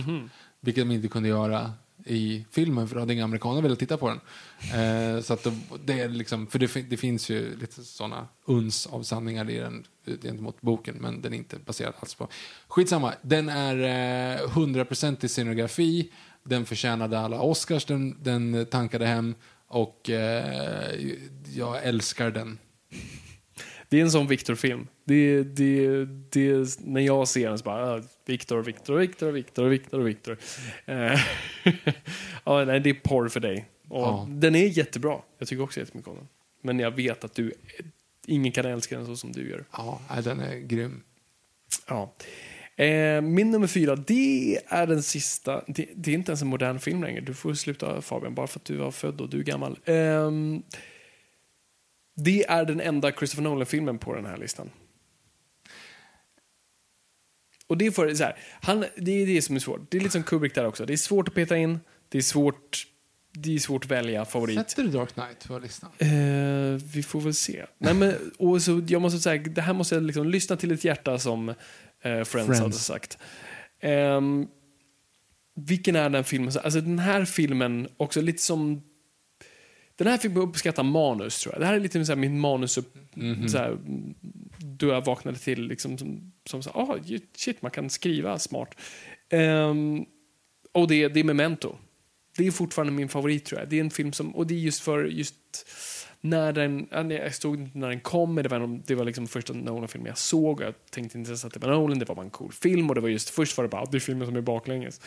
[0.59, 1.71] Vilket de inte kunde göra
[2.05, 4.19] i filmen, för då hade inga amerikaner velat titta på den.
[4.79, 5.47] Eh, så att
[5.85, 9.85] det, är liksom, för det, det finns ju lite sådana uns av sanningar i den
[10.05, 12.27] gentemot boken, men den är inte baserad alls på.
[12.67, 13.75] Skitsamma, den är
[14.43, 16.11] eh, 100% i scenografi,
[16.43, 19.35] den förtjänade alla Oscars den, den tankade hem
[19.67, 20.95] och eh,
[21.55, 22.57] jag älskar den.
[23.93, 24.87] Det är en sån Victor-film.
[25.05, 29.99] Det, det, det, när jag ser den så bara, ah, Victor, Victor, Victor, Victor, Victor,
[29.99, 30.37] Victor.
[30.85, 30.95] Eh,
[32.43, 33.65] ja, nej, det är porr för dig.
[33.89, 34.27] Och Ja.
[34.29, 35.17] Den är jättebra.
[35.37, 36.27] Jag tycker också jättemycket om den.
[36.61, 37.53] Men jag vet att du,
[38.27, 39.65] ingen kan älska den så som du gör.
[39.71, 41.03] Ja, den är grym.
[41.87, 42.13] Ja.
[42.83, 45.63] Eh, min nummer fyra, det är den sista.
[45.67, 47.21] Det, det är inte ens en modern film längre.
[47.21, 49.79] Du får sluta Fabian, bara för att du var född och du är gammal.
[49.85, 50.63] Ehm,
[52.15, 54.69] det är den enda Christopher Nolan-filmen på den här listan.
[57.67, 59.91] Och det är för, så här, han, det är det som är svårt.
[59.91, 60.85] Det är lite som Kubrick där också.
[60.85, 62.87] Det är svårt att peta in, det är svårt,
[63.33, 64.69] det är svårt att välja favorit.
[64.69, 65.89] Sätter du Dark Knight på listan?
[65.97, 66.07] Eh,
[66.93, 67.65] vi får väl se.
[67.77, 70.83] Nej, men, och så, jag måste säga, det här måste jag liksom lyssna till ett
[70.83, 71.55] hjärta som eh,
[72.01, 72.59] Friends, Friends.
[72.59, 73.17] hade sagt.
[73.79, 74.47] Ehm,
[75.55, 76.51] vilken är den filmen?
[76.63, 78.81] Alltså den här filmen, också lite som...
[79.95, 81.61] Den här filmen uppskattar manus, tror jag.
[81.61, 82.77] Det här är lite så min manus...
[82.77, 82.95] Upp,
[83.47, 83.77] så här,
[84.57, 86.97] då jag vaknade till, liksom, som, som så ah,
[87.35, 88.75] shit, man kan skriva smart.
[89.29, 90.05] Ehm,
[90.71, 91.75] och det, det är Memento.
[92.37, 93.69] Det är fortfarande min favorit tror jag.
[93.69, 95.35] Det är en film som, och det är just för just
[96.21, 99.53] när den, jag stod inte när den kom, men det var, det var liksom första
[99.53, 100.61] Nolan-filmen jag såg.
[100.61, 102.95] Jag tänkte inte ens att det var Nolan, det var bara en cool film och
[102.95, 105.01] det var just först var det bara, "Ah, det är filmen som är baklänges.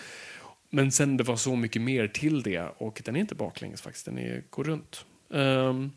[0.71, 4.05] Men sen det var så mycket mer till det och den är inte baklänges faktiskt,
[4.05, 5.05] den är, går runt.
[5.35, 5.93] Ehm, um,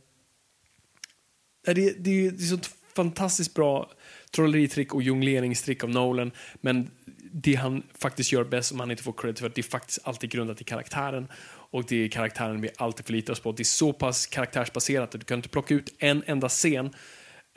[1.66, 2.58] det, det, det är så
[2.96, 3.92] fantastiskt bra
[4.32, 6.32] trolleritrick och jongleringstrick av Nolan.
[6.62, 6.92] Men
[7.32, 10.30] det han faktiskt gör bäst, som han inte får credit för, det är faktiskt alltid
[10.30, 11.28] grundat i karaktären.
[11.72, 13.52] Och det är karaktären vi alltid förlitar oss på.
[13.52, 16.94] Det är så pass karaktärsbaserat att du kan inte plocka ut en enda scen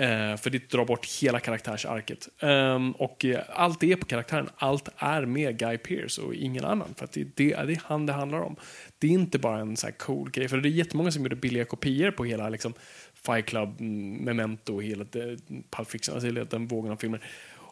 [0.03, 2.29] Eh, för det drar bort hela karaktärsarket.
[2.41, 4.49] Ehm, och eh, allt är på karaktären.
[4.57, 6.95] Allt är med Guy Pearce och ingen annan.
[6.95, 8.57] För att det, det, det är han det handlar om.
[8.99, 10.49] Det är inte bara en så här cool grej.
[10.49, 12.75] För det är jättemånga som gjorde billiga kopior på hela liksom,
[13.15, 15.39] Fight Club, mm, Memento, hela eh,
[15.71, 17.25] Pulp Fiction, alltså hela den vågen av filmer.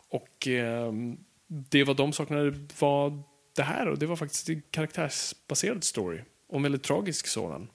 [0.09, 1.17] Och ehm,
[1.47, 3.23] det var de saknade var
[3.57, 6.21] det här och det var faktiskt en karaktärsbaserad story.
[6.49, 7.69] Och en väldigt tragisk sådan.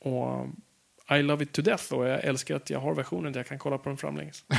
[0.00, 0.46] Och
[1.10, 3.58] i love it to death och jag älskar att jag har versionen där jag kan
[3.58, 4.44] kolla på den framlänges.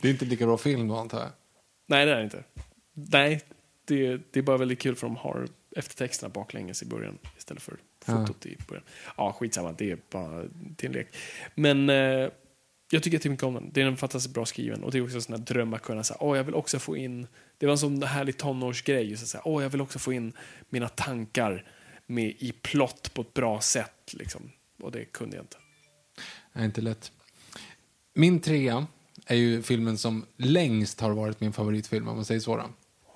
[0.00, 1.30] Det är inte lika bra film då antar jag.
[1.86, 2.44] Nej, det är det inte.
[2.92, 3.40] Nej,
[3.84, 7.76] det, det är bara väldigt kul för de har eftertexterna baklänges i början istället för
[8.04, 8.84] fotot i början.
[9.16, 10.44] Ja, skitsamma, det är bara
[10.76, 11.16] till en lek.
[11.54, 12.28] Men eh,
[12.90, 13.70] jag tycker jättemycket om den.
[13.72, 15.82] Det är en fantastiskt bra skriven och det är också en sån här dröm att
[15.82, 17.26] kunna säga, åh, jag vill också få in,
[17.58, 20.32] det var en sån härlig tonårsgrej, just att säga, åh, jag vill också få in
[20.68, 21.64] mina tankar
[22.06, 24.50] med i plott på ett bra sätt, liksom.
[24.82, 25.56] Och det kunde jag inte.
[26.52, 27.12] Nej, inte lätt.
[28.14, 28.86] Min trea
[29.26, 32.56] är ju filmen som längst har varit min favoritfilm, om man säger så.
[32.56, 32.64] Då.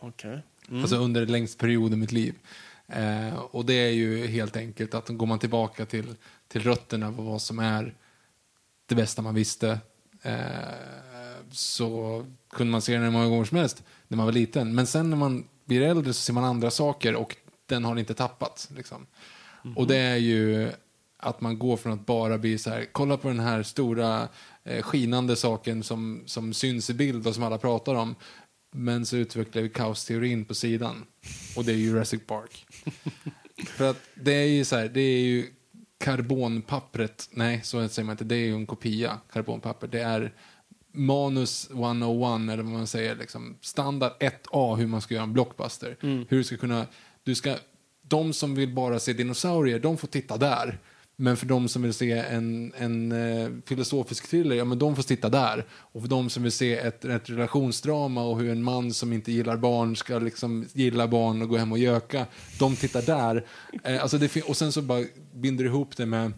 [0.00, 0.42] Okej.
[0.72, 2.34] Alltså under längst period i mitt liv.
[2.86, 6.14] Eh, och det är ju helt enkelt att går man tillbaka till,
[6.48, 7.94] till rötterna på vad som är
[8.86, 9.78] det bästa man visste
[10.22, 10.32] eh,
[11.50, 14.74] så kunde man se den hur många gånger som helst när man var liten.
[14.74, 17.36] Men sen när man blir äldre så ser man andra saker och
[17.68, 18.68] den har inte tappat.
[18.76, 19.06] Liksom.
[19.76, 20.72] Och det är ju
[21.16, 24.28] att man går från att bara bli så här, kolla på den här stora
[24.64, 28.14] eh, skinande saken som, som syns i bild och som alla pratar om.
[28.70, 31.04] Men så utvecklar vi kaosteorin på sidan.
[31.56, 32.66] Och det är Jurassic Park.
[33.66, 35.46] För att det är ju så här, det är ju
[35.98, 39.86] karbonpappret, nej så säger man inte, det är ju en kopia, karbonpapper.
[39.86, 40.32] Det är
[40.92, 45.96] manus 101 eller vad man säger, liksom, standard 1A hur man ska göra en blockbuster.
[46.00, 46.86] Hur du ska kunna,
[47.28, 47.56] du ska,
[48.02, 50.78] de som vill bara se dinosaurier, de får titta där.
[51.16, 55.02] Men för de som vill se en, en eh, filosofisk thriller, ja men de får
[55.02, 55.66] titta där.
[55.70, 59.32] Och för de som vill se ett, ett relationsdrama och hur en man som inte
[59.32, 62.26] gillar barn ska liksom gilla barn och gå hem och göka,
[62.58, 63.46] de tittar där.
[63.84, 66.32] Eh, alltså det, och sen så bara binder du ihop det med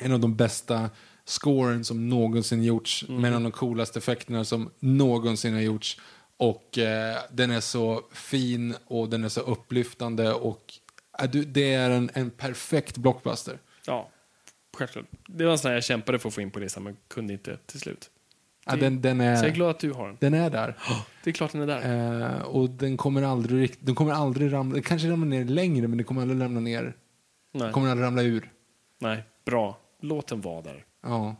[0.00, 0.90] en av de bästa
[1.24, 6.00] scoren som någonsin gjorts, med en av de coolaste effekterna som någonsin har gjorts.
[6.36, 10.72] Och eh, den är så fin och den är så upplyftande och
[11.22, 13.58] eh, du, det är en, en perfekt blockbuster.
[13.86, 14.08] Ja,
[14.76, 15.04] självklart.
[15.28, 17.32] Det var en sån här jag kämpade för att få in på listan, men kunde
[17.32, 18.10] inte till slut.
[18.66, 20.16] Ja, den, den, Så jag är är, glad att du har den.
[20.20, 20.76] den är där.
[21.24, 22.36] Det är klart den är där.
[22.36, 25.98] Eh, och den kommer aldrig, den kommer aldrig ramla, den kanske ramlar ner längre men
[25.98, 26.82] den kommer aldrig ramla ner.
[26.82, 26.92] Nej.
[27.62, 28.52] Den kommer aldrig ramla ur.
[28.98, 29.78] Nej, bra.
[30.00, 30.84] Låt den vara där.
[31.02, 31.36] Ja.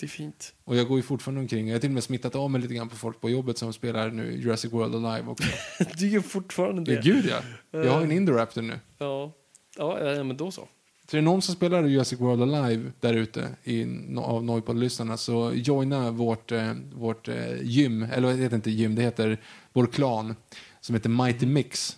[0.00, 0.54] Det är fint.
[0.64, 2.74] Och jag går ju fortfarande omkring, jag har till och med smittat av mig lite
[2.74, 5.48] grann på folk på jobbet som spelar nu Jurassic World Alive också.
[5.98, 6.92] Du gör fortfarande det.
[6.94, 7.40] Ja, gud ja.
[7.70, 8.80] Jag har en Indoraptor nu.
[8.98, 9.32] Ja.
[9.76, 10.68] Ja, ja, men då så.
[11.10, 15.52] Så är det någon som spelar Jurassic World Alive där ute no- av Noipod-lyssnarna så
[15.54, 19.40] joina vårt, eh, vårt eh, gym, eller det heter inte gym, det heter
[19.72, 20.34] vår klan
[20.80, 21.96] som heter Mighty Mix.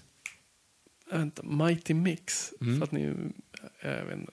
[1.10, 2.52] Vänta, Mighty Mix.
[2.60, 2.78] Mm.
[2.78, 3.14] För att ni...
[3.82, 4.32] Jag vet inte.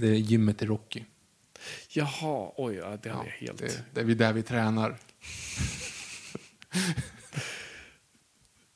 [0.00, 1.04] Det är gymmet i Rocky.
[1.88, 3.58] Jaha, oj, ja, det hade jag helt...
[3.58, 4.96] det, det är vi där vi tränar.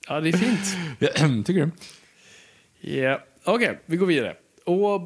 [0.08, 1.46] Ja, det är fint.
[1.46, 1.70] Tycker du?
[2.90, 4.36] Ja, okej, vi går vidare.
[4.64, 5.00] Och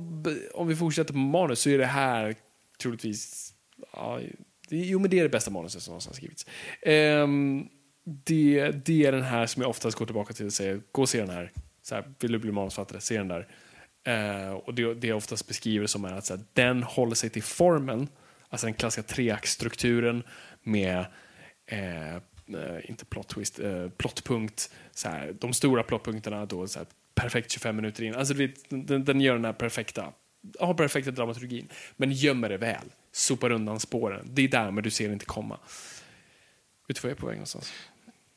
[0.54, 2.34] om vi fortsätter på manus så är det här
[2.82, 3.52] troligtvis...
[3.92, 4.20] Ja,
[4.68, 6.46] jo, men det är det bästa manuset som någonsin har skrivits.
[6.82, 7.68] Ehm,
[8.04, 11.08] det, det är den här som jag oftast går tillbaka till och säger, gå och
[11.08, 11.52] se den här.
[11.82, 13.48] Så här vill du bli manusförfattare, se den där.
[14.04, 17.30] Eh, och det, det jag oftast beskriver som är att så här, den håller sig
[17.30, 18.08] till formen,
[18.48, 20.22] alltså den klassiska treaktstrukturen
[20.62, 21.06] med
[21.66, 22.20] eh, eh,
[22.84, 27.76] inte plot twist, eh, plotpunkt, så här, de stora plottpunkterna, då så här, perfekt 25
[27.76, 28.14] minuter in.
[28.14, 30.12] Alltså vet, den, den gör den här perfekta,
[30.60, 34.28] har perfekta dramaturgin, men gömmer det väl, sopar undan spåren.
[34.30, 35.58] Det är där, men du ser det inte komma.
[36.88, 37.72] Vet du vad jag är på väg någonstans?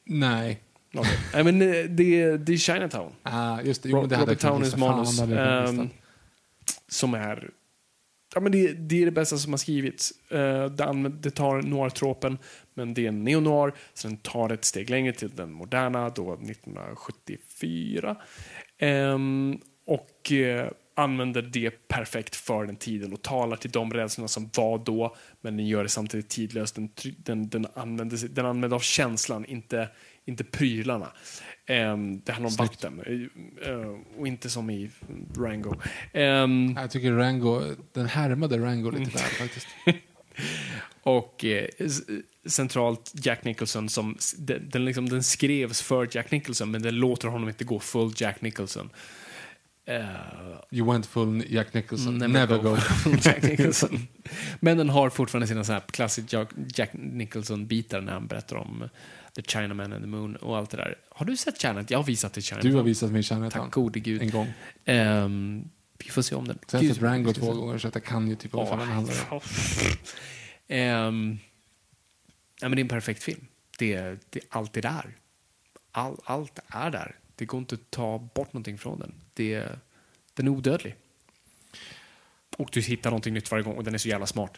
[0.03, 0.59] Nej.
[0.91, 3.11] Nej, men eh, det, det är Chinatown.
[3.23, 3.89] Ah, just det.
[3.89, 5.09] Jo, men det Robert Towneys manus.
[5.09, 5.87] gissa.
[6.87, 7.49] som är...
[8.35, 10.13] Ja, men det, det är det bästa som har skrivits.
[10.33, 12.37] Uh, det, det tar noir-tropen,
[12.73, 16.33] men det är en neo-noir, så den tar ett steg längre till den moderna, då
[16.33, 18.17] 1974.
[18.77, 24.49] Ehm, och eh, använder det perfekt för den tiden och talar till de rädslorna som
[24.55, 26.75] var då, men den gör det samtidigt tidlöst.
[26.75, 29.89] Den, den, den, använder, den använder av känslan, inte,
[30.27, 31.11] inte prylarna.
[31.65, 32.83] Ehm, det handlar om Snyggt.
[32.83, 33.01] vatten,
[33.65, 34.89] eh, och inte som i
[35.37, 35.73] Rango.
[36.13, 37.61] Ehm, Jag tycker Rango,
[37.93, 39.01] den härmade Rango Mm.
[39.03, 39.67] lite väl faktiskt.
[41.03, 41.67] Och eh,
[42.45, 47.27] centralt Jack Nicholson som, den, den, liksom, den skrevs för Jack Nicholson men den låter
[47.27, 48.89] honom inte gå full Jack Nicholson.
[49.89, 50.05] Eh,
[50.71, 52.17] You went full Jack Nicholson.
[52.17, 52.69] Never Never, go
[53.03, 53.17] go.
[53.21, 54.07] Jack Nicholson.
[54.59, 56.25] men den har fortfarande sina så här classic
[56.75, 58.89] Jack, Nicholson-bitar när han berättar om eh,
[59.35, 60.95] The Chinaman and the Moon och allt det där.
[61.09, 61.85] Har du sett Chinatown?
[61.89, 62.71] Jag har visat det Chinatown.
[62.71, 64.21] Du har visat mig Chinatown Tack gode gud.
[64.21, 64.53] en gång.
[64.85, 65.69] Ehm,
[66.03, 66.59] vi får se om den.
[66.67, 68.87] Sen har jag sett Rango två gånger så att jag kan ju typ vad den
[68.87, 69.41] handlar om.
[70.67, 71.37] Ehm,
[72.61, 73.45] ja, men det är en perfekt film.
[73.79, 75.15] Det, är- det är alltid där.
[75.91, 77.15] All, allt är där.
[77.37, 79.13] Det går inte att ta bort någonting från den.
[79.33, 79.79] Det, är-
[80.33, 80.95] den är odödlig.
[82.57, 84.53] Och du hittar någonting nytt varje gång och den är så jävla smart.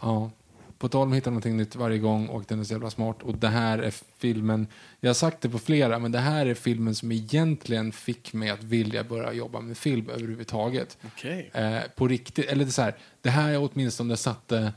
[0.00, 0.30] Ja.
[0.78, 3.22] På tal om att hitta någonting nytt varje gång och den är så jävla smart.
[3.22, 4.66] Och det här är filmen,
[5.00, 8.50] jag har sagt det på flera, men det här är filmen som egentligen fick mig
[8.50, 10.98] att vilja börja jobba med film överhuvudtaget.
[11.06, 11.50] Okej.
[11.54, 14.72] Eh, på riktigt, eller det är så här, det här är åtminstone satte,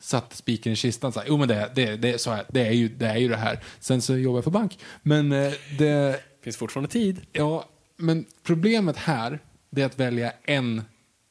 [0.00, 1.12] satte spiken i kistan.
[1.12, 3.16] Så här, jo men det, det, det, är så här, det, är ju, det är
[3.18, 3.60] ju det här.
[3.80, 4.78] Sen så jobbar jag för bank.
[5.02, 7.20] Men eh, det, Finns fortfarande tid.
[7.32, 9.38] Ja, men problemet här
[9.70, 10.82] det är att välja en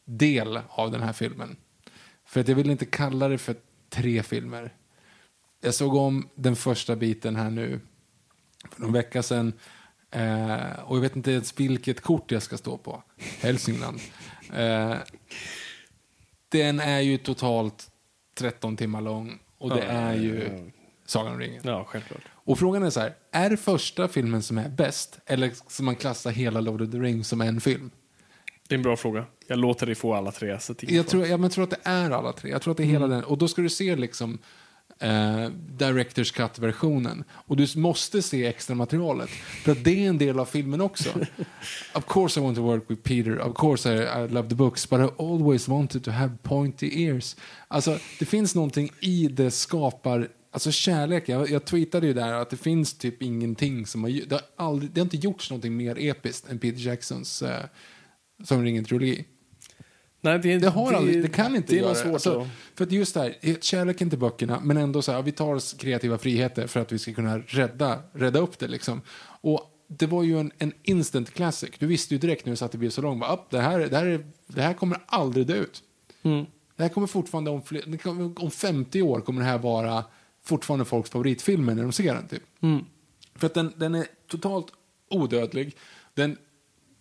[0.06, 1.58] del av den här filmen.
[2.26, 3.56] För att jag vill inte kalla det för
[3.90, 4.74] tre filmer.
[5.62, 7.80] jag såg om den första biten här nu
[8.72, 9.54] för någon vecka sedan.
[10.12, 13.04] Eh, och jag vet inte ens vilket kort jag ska stå på.
[13.40, 14.00] Hälsingland.
[14.54, 14.96] Eh,
[16.50, 17.92] den är ju totalt
[18.36, 20.70] 13 timmar lång och det är ju
[21.06, 21.62] Sagan om ringen.
[21.66, 22.22] Ja, självklart.
[22.50, 25.20] Och frågan är så här, är det första filmen som är bäst?
[25.26, 27.92] Eller ska man klassa hela Lord of the Rings som en film?
[28.68, 29.26] Det är en bra fråga.
[29.48, 30.60] Jag låter dig få alla tre.
[30.60, 32.52] Så Jag tror, ja, men jag tror att det är alla tre.
[32.52, 33.24] Jag tror att det är hela den.
[33.24, 34.38] Och då ska du se liksom
[35.00, 37.24] eh, Directors Cut-versionen.
[37.32, 39.30] Och du måste se extra materialet.
[39.64, 41.10] För att det är en del av filmen också.
[41.94, 43.40] of course I want to work with Peter.
[43.40, 44.90] Of course I, I love the books.
[44.90, 47.36] But I always wanted to have pointy ears.
[47.68, 52.50] Alltså, det finns någonting i det skapar Alltså kärlek, jag, jag tweetade ju där att
[52.50, 55.96] det finns typ ingenting som har, det har, aldrig, det har inte gjorts någonting mer
[56.00, 57.66] episkt än Peter Jacksons eh,
[58.44, 59.26] Som ringen-trilogi.
[60.22, 63.14] Nej, det, Det har aldrig, det kan inte det göra svårt Alltså, För att just
[63.14, 66.92] där, kärleken till böckerna, men ändå så här, vi tar oss kreativa friheter för att
[66.92, 69.02] vi ska kunna rädda, rädda upp det liksom.
[69.42, 71.70] Och det var ju en, en instant classic.
[71.80, 73.80] Du visste ju direkt när du satt i bio så långt, bara, "Upp, det, här,
[73.80, 75.84] det, här är, det här kommer aldrig dö ut.
[76.24, 76.46] Mm.
[76.76, 78.06] Det här kommer fortfarande, om, det
[78.36, 80.04] om 50 år kommer det här vara
[80.44, 82.44] fortfarande folks favoritfilmer när de ser den typ.
[82.62, 82.86] Mm.
[83.36, 84.68] För att den, den är totalt
[85.10, 85.76] odödlig.
[86.14, 86.38] Den,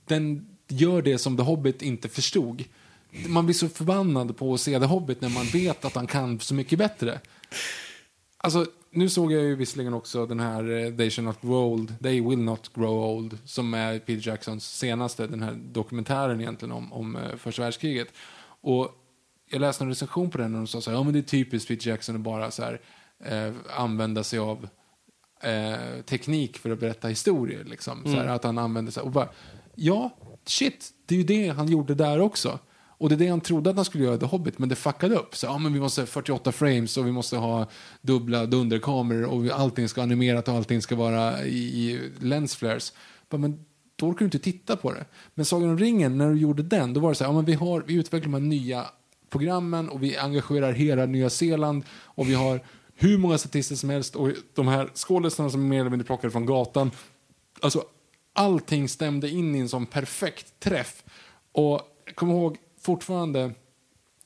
[0.06, 2.64] den gör det som The Hobbit inte förstod.
[3.26, 6.40] Man blir så förbannad på att se The Hobbit när man vet att han kan
[6.40, 7.20] så mycket bättre.
[8.36, 12.02] Alltså, nu såg jag ju visserligen också den här eh, They shall not grow old,
[12.02, 16.92] They will not grow old, som är Peter Jacksons senaste, den här dokumentären egentligen om,
[16.92, 18.08] om eh, första världskriget.
[18.60, 18.90] Och
[19.50, 21.22] jag läste en recension på den och de sa så här, ja men det är
[21.22, 22.80] typiskt Peter Jackson att bara så här,
[23.24, 24.68] eh, använda sig av
[25.42, 27.64] eh, teknik för att berätta historier.
[27.64, 28.02] Liksom.
[28.04, 29.28] Så här, att han använder sig och bara,
[29.74, 30.10] ja,
[30.46, 32.58] shit, det är ju det han gjorde där också.
[33.00, 34.76] Och det är det han trodde att han skulle göra i The Hobbit, men det
[34.76, 35.36] fuckade upp.
[35.36, 37.66] Så, ja, men vi måste ha 48 frames och vi måste ha
[38.00, 42.92] dubbla dunderkameror och allting ska animerat och allting ska vara i, i lensflares.
[43.28, 43.64] Bara, men
[43.96, 45.04] då orkar du inte titta på det.
[45.34, 47.44] Men Sagan om ringen, när du gjorde den, då var det så här, ja, men
[47.44, 48.86] vi, har, vi utvecklar de här nya
[49.30, 52.60] programmen och vi engagerar hela Nya Zeeland och vi har
[53.00, 56.30] hur många statister som helst och de här skådespelarna som är mer eller mindre plockade
[56.30, 56.90] från gatan.
[57.60, 57.84] Alltså,
[58.32, 61.04] allting stämde in i en sån perfekt träff.
[61.52, 63.52] Och jag kommer ihåg fortfarande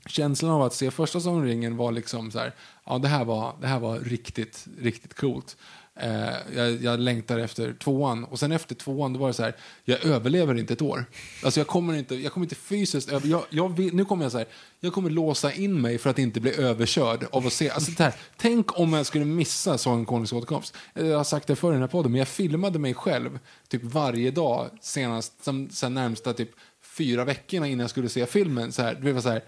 [0.07, 2.55] känslan av att se första Sagan ringen var liksom så här,
[2.85, 5.57] ja det här var, det här var riktigt, riktigt coolt.
[5.95, 9.57] Eh, jag, jag längtar efter tvåan och sen efter tvåan då var det så här,
[9.85, 11.05] jag överlever inte ett år.
[11.45, 14.33] Alltså jag kommer inte, jag kommer inte fysiskt, över, jag, jag vill, nu kommer jag
[14.33, 14.47] så här,
[14.81, 18.05] jag kommer låsa in mig för att inte bli överkörd av att se, alltså det
[18.05, 20.77] här, tänk om jag skulle missa Sagan Konungs återkomst.
[20.95, 23.39] Eh, jag har sagt det förr i den här podden, men jag filmade mig själv
[23.69, 26.51] typ varje dag senast, sen, sen närmsta typ
[26.83, 28.73] fyra veckorna innan jag skulle se filmen.
[28.73, 29.43] Så här, det var så här,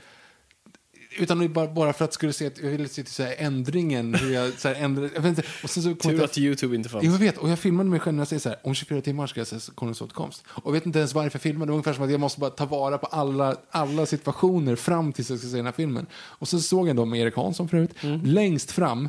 [1.18, 4.34] utan bara, bara för att skulle se, jag ville se till så här ändringen, hur
[4.34, 6.88] jag, så här, ändra, jag vet inte, och sen så Tur jag- att YouTube inte
[6.88, 7.04] fanns.
[7.04, 9.26] Jag vet, och jag filmade mig själv när jag säger så här, om 24 timmar
[9.26, 10.44] ska jag se Konungens återkomst.
[10.48, 12.40] Och jag vet inte ens varför jag filmade, det var ungefär som att jag måste
[12.40, 16.06] bara ta vara på alla, alla situationer fram tills jag ska se den här filmen.
[16.14, 17.90] Och så såg jag då med Erik Hansson förut,
[18.24, 19.08] längst fram,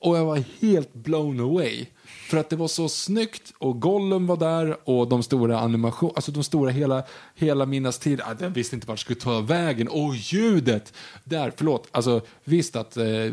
[0.00, 1.86] och jag var helt blown away.
[2.30, 6.32] För att det var så snyggt och Gollum var där och de stora animation, alltså
[6.32, 7.02] de stora hela,
[7.34, 8.20] hela Minnas tid.
[8.20, 9.88] Ah, Jag visste inte vart jag skulle ta vägen.
[9.88, 10.92] Och ljudet!
[11.24, 11.88] Där, förlåt.
[11.90, 13.32] Alltså visst att eh, eh,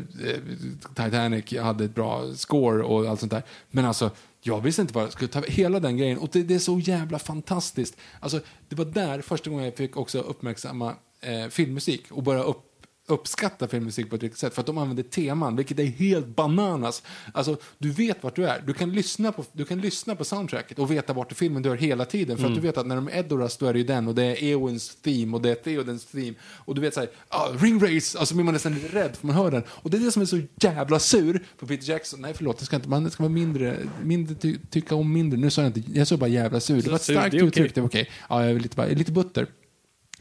[0.96, 3.44] Titanic hade ett bra score och allt sånt där.
[3.72, 4.12] Men alltså,
[4.42, 6.18] jag visste inte vad jag skulle ta Hela den grejen.
[6.18, 7.98] Och det, det är så jävla fantastiskt.
[8.20, 12.67] Alltså, det var där första gången jag fick också uppmärksamma eh, filmmusik och börja upp
[13.08, 17.04] uppskatta filmmusik på ett riktigt sätt för att de använder teman, vilket är helt bananas.
[17.34, 18.64] Alltså, du vet vart du är.
[18.68, 21.72] Du kan lyssna på, du kan lyssna på soundtracket och veta vart i filmen du
[21.72, 22.38] är hela tiden.
[22.38, 24.16] För att du vet att när de är Edoras då är det ju den och
[24.16, 26.34] det är Eowens theme och det är Theodens theme.
[26.44, 29.36] Och du vet såhär, ah, ring race, alltså blir man nästan lite rädd för man
[29.36, 29.64] hör den.
[29.70, 32.22] Och det är det som är så jävla sur på Peter Jackson.
[32.22, 35.40] Nej förlåt, det ska inte, man ska vara mindre, mindre ty, tycka om mindre.
[35.40, 36.82] Nu sa jag inte, jag sa bara jävla sur.
[36.82, 37.48] Det var ett starkt det är okej.
[37.48, 38.10] uttryck, det var okej.
[38.30, 39.48] Ja, jag är lite, bara, lite butter.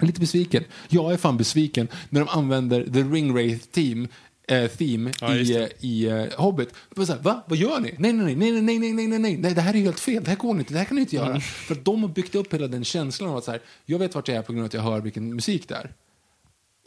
[0.00, 0.64] Lite besviken.
[0.88, 4.08] Jag är fan besviken när de använder The Ring Wraith team,
[4.48, 6.68] eh, theme Ja, i, eh, i eh, Hobbit.
[6.96, 7.42] Så här, Va?
[7.46, 7.94] Vad gör ni?
[7.98, 10.24] Nej, nej, nej, nej, nej, nej, nej, nej, nej, det här är helt fel.
[10.24, 10.72] Det här går inte.
[10.72, 11.28] Det här kan ni inte Mm.
[11.28, 11.40] göra.
[11.40, 14.14] För att de har byggt upp hela den känslan av att så här, jag vet
[14.14, 15.92] vart jag är på grund av att jag hör vilken musik det är.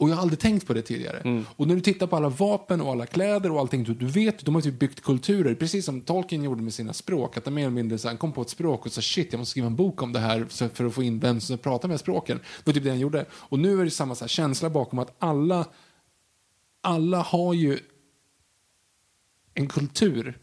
[0.00, 1.18] Och jag har aldrig tänkt på det tidigare.
[1.18, 1.46] Mm.
[1.56, 4.44] Och när du tittar på alla vapen och alla kläder och allting, du, du vet,
[4.44, 7.36] de har typ byggt kulturer, precis som Tolkien gjorde med sina språk.
[7.36, 9.38] Att han mer eller mindre så han kom på ett språk och sa shit, jag
[9.38, 12.00] måste skriva en bok om det här för att få in vem som pratar med
[12.00, 12.36] språken.
[12.36, 13.26] Det var typ det han gjorde.
[13.32, 15.66] Och nu är det samma så här, känsla bakom att alla,
[16.80, 17.78] alla har ju
[19.54, 20.38] en kultur.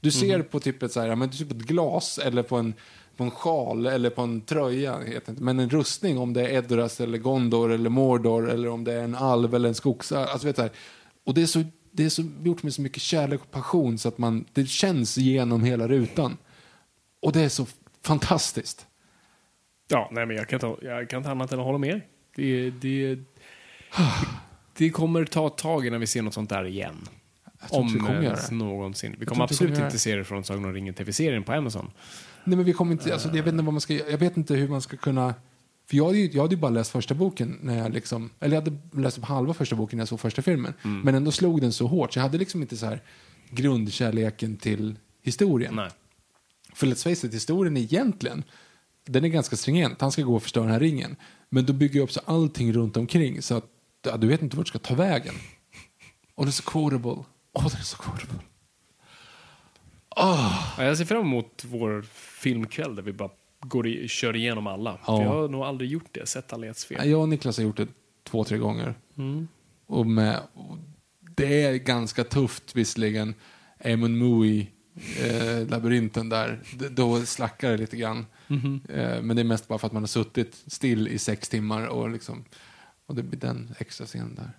[0.00, 2.74] Du ser på typ ett, så här, men typ ett glas eller på en,
[3.16, 5.42] på en sjal eller på en tröja, vet inte.
[5.42, 9.02] men en rustning om det är Edoras eller Gondor eller Mordor eller om det är
[9.02, 10.26] en alv eller en skogsar.
[10.26, 10.68] Alltså, vet du,
[11.24, 11.62] och det är så
[11.96, 15.18] det är så, gjort med så mycket kärlek och passion så att man, det känns
[15.18, 16.36] genom hela rutan.
[17.20, 17.66] Och det är så
[18.02, 18.86] fantastiskt.
[19.88, 22.00] Ja, nej, men jag kan, ta, jag kan inte annat än att hålla med.
[22.34, 23.18] Det, det,
[24.76, 27.08] det kommer ta ett tag innan vi ser något sånt där igen.
[27.70, 29.16] Om vi kommer någonsin.
[29.18, 31.90] Vi kommer absolut inte se det från Sagan om ringen TV-serien på Amazon.
[32.46, 34.54] Nej, men vi kommer inte, alltså, jag, vet inte vad man ska, jag vet inte
[34.54, 35.34] hur man ska kunna...
[35.86, 38.56] För jag hade, ju, jag hade ju bara läst första boken, när jag liksom, eller
[38.56, 40.74] jag hade läst upp halva första boken när jag såg första filmen.
[40.82, 43.02] Men ändå slog den så hårt, så jag hade liksom inte så här
[43.50, 45.74] grundkärleken till historien.
[45.74, 45.90] Nej.
[46.74, 48.44] För let's face it, historien egentligen,
[49.06, 50.00] den är ganska stringent.
[50.00, 51.16] Han ska gå och förstöra den här ringen.
[51.48, 53.64] Men då bygger jag upp så allting runt omkring så att
[54.02, 55.34] ja, du vet inte vart du ska ta vägen.
[56.34, 57.24] Och det är så quotable.
[57.52, 58.38] Åh, det är så quotable.
[60.16, 63.30] Ja, jag ser fram emot vår filmkväll där vi bara
[63.60, 64.98] går i, kör igenom alla.
[65.06, 65.16] Ja.
[65.16, 67.10] För jag har nog aldrig gjort det, sett alla i ett Ja, fel.
[67.10, 67.88] Jag och Niklas har gjort det
[68.24, 68.94] två, tre gånger.
[69.18, 69.48] Mm.
[69.86, 70.78] Och med, och
[71.36, 73.34] det är ganska tufft visserligen.
[73.84, 74.66] Amon Mui,
[75.22, 78.26] eh, labyrinten där, D- då slackar det lite grann.
[78.46, 78.80] Mhm.
[78.88, 81.86] Eh, men det är mest bara för att man har suttit still i sex timmar
[81.86, 82.44] och liksom
[83.06, 84.50] och det blir den extra scenen där.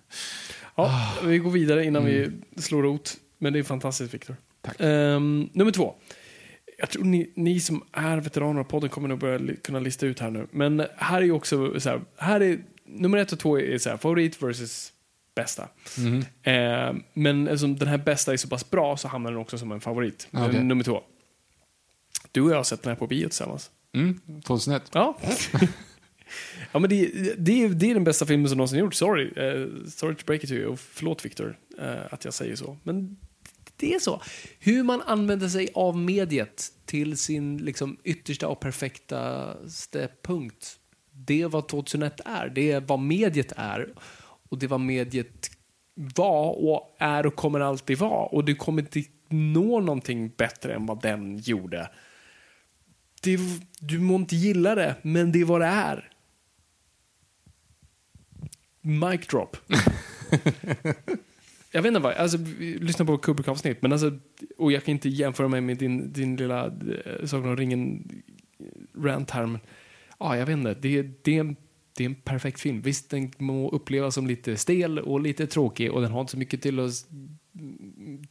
[0.74, 3.16] Ja, vi går vidare innan vi slår rot.
[3.38, 4.36] Men det är fantastiskt, Viktor.
[4.78, 5.94] Ehm, nummer två.
[6.78, 10.06] Jag tror ni, ni som är veteraner av podden kommer nog börja li- kunna lista
[10.06, 10.46] ut här nu.
[10.50, 13.90] Men här är ju också så här, här är, nummer ett och två är så
[13.90, 14.92] här, favorit versus
[15.34, 15.68] bästa.
[15.98, 16.24] Mhm.
[16.42, 19.72] Ehm, men eftersom den här bästa är så pass bra så hamnar den också som
[19.72, 20.28] en favorit.
[20.32, 20.64] Okej.
[20.64, 21.02] Nummer två.
[22.32, 23.70] Du och jag har sett den här på bio tillsammans.
[23.94, 24.82] Mm, 2001.
[24.92, 25.18] Ja.
[26.72, 28.98] ja, men det, det, är, det är den bästa filmen som någonsin gjorts.
[28.98, 30.66] Sorry, eh, sorry to break it to you.
[30.66, 32.76] Och förlåt Victor eh, att jag säger så.
[32.82, 33.16] Men
[33.78, 34.22] det är så.
[34.58, 40.78] Hur man använder sig av mediet till sin liksom, yttersta och perfektaste punkt.
[41.12, 42.48] Det är vad 2001 är.
[42.48, 43.94] Det är vad mediet är.
[44.48, 45.50] Och det är vad mediet
[45.94, 48.26] var och är och kommer alltid vara.
[48.26, 51.90] Och du kommer inte nå någonting bättre än vad den gjorde.
[53.22, 53.38] Det,
[53.80, 56.10] du må inte gilla det, men det är vad det är.
[58.80, 59.56] Mic drop.
[61.72, 64.18] jag vet inte vad, alltså, vi lyssnar på Kubrick-avsnitt, men alltså,
[64.56, 69.46] och jag kan inte jämföra mig med din, din lilla äh, Sagan om ringen-rant här,
[69.46, 69.60] men
[70.18, 70.74] ja, jag vet inte.
[70.74, 71.56] Det, det, är
[71.96, 72.80] det är en perfekt film.
[72.80, 76.38] Visst, den må upplevas som lite stel och lite tråkig och den har inte så
[76.38, 77.06] mycket till, oss,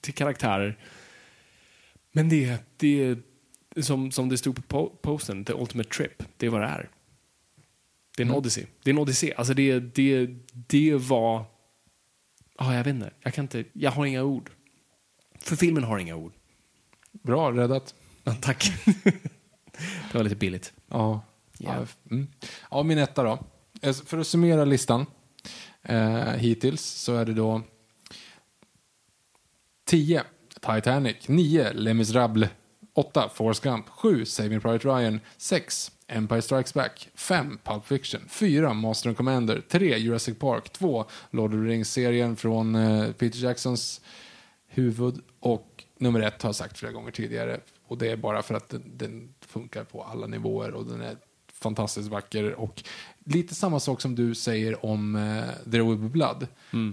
[0.01, 0.77] till karaktärer.
[2.11, 3.17] Men det, det är
[3.81, 6.23] som, som det stod på po- posten, The Ultimate Trip.
[6.37, 6.89] Det är vad det är.
[8.17, 8.37] Det är en Mm.
[8.37, 8.65] odyssey.
[8.83, 9.31] Det är en odyssey.
[9.37, 11.45] Alltså det, det, det var...
[12.57, 13.11] Ja, jag vet inte.
[13.21, 13.63] Jag kan inte...
[13.73, 14.51] Jag har inga ord.
[15.39, 16.33] För filmen har inga ord.
[17.11, 17.95] Bra räddat.
[18.23, 18.71] Ja, tack.
[20.11, 20.73] det var lite billigt.
[20.87, 21.21] Ja.
[21.57, 21.75] Ja.
[21.75, 22.27] Ja, mm.
[22.71, 23.39] ja, min etta då.
[23.81, 25.05] Eh, För att summera listan
[25.83, 27.61] eh, hittills så är det då
[29.85, 30.23] 10.
[30.61, 31.27] Titanic.
[31.27, 31.73] 9.
[31.73, 32.49] Les Misérables.
[32.93, 33.29] 8.
[33.33, 33.89] Forrest Gump.
[33.89, 34.25] 7.
[34.25, 35.19] Saving Private Ryan.
[35.37, 35.91] 6.
[36.07, 37.09] Empire Strikes Back.
[37.15, 37.59] 5.
[37.63, 38.21] Pulp Fiction.
[38.27, 38.73] 4.
[38.73, 39.61] Master and Commander.
[39.67, 39.97] 3.
[39.97, 40.73] Jurassic Park.
[40.73, 41.05] 2.
[41.31, 44.01] Lord of the Rings-serien från eh, Peter Jacksons
[44.67, 45.21] huvud.
[45.39, 47.59] Och nummer ett har jag sagt flera gånger tidigare.
[47.87, 51.17] Och det är bara för att den, den funkar på alla nivåer och den är
[51.53, 52.53] fantastiskt vacker.
[52.53, 52.83] Och
[53.25, 56.47] lite samma sak som du säger om eh, There Will Be Blood.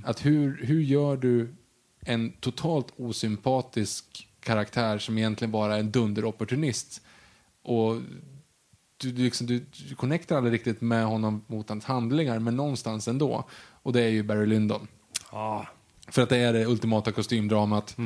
[0.05, 1.55] Att hur, hur gör du
[2.01, 7.03] en totalt osympatisk karaktär som egentligen bara är en dunderopportunist
[7.62, 7.97] och
[8.97, 13.09] du, du, liksom, du, du connectar aldrig riktigt med honom mot hans handlingar, men någonstans
[13.09, 13.49] ändå.
[13.83, 14.89] Och det är ju Barry Lyndon.
[15.33, 15.66] Ja.
[16.09, 17.97] För att det är det ultimata kostymdramat.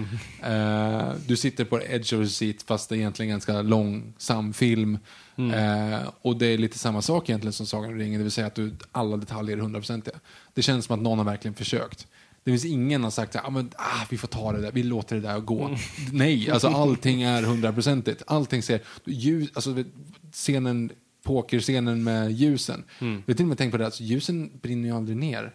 [0.42, 4.52] Eh, du sitter på edge of the seat fast det är egentligen en ganska långsam
[4.52, 4.98] film.
[5.36, 8.46] Eh, och det är lite samma sak egentligen som Sagan om ringen, det vill säga
[8.46, 10.14] att du, alla detaljer är hundraprocentiga.
[10.54, 12.06] Det känns som att någon har verkligen försökt.
[12.44, 14.72] Det finns ingen som har sagt att ah, men, ah, vi får ta det där,
[14.72, 15.76] vi låter det där gå.
[16.12, 18.22] Nej, alltså allting är hundraprocentigt.
[18.26, 19.84] Allting ser, ljus, alltså
[20.32, 20.92] scenen,
[21.24, 22.84] pokerscenen med ljusen.
[22.98, 25.54] Jag har till och med tänkt på det, alltså, ljusen brinner ju aldrig ner.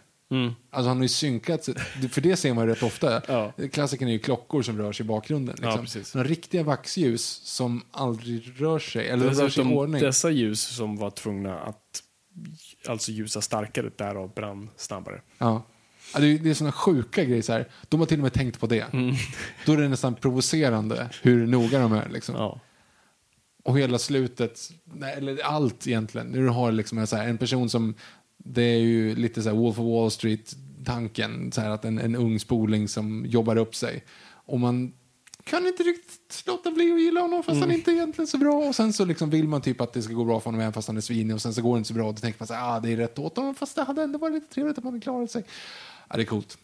[0.70, 1.68] Alltså han har ju synkat,
[2.10, 3.22] för det ser man ju rätt ofta.
[3.28, 3.52] Ja.
[3.72, 5.56] Klassikern är ju klockor som rör sig i bakgrunden.
[5.62, 5.84] Ja, Liksom.
[5.84, 6.14] precis.
[6.14, 10.02] Några riktiga vaxljus som aldrig rör sig, eller rör sig i ordning.
[10.02, 12.02] dessa ljus som var tvungna att
[12.88, 15.20] alltså ljusa starkare, därav brann snabbare.
[15.38, 15.62] Ja.
[16.14, 17.42] Ja, det är, det är såna sjuka grejer.
[17.42, 17.68] Så här.
[17.88, 18.86] De har till och med tänkt på det.
[19.66, 22.08] Då är det nästan provocerande hur noga de är.
[22.08, 22.34] Liksom.
[22.34, 22.60] Ja.
[23.64, 26.26] Och hela slutet, nej, eller allt egentligen.
[26.26, 27.94] Nu har liksom en, så här, en person som,
[28.36, 31.52] det är ju lite så här Wolf of Wall Street-tanken.
[31.52, 34.04] Så här, att en, en ung spoling som jobbar upp sig.
[34.46, 34.92] Och man
[35.44, 38.54] kan inte riktigt låta bli att gilla honom fast han inte är egentligen så bra.
[38.54, 40.72] Och sen så liksom vill man typ att det ska gå bra för honom även
[40.72, 41.34] fast han är svinig.
[41.34, 42.08] Och sen så går det inte så bra.
[42.08, 44.02] Och då tänker man så här, ah, det är rätt åt honom fast det hade
[44.02, 45.44] ändå varit lite trevligt att man hade klarat sig.
[46.08, 46.58] Ja, det är coolt.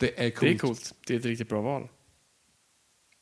[0.00, 0.40] Det är coolt.
[0.40, 0.94] Det är coolt.
[1.06, 1.88] Det är ett riktigt bra val.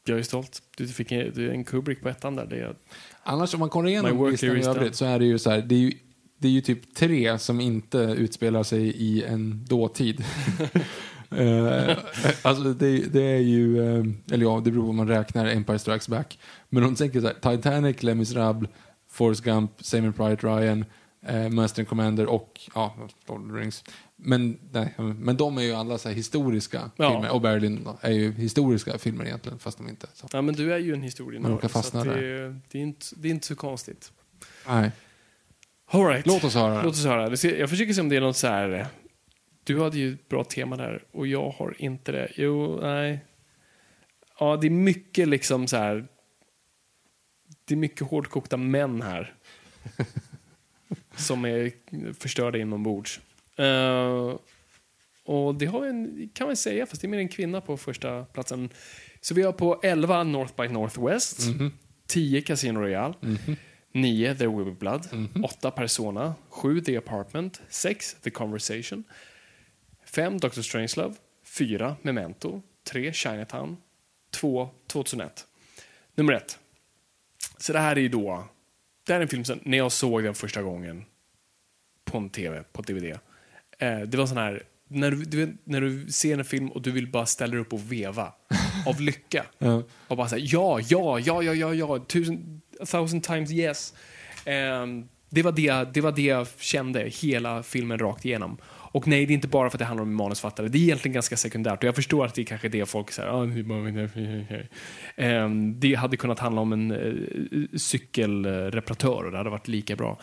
[0.05, 0.63] Jag är stolt.
[0.77, 2.47] Du fick en, en Kubrick på ettan där.
[2.47, 2.77] Det är,
[3.23, 5.75] Annars om man kollar igenom listan i övrigt så är det ju så här, det
[5.75, 5.93] är ju,
[6.39, 10.25] det är ju typ tre som inte utspelar sig i en dåtid.
[11.37, 11.99] Eh,
[12.43, 15.79] alltså det, det är ju, eh, eller ja, det beror på om man räknar Empire
[15.79, 16.39] Strikes Back.
[16.69, 18.71] Men om du tänker så här, Titanic, Les Misérables,
[19.11, 20.85] Forrest Gump, Saving Private Ryan,
[21.27, 22.95] eh, Master and Commander och ja,
[23.29, 23.85] Lord of the Rings.
[24.25, 27.11] Men, nej, men de är ju alla så historiska Ja.
[27.11, 30.29] filmer och Berlin är ju historiska filmer egentligen fast de inte så.
[30.33, 31.51] ja, men du är ju en Man historienörd.
[31.53, 34.13] råkar så fastna det, är- det, är inte, det är inte så konstigt.
[34.69, 34.91] Nej.
[35.87, 36.27] All right.
[36.27, 36.83] Låt oss höra.
[36.83, 37.23] Låt oss höra.
[37.59, 38.87] Jag försöker se om det är något så här...
[39.65, 42.33] Du hade ju ett bra tema där och jag har inte det.
[42.37, 43.21] Jo, nej.
[44.39, 46.07] Ja, det är mycket liksom så här...
[47.65, 49.35] Det är mycket hårdkokta män här.
[51.17, 51.73] som är
[52.13, 53.21] förstörda inombords.
[53.61, 54.37] Uh,
[55.25, 58.25] och det har en, kan man säga, fast det är mer en kvinna på första
[58.25, 58.71] platsen.
[59.21, 61.41] Så vi har på 11 North by Northwest,
[62.07, 63.15] 10 Casino Royale,
[63.93, 65.09] 9 There Will Be Blood,
[65.45, 69.05] 8 Persona, 7 The Apartment, 6 The Conversation,
[70.07, 71.15] 5 Doctor Strangelove,
[71.45, 73.77] 4 Memento, 3 Chinatown,
[74.31, 75.47] 2 2001.
[76.15, 76.59] Nummer 1.
[77.59, 78.45] Så det här är ju då,
[79.07, 81.05] det här är en film som, när jag såg den första gången
[82.05, 83.19] på en tv, på DVD.
[83.83, 87.11] Eh, det var sån här, när du, när du ser en film och du vill
[87.11, 88.33] bara ställa dig upp och veva
[88.87, 89.45] av lycka.
[89.59, 89.83] Ja.
[90.09, 93.95] Och bara säga ja, ja, ja, ja, ja, ja, tusen, a thousand times yes.
[94.45, 98.59] Ehm, det, var det, det var det jag kände hela filmen rakt igenom.
[98.65, 100.69] Och nej, det är inte bara för att det handlar om manusfattare.
[100.69, 101.79] Det är egentligen ganska sekundärt.
[101.79, 103.29] Och jag förstår att det är kanske det folk säger.
[103.29, 103.63] Ah, det,
[105.17, 110.19] Ehm, det hade kunnat handla om en uh, cykelreparatör och det hade varit lika bra.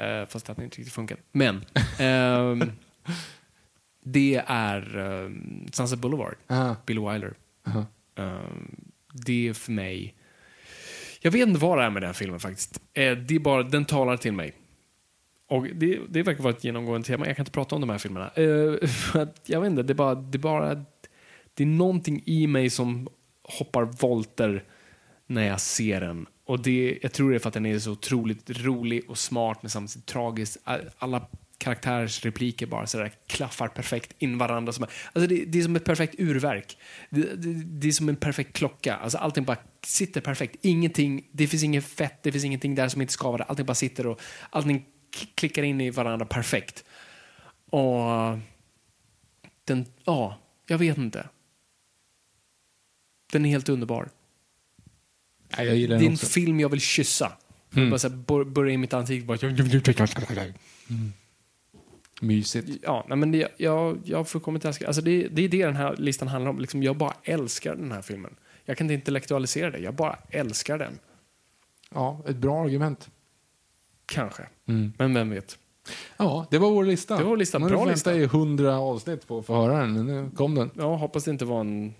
[0.00, 1.18] Uh, fast det hade inte riktigt funkat.
[1.32, 1.64] Men
[1.98, 2.70] ehm,
[4.04, 6.36] det är um, Sunset Boulevard.
[6.48, 6.76] Aha.
[6.86, 7.34] Bill Wilder.
[8.14, 10.14] Ehm, det är för mig...
[11.20, 12.80] Jag vet inte vad det är med den filmen faktiskt.
[12.92, 14.52] Eh, det är bara, den talar till mig.
[15.48, 17.26] Och det, det verkar vara ett genomgående tema.
[17.26, 18.30] Jag kan inte prata om de här filmerna.
[18.34, 20.14] Eh, för att, jag vet inte, det är bara...
[20.14, 20.84] Det är, bara,
[21.54, 23.08] det är någonting i mig som
[23.42, 24.64] hoppar volter
[25.26, 26.26] när jag ser den.
[26.44, 29.58] Och det, jag tror det är för att den är så otroligt rolig och smart
[29.62, 30.58] men samtidigt tragisk.
[30.98, 31.26] Alla
[31.58, 34.72] karaktärers repliker bara så där klaffar perfekt in varandra.
[34.72, 36.78] Som, alltså det, det är som ett perfekt urverk.
[37.10, 38.96] Det, det, det är som en perfekt klocka.
[38.96, 40.56] Alltså allting bara sitter perfekt.
[40.62, 43.40] Ingenting, det finns inget fett, det finns ingenting där som inte skavar.
[43.48, 44.20] Allting bara sitter och
[44.50, 44.84] allting
[45.34, 46.84] klickar in i varandra perfekt.
[47.70, 48.04] Och
[49.64, 51.28] den, ja, jag vet inte.
[53.32, 54.08] Den är helt underbar.
[55.56, 57.32] Jag gillar Det är en film jag vill kyssa.
[57.70, 59.38] Jag bara så här, bör- börja i mitt ansikte bara...
[62.24, 62.68] Mysigt.
[62.82, 65.96] Ja, nej, men det, jag, jag fullkomligt älskar alltså det, det är det den här
[65.96, 66.60] listan handlar om.
[66.60, 68.34] Liksom, jag bara älskar den här filmen.
[68.64, 70.98] Jag kan inte intellektualisera det, jag bara älskar den.
[71.90, 73.10] Ja, ett bra argument.
[74.06, 74.42] Kanske.
[74.68, 74.92] Mm.
[74.98, 75.58] Men vem vet.
[76.16, 77.16] Ja, det var vår lista.
[77.16, 77.58] Det var vår lista.
[77.58, 78.14] Nu Bra lista.
[78.14, 80.70] i hundra avsnitt på att få höra den, nu kom den.
[80.74, 81.94] Ja, hoppas det inte var en...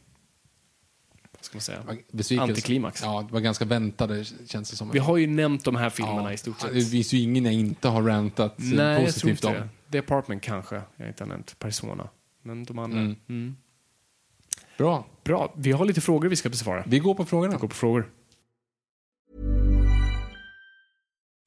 [1.32, 1.78] Vad ska man säga?
[2.10, 2.50] Besvikelse.
[2.50, 3.02] Antiklimax.
[3.02, 4.90] Ja, det var ganska väntade känns det som.
[4.90, 6.74] Vi har ju nämnt de här filmerna ja, i stort sett.
[6.74, 9.52] Det finns ju ingen jag inte har rantat Nej, jag tror positivt inte om.
[9.52, 9.68] det.
[9.94, 10.74] The Apartment kanske.
[10.74, 12.08] Jag har inte nämnt Persona.
[12.42, 12.98] Men de andra.
[12.98, 13.16] Mm.
[13.28, 13.56] Mm.
[14.78, 15.04] Bra.
[15.24, 16.84] Bra, vi har lite frågor vi ska besvara.
[16.86, 17.52] Vi går på frågorna.
[17.52, 18.10] Vi går på frågor.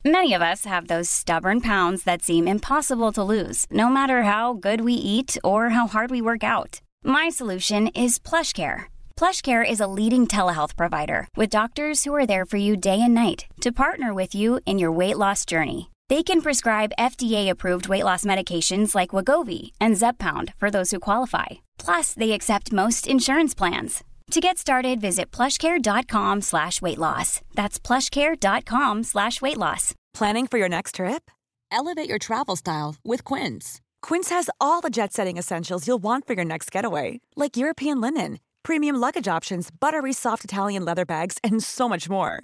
[0.06, 4.54] Many of us have those stubborn pounds that seem impossible to lose, no matter how
[4.54, 6.82] good we eat or how hard we work out.
[7.04, 8.84] My solution is PlushCare.
[9.18, 13.14] PlushCare is a leading telehealth provider with doctors who are there for you day and
[13.14, 15.90] night to partner with you in your weight loss journey.
[16.10, 21.48] They can prescribe FDA-approved weight loss medications like Wagovi and Zepbound for those who qualify.
[21.78, 24.04] Plus, they accept most insurance plans.
[24.32, 27.42] To get started, visit plushcare.com slash weight loss.
[27.56, 29.94] That's plushcare.com slash weight loss.
[30.14, 31.30] Planning for your next trip?
[31.72, 33.82] Elevate your travel style with Quince.
[34.02, 38.00] Quince has all the jet setting essentials you'll want for your next getaway, like European
[38.00, 42.44] linen, premium luggage options, buttery soft Italian leather bags, and so much more.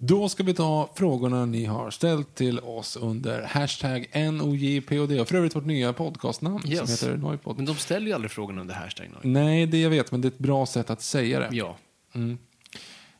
[0.00, 5.20] Då ska vi ta frågorna ni har ställt till oss under hashtag NOJPOD.
[5.20, 6.78] Och för övrigt vårt nya podcastnamn Yes.
[6.78, 7.56] som heter Noipod.
[7.56, 9.06] Men de ställer ju aldrig frågan under hashtag.
[9.10, 9.32] Noy.
[9.32, 11.48] Nej, det jag vet, men det är ett bra sätt att säga det.
[11.52, 11.76] Ja.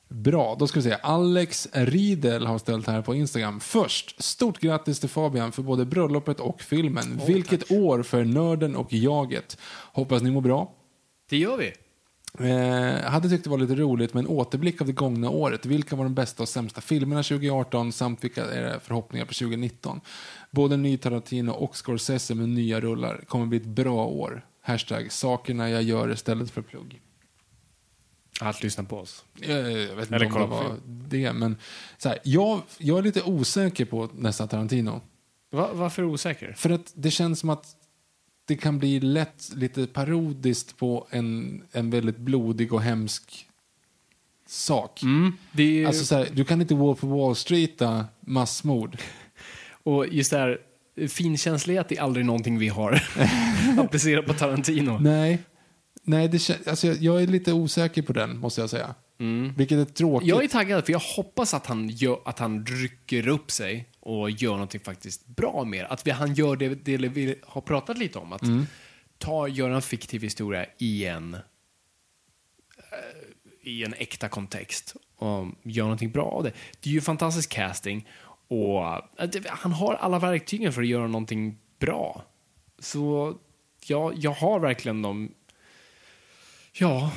[0.09, 0.97] Bra, då ska vi se.
[1.03, 3.61] Alex Riedel har ställt här på Instagram.
[3.61, 7.21] Först, stort grattis till Fabian för både bröllopet och filmen.
[7.27, 9.59] Vilket år för nörden och jaget.
[9.93, 10.73] Hoppas ni mår bra.
[11.31, 11.73] Det gör vi.
[12.41, 15.67] Eh, hade tyckt det var lite roligt med en återblick av det gångna året.
[15.67, 20.01] Vilka var de bästa och sämsta filmerna 2018 samt vilka är era förhoppningar på 2019?
[20.51, 24.45] Både ny Tarantino och Scorsese med nya rullar kommer bli ett bra år.
[24.63, 27.01] Hashtag sakerna jag gör istället för plugg.
[28.41, 29.25] Att lyssna på oss.
[29.41, 31.57] Eh, Jag vet inte Eller om det var det, men
[31.99, 35.01] så här, jag, jag är lite osäker på nästa Tarantino.
[35.51, 36.53] Va, varför osäker?
[36.53, 37.67] För att det känns som att
[38.49, 43.47] det kan bli lätt lite parodiskt på en, en väldigt blodig och hemsk
[44.47, 45.03] sak.
[45.03, 45.33] Mm.
[45.53, 48.99] Det Alltså så här, du kan inte Wolf of Wall Streeta massmord.
[49.83, 50.59] och just det här,
[51.09, 53.03] finkänslighet är aldrig någonting vi har
[53.79, 54.99] applicerat på Tarantino.
[54.99, 55.39] Nej,
[56.03, 58.95] Nej det, alltså jag, är lite osäker på den, måste jag säga.
[59.57, 60.29] Vilket är tråkigt.
[60.29, 64.31] Jag är taggad, för jag hoppas att han, gör, att han rycker upp sig och
[64.31, 65.87] gör någonting faktiskt bra med.
[65.91, 68.33] Att vi, han gör det, det vi har pratat lite om.
[68.33, 68.43] Att
[69.19, 71.41] ta, göra en fiktiv historia i en, eh,
[73.63, 76.53] i en äkta kontext och göra någonting bra av det.
[76.81, 78.09] Det är ju fantastisk casting
[78.49, 78.85] och
[79.19, 82.25] eh, han har alla verktygen för att göra någonting bra.
[82.79, 83.35] Så
[83.87, 85.35] ja, jag har verkligen de
[86.73, 87.13] Ja,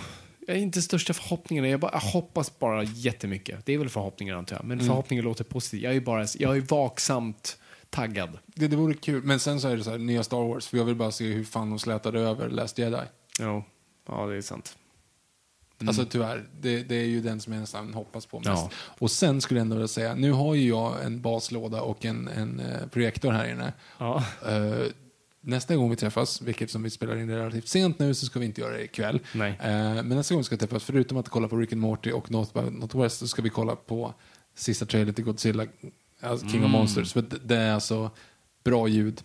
[0.51, 1.67] jag är inte största förhoppningarna.
[1.67, 3.65] Jag, bara, jag hoppas bara jättemycket.
[3.65, 4.65] Det är väl förhoppningar antar jag.
[4.65, 5.83] Men förhoppningar låter positivt.
[5.83, 7.57] Jag är bara jag är vaksamt
[7.89, 8.37] taggad.
[8.45, 9.23] Det, det vore kul.
[9.23, 10.67] Men sen så är det så här, nya Star Wars.
[10.67, 12.97] För jag vill bara se hur fan de slätade över Last Jedi.
[13.39, 13.63] Ja,
[14.07, 14.77] ja det är sant.
[15.87, 18.47] Alltså tyvärr, det, det är ju den som jag nästan hoppas på mest.
[18.49, 18.69] Ja.
[18.73, 22.27] Och sen skulle jag ändå vilja säga, nu har ju jag en baslåda och en,
[22.27, 23.73] en eh, projektor här inne.
[23.97, 24.23] Ja.
[24.47, 24.85] Eh,
[25.41, 28.45] nästa gång vi träffas, vilket som vi spelar in relativt sent nu, så ska vi
[28.45, 29.19] inte göra det ikväll.
[29.33, 29.51] Nej.
[29.51, 32.31] Eh, men nästa gång vi ska träffas, förutom att kolla på Rick and Morty och
[32.31, 34.13] North by Northwest, så ska vi kolla på
[34.55, 35.65] sista trailern till Godzilla,
[36.21, 37.13] alltså King of Monsters.
[37.13, 38.11] För det, är alltså
[38.63, 39.21] bra ljud,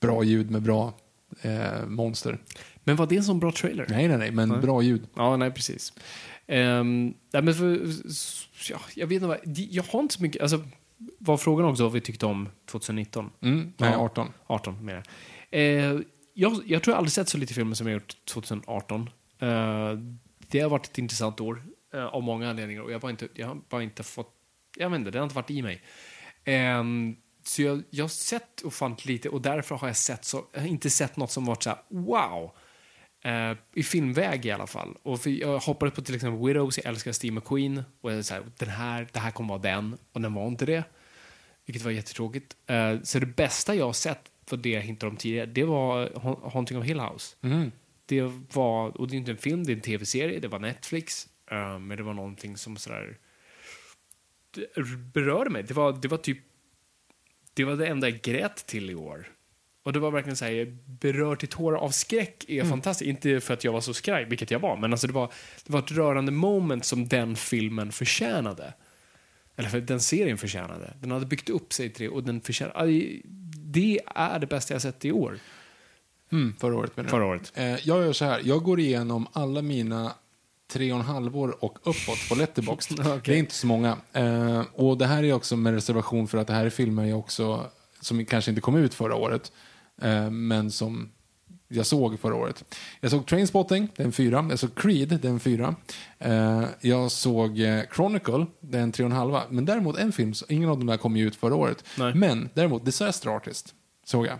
[0.00, 0.94] bra ljud med bra
[1.42, 2.38] eh, monster.
[2.84, 3.86] Men var det en sån bra trailer?
[3.88, 4.58] Nej, nej, nej, men Nej.
[4.58, 5.06] bra ljud.
[5.14, 5.92] Ja, nej precis.
[6.46, 7.86] Um, nej, men för,
[8.70, 9.40] ja, jag vet inte
[9.70, 10.64] jag har inte så mycket, alltså
[11.18, 13.30] var frågan också vad vi tyckte om 2019?
[13.40, 13.98] Mm, nej, Ja.
[13.98, 14.28] 18.
[14.46, 15.02] 18 mer.
[15.50, 15.98] Eh,
[16.34, 19.10] jag, jag tror jag aldrig sett så lite filmer som jag gjort 2018.
[19.38, 19.92] Eh,
[20.38, 21.62] det har varit ett intressant år
[21.94, 24.34] eh, av många anledningar och jag har bara inte, jag har bara inte fått,
[24.76, 25.82] jag vet inte, det har inte varit i mig.
[26.44, 30.60] Ehm, så jag, jag har sett ofantligt lite och därför har jag sett så, jag
[30.60, 32.52] har inte sett något som varit så här wow.
[33.26, 34.96] Uh, I filmväg i alla fall.
[35.02, 37.82] Och för jag hoppades på till exempel Widows, jag älskar Steve McQueen.
[38.00, 39.98] Och jag är så här, den här, det här kommer vara den.
[40.12, 40.84] Och den var inte det.
[41.66, 42.56] Vilket var jättetråkigt.
[42.70, 46.06] Uh, så det bästa jag har sett för det jag hintade om tidigare, det var
[46.06, 47.36] Haunt- Haunting of Hill House.
[47.42, 47.72] Mm.
[48.06, 48.22] Det
[48.54, 51.28] var, och det är inte en film, det är en tv-serie, det var Netflix.
[51.50, 53.18] eh, men det var någonting som sådär
[55.14, 55.62] berörde mig.
[55.62, 56.38] Det var, det var typ,
[57.54, 59.28] det var det enda jag grät till i år.
[59.82, 63.08] Och det var verkligen så här, berör till tårar av skräck är fantastiskt.
[63.08, 65.32] Inte för att jag var så skraj, vilket jag var, men alltså det var,
[65.66, 68.74] det var ett rörande moment som den filmen förtjänade.
[69.56, 70.94] Eller för den serien förtjänade.
[71.00, 72.76] Den hade byggt upp sig till det och den förtjänade.
[73.72, 75.38] Det är det bästa jag sett i år.
[76.32, 77.10] Mm, förra året menar?
[77.10, 77.52] Förra året.
[77.54, 80.12] Eh, jag gör så här, jag går igenom alla mina
[80.72, 82.92] tre och en halv år och uppåt på Letterboxd.
[83.00, 83.20] Okej.
[83.24, 83.96] Det är inte så många.
[84.12, 87.18] Eh, och det här är också med reservation för att det här är filmer jag
[87.18, 87.66] också,
[88.00, 89.52] som kanske inte kom ut förra året,
[90.02, 91.12] eh, men som
[91.72, 92.64] jag såg förra året.
[93.00, 94.46] Jag såg Trainspotting, det är en fyra.
[94.50, 95.74] Jag såg Creed, det är en fyra.
[96.18, 99.42] Eh, jag såg eh, Chronicle, det är en tre och en halva.
[99.50, 101.84] Men däremot en film, ingen av de där kom ju ut förra året.
[101.98, 102.14] Nej.
[102.14, 103.74] Men däremot Disaster Artist
[104.04, 104.38] såg jag.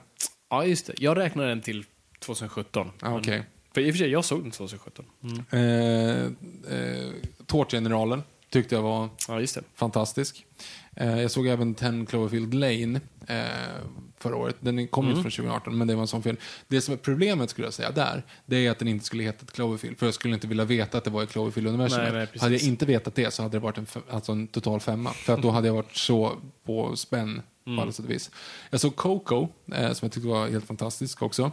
[0.51, 0.93] Ja, just det.
[0.99, 1.85] Jag räknar den till
[2.19, 2.91] 2017.
[3.01, 3.37] Ah, okej.
[3.37, 5.05] Men- För i och för sig, jag såg den 2017.
[5.23, 5.45] Mm.
[5.51, 6.25] Eh,
[6.79, 7.11] eh,
[7.47, 8.23] Tårtgeneralen.
[8.51, 9.41] Tyckte jag var Ja,
[9.75, 10.47] fantastisk.
[10.97, 13.45] Eh, jag såg även 10 Cloverfield Lane eh,
[14.19, 14.57] förra året.
[14.61, 15.11] Den kom Mm.
[15.19, 16.37] inte från 2018, men det var en sån film.
[16.69, 19.47] Det som är problemet, skulle jag säga, där, det är att den inte skulle heta
[19.47, 19.99] Cloverfield.
[19.99, 22.41] För jag skulle inte vilja veta att det var i Cloverfield-universumet.
[22.41, 25.11] hade jag inte vetat det så hade det varit en, alltså en total femma.
[25.11, 26.33] För att då hade jag varit så
[26.65, 27.77] på spänn Mm.
[27.77, 28.31] på alla sätt och vis.
[28.71, 31.53] Jag såg Coco, eh, som jag tyckte var helt fantastisk också.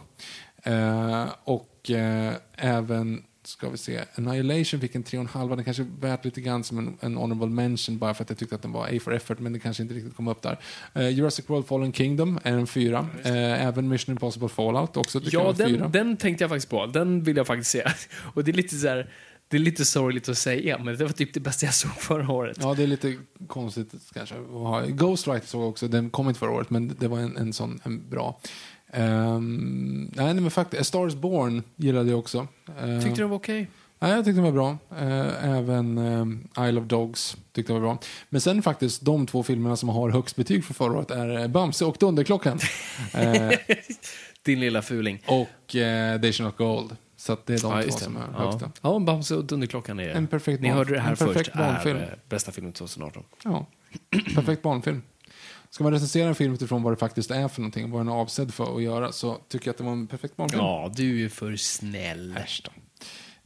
[0.62, 5.56] Eh, och eh, även, ska vi se, Annihilation fick en 3,5.
[5.56, 8.38] Den kanske är värt lite grann som en, en honorable mention bara för att jag
[8.38, 10.58] tyckte att den var A for effort, men det kanske inte riktigt kom upp där.
[10.94, 13.08] Eh, Jurassic World Fallen Kingdom är en fyra.
[13.24, 16.86] Eh, även Mission Impossible Fallout också tycker Ja, jag den, den tänkte jag faktiskt på.
[16.86, 17.84] Den vill jag faktiskt se.
[18.34, 19.10] Och det är lite så här,
[19.48, 22.32] det är lite sorgligt att säga, men det var typ det bästa jag såg förra
[22.32, 22.58] året.
[22.60, 23.16] Ja, det är lite
[23.46, 24.34] konstigt kanske.
[24.88, 27.52] Ghost Rider såg jag också, den kom inte förra året, men det var en, en
[27.52, 28.40] sån en bra.
[28.92, 32.46] Ehm, nej, men faktiskt, A Star is Born gillade jag också.
[32.82, 33.68] Ehm, Tyckte du den var okej?
[34.00, 34.78] Nej, jag tyckte den var bra.
[34.98, 35.98] Eh, även
[36.58, 37.98] eh, Isle of Dogs tyckte jag var bra.
[38.28, 41.46] Men sen faktiskt, de två filmerna som har högst betyg för förra året är eh,
[41.48, 42.58] Bamse och Dunderklockan.
[44.42, 45.22] Din lilla fuling.
[45.26, 46.96] och eh, They Shall Not Go Old.
[47.16, 48.70] Så det är de Ja, två som är Ja, högsta.
[48.82, 50.08] ja Bamse och Dunderklockan är...
[50.08, 51.52] En perfekt Ni barn- hörde det här först.
[51.54, 51.96] barnfilm.
[51.98, 53.22] Är bästa filmen 2018.
[53.44, 53.66] Ja,
[54.34, 55.02] perfekt barnfilm.
[55.70, 58.12] Ska man recensera en film utifrån vad det faktiskt är för någonting, vad den är
[58.12, 60.62] avsedd för att göra, så tycker jag att det var en perfekt barnfilm.
[60.62, 62.36] Ja, du är ju för snäll.
[62.36, 62.70] Äsch då.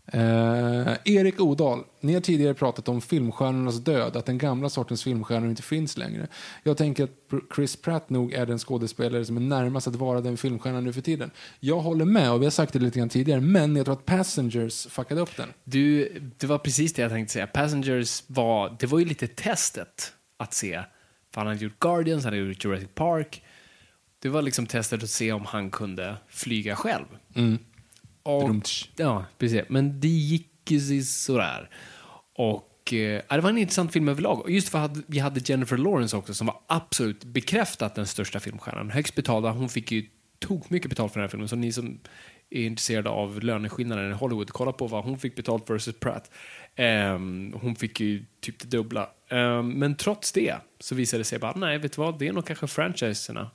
[0.07, 5.51] Eh, Erik Odal, ni har tidigare pratat om filmstjärnornas död, att den gamla sortens filmstjärnor
[5.51, 6.27] inte finns längre.
[6.63, 7.11] Jag tänker att
[7.57, 11.01] Chris Pratt nog är den skådespelare som är närmast att vara den filmstjärnan nu för
[11.01, 11.31] tiden.
[11.61, 14.05] Jag håller med, och vi har sagt det lite grann tidigare, men jag tror att
[14.05, 15.49] Passengers fuckade upp den.
[15.65, 16.09] Du,
[16.39, 17.47] det var precis det jag tänkte säga.
[17.47, 20.83] Passengers var, det var ju lite testet att se.
[21.33, 23.43] För han hade gjort Guardians, han hade gjort Jurassic Park.
[24.19, 27.05] Det var liksom testet att se om han kunde flyga själv.
[28.23, 28.89] Och, Rumtsch.
[28.97, 29.63] ja, precis.
[29.69, 31.71] Men det gick ju sådär.
[32.35, 34.41] Och eh, det var en intressant film överlag.
[34.41, 38.41] Och just för att vi hade Jennifer Lawrence också som var absolut bekräftat den största
[38.41, 38.91] filmstjärnan.
[38.91, 39.51] Högst betalda.
[39.51, 40.07] Hon fick ju
[40.39, 41.49] tok mycket betalt för den här filmen.
[41.49, 42.01] Så ni som
[42.51, 46.31] är intresserade av löneskillnaden i Hollywood, kolla på vad hon fick betalt versus Pratt.
[46.77, 49.09] Ehm, hon fick ju typ det dubbla.
[49.33, 52.33] Ehm, men trots det så visade det sig bara, nej, vet du vad, det är
[52.33, 53.51] nog kanske franchiserna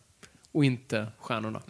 [0.52, 1.62] och inte stjärnorna.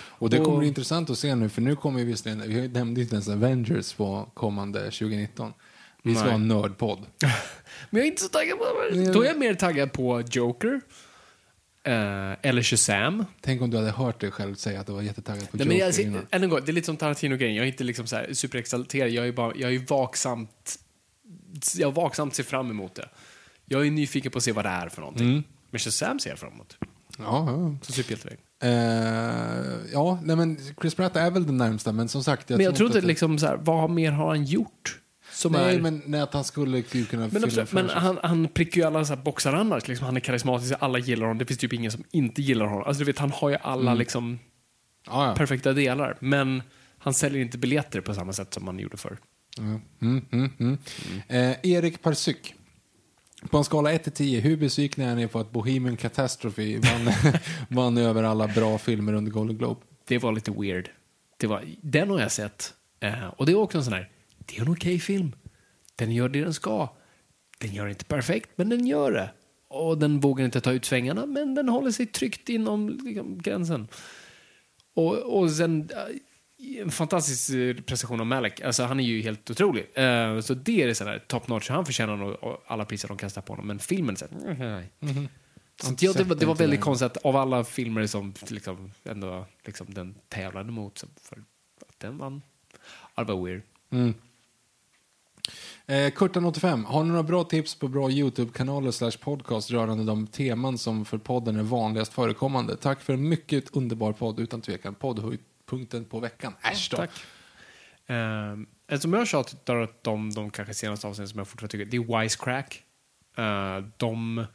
[0.00, 2.68] Och det kommer Och- bli intressant att se nu, för nu kommer ju visserligen, vi
[2.68, 5.52] nämnde inte ens Avengers på kommande 2019.
[6.02, 6.30] Vi ska Nej.
[6.32, 6.98] ha en nördpodd.
[7.90, 9.12] Men jag är inte så taggad på det.
[9.12, 10.80] Då är jag mer taggad på Joker.
[11.84, 13.24] eh, eller Shazam.
[13.40, 15.76] Tänk om du hade hört dig själv säga att du var jättetaggad på Nej, men
[15.76, 16.26] Joker jag, ser- innan.
[16.30, 17.54] än en gång, det är lite som Tarantino-grejen.
[17.54, 19.10] Jag är inte liksom så superexalterad.
[19.10, 20.78] Jag är, bara, jag är vaksamt...
[21.76, 23.08] Jag vaksamt ser fram emot det.
[23.64, 25.28] Jag är nyfiken på att se vad det är för någonting.
[25.28, 25.44] Mm.
[25.70, 26.76] Men Shazam ser jag fram emot.
[27.18, 27.76] Ja, ja.
[27.82, 28.38] Så superhjälteväg.
[28.62, 32.48] Eh, ja, nej men Chris Pratt är väl den närmsta, men som sagt.
[32.48, 34.98] Men jag tror inte att- liksom så här, vad mer har han gjort?
[35.32, 35.80] Som Nej, är...
[35.80, 39.14] men nej, att han skulle kunna Men, absolut, men han, han prickar ju alla så
[39.14, 39.88] här boxar annars.
[39.88, 41.38] Liksom, han är karismatisk, alla gillar honom.
[41.38, 42.84] Det finns typ ingen som inte gillar honom.
[42.86, 44.38] Alltså, du vet, han har ju alla liksom,
[45.06, 45.34] ja, ja.
[45.34, 46.16] perfekta delar.
[46.20, 46.62] Men
[46.98, 49.18] han säljer inte biljetter på samma sätt som han gjorde förr.
[49.58, 50.78] Mm, mm, mm, mm.
[51.28, 52.54] Eh, Erik Parsyk.
[53.50, 57.12] På en skala 1 till 10, hur besvikna är ni på att Bohemian Catastrophe vann,
[57.68, 59.80] vann över alla bra filmer under Golden Globe?
[60.04, 60.90] Det var lite weird.
[61.36, 62.74] Det var, den har jag sett.
[63.00, 65.32] Eh, och det är också en sån här, det är en okej film.
[65.96, 66.88] Den gör det den ska.
[67.58, 69.30] Den gör inte perfekt, men den gör det.
[69.68, 73.88] Och den vågar inte ta ut svängarna, men den håller sig tryggt inom liksom, gränsen.
[74.94, 76.16] Och, och sen eh,
[76.58, 78.60] en fantastisk eh, prestation av Malek.
[78.60, 79.86] Alltså, han är ju helt otrolig.
[79.94, 81.70] Eh, så det är sån här top notch.
[81.70, 82.36] Han förtjänar nog
[82.66, 83.66] alla priser de kastar på honom.
[83.66, 84.92] Men filmen, så här, nej.
[85.82, 88.92] Så Inte ja, det, var, det var väldigt konstigt att av alla filmer som liksom,
[89.04, 91.36] ändå liksom, den tävlade mot, så för
[91.88, 92.42] att den vann.
[93.14, 93.62] Ja, det var weird.
[93.90, 94.14] Mm.
[95.86, 100.78] Eh, Kurtan85, har ni några bra tips på bra YouTube-kanaler slash podcast rörande de teman
[100.78, 102.76] som för podden är vanligast förekommande?
[102.76, 104.94] Tack för en mycket underbar podd, utan tvekan.
[105.68, 106.54] Poddhöjdpunkten på veckan.
[106.62, 106.96] Äsch då.
[106.96, 107.10] Tack.
[108.06, 111.84] Um, en som jag har tjatat om de kanske senaste avsnitten som jag fortfarande tycker,
[111.84, 112.82] det är Wisecrack.
[113.38, 114.46] Uh, de,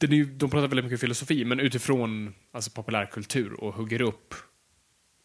[0.00, 4.34] ju- de pratar väldigt mycket filosofi, men utifrån alltså, populärkultur och hugger upp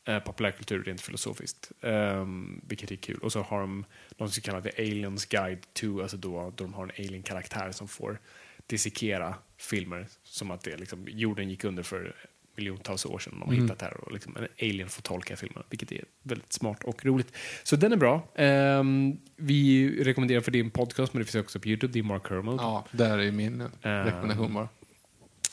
[0.10, 1.72] uh, populärkultur rent filosofiskt.
[1.82, 3.20] Um, vilket är kul.
[3.20, 3.86] Och så har de
[4.18, 7.88] något som kallas The Aliens Guide to, alltså då, då de har en alien-karaktär som
[7.88, 8.20] får
[8.68, 12.16] dissekera filmer som att det, liksom, jorden gick under för
[12.58, 13.40] miljontals år sedan.
[13.40, 16.84] De har hittat här och liksom, en alien får tolka filmen, vilket är väldigt smart
[16.84, 17.34] och roligt.
[17.64, 18.28] Så den är bra.
[18.36, 21.94] Ehm, vi rekommenderar för din podcast, men det finns också på Youtube.
[21.94, 22.64] Det är Mark Kermode.
[22.64, 24.06] Ja, där är min Ehm.
[24.06, 24.70] rekommendation bara.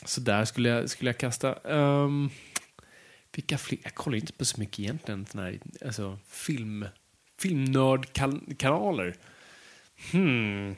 [0.05, 1.53] Så där skulle jag, skulle jag kasta.
[1.53, 2.29] Um,
[3.35, 3.79] vilka fler?
[3.83, 5.25] Jag kollar inte på så mycket egentligen.
[5.25, 6.85] Såna här, alltså, film,
[7.39, 9.15] filmnördkanaler.
[10.11, 10.75] Hmm.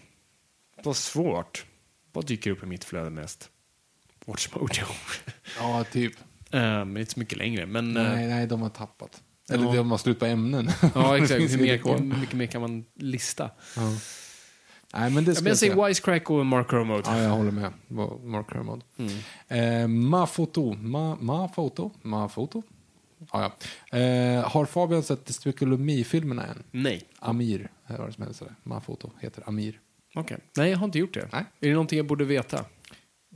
[0.83, 1.65] Vad svårt.
[2.11, 3.49] Vad dyker upp i mitt flöde mest?
[4.25, 4.85] Watch Mojo.
[5.59, 6.13] Ja, typ.
[6.51, 7.65] Är inte så mycket längre.
[7.65, 9.21] Men, eh, Nej, nej, de har tappat.
[9.49, 9.73] Eller Ja.
[9.73, 10.69] de har slut på ämnen.
[10.95, 11.41] ja, exakt.
[11.41, 13.49] Hur, mer, mycket mer kan man lista?
[13.75, 13.81] Ja.
[14.93, 17.01] Nej, men det Ja, men jag säger Wisecrack och Mark Kermode.
[17.05, 17.73] Ja, jag håller med.
[18.23, 18.81] Mark Kermode.
[18.97, 19.81] Mm.
[19.81, 20.73] Eh, Mafoto.
[20.73, 21.91] Ma, Mafoto?
[22.01, 22.63] Mafoto?
[23.31, 23.51] Ja,
[23.91, 23.97] ja.
[23.99, 26.63] Eh, har Fabian sett Despicable Me-filmerna än?
[26.71, 27.03] Nej.
[27.19, 28.55] Amir, här var det som det.
[28.63, 29.79] Mafoto heter Amir.
[30.15, 30.37] Okej.
[30.57, 31.29] Nej, jag har inte gjort det.
[31.31, 31.45] Nej.
[31.59, 32.65] Är det någonting jag borde veta?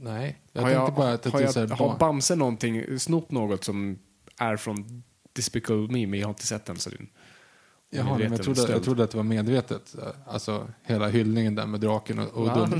[0.01, 2.35] Nej, jag har tänkte jag, bara att har, det är jag, så här har Bamse
[2.35, 3.99] någonting, snott något som
[4.37, 5.03] är från
[5.33, 6.77] Despicable Me, men jag har inte sett den.
[6.77, 6.97] Så det-
[7.91, 9.95] Jaha, men jag trodde, jag trodde att det var medvetet.
[10.27, 12.55] Alltså hela hyllningen där med draken och, och Va?
[12.71, 12.79] dum.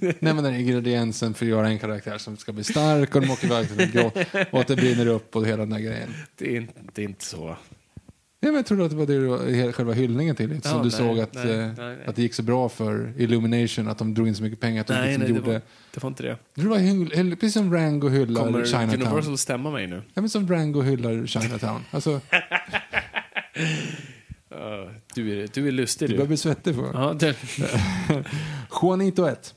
[0.00, 3.30] Nej men den ingrediensen för att göra en karaktär som ska bli stark och de
[3.30, 4.16] åker iväg till en grott
[4.52, 6.14] och att det brinner upp och hela den där grejen.
[6.36, 7.56] det, är, inte- det är inte så.
[8.42, 10.52] Ja, men jag trodde att det var det du var- he- själva hyllningen till.
[10.52, 12.68] Inte som Ja, du nej, såg att, nej, eh, nej, att det gick så bra
[12.68, 15.36] för Illumination, att de drog in så mycket pengar att de Nej, liksom nej det,
[15.38, 15.52] gjorde...
[15.52, 15.60] var,
[15.94, 16.36] det var inte det.
[16.54, 19.02] Det var hyll, hyll, precis som Rango hyllar Kommer Chinatown.
[19.02, 20.02] Universal stämma mig nu?
[20.14, 21.80] Ja, men som Rango hyllar Chinatown.
[21.90, 22.20] Alltså,
[24.52, 26.16] Uh, du, är, du är lustig du du.
[26.18, 27.36] börjar bli svettig för Ja, det,
[28.82, 29.54] Juanito 1.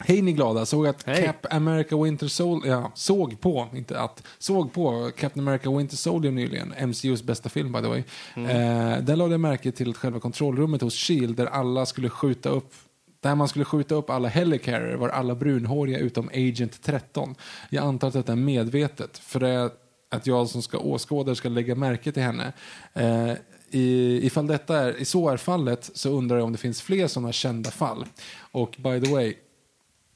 [0.00, 1.24] Hej ni glada, såg att Hej.
[1.24, 6.32] Cap America Winter Soldier, ja, såg på, inte att, såg på Captain America Winter Soldier
[6.32, 8.02] nyligen, MCUs bästa film by the way.
[8.36, 12.48] Eh, där lade jag märke till att själva kontrollrummet hos Shield där alla skulle skjuta
[12.48, 12.74] upp
[13.20, 17.34] där man skulle skjuta upp alla helicarrier var alla brunhåriga utom Agent 13.
[17.70, 19.70] Jag antar att detta är medvetet, för det är
[20.10, 22.52] att jag som ska åskådare ska lägga märke till henne.
[22.92, 23.32] Eh,
[23.70, 27.06] i, ifall detta är, i så är fallet så undrar jag om det finns fler
[27.06, 28.04] sådana kända fall.
[28.52, 29.34] Och by the way,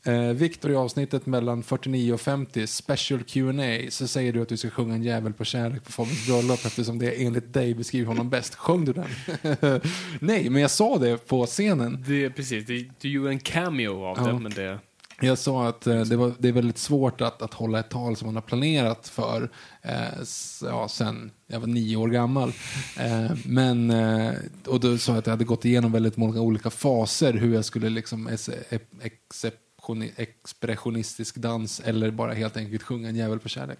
[0.04, 4.56] eh, Viktor i avsnittet mellan 49 och 50, special Q&A så säger du att du
[4.56, 8.30] ska sjunga en jävel på kärlek på Fabians bröllop eftersom det enligt dig beskriver honom
[8.30, 8.54] bäst.
[8.54, 9.08] Sjöng du den?
[10.20, 12.04] Nej, men jag sa det på scenen.
[12.08, 12.66] det är precis.
[12.66, 14.26] Det, du gjorde en cameo av Ja.
[14.32, 14.78] det, men det...
[15.20, 18.16] Jag sa att eh, det, var, det är väldigt svårt att, att hålla ett tal
[18.16, 19.50] som man har planerat för
[19.82, 22.52] eh, s- ja, sen jag var nio år gammal.
[22.98, 24.32] Eh, men, eh,
[24.66, 27.64] och då sa jag att jag hade gått igenom väldigt många olika faser hur jag
[27.64, 29.58] skulle liksom ex, exceptioni-
[30.16, 33.78] expressionistisk dans eller bara helt enkelt sjunga en jävel på kärlek.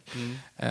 [0.57, 0.71] Eh,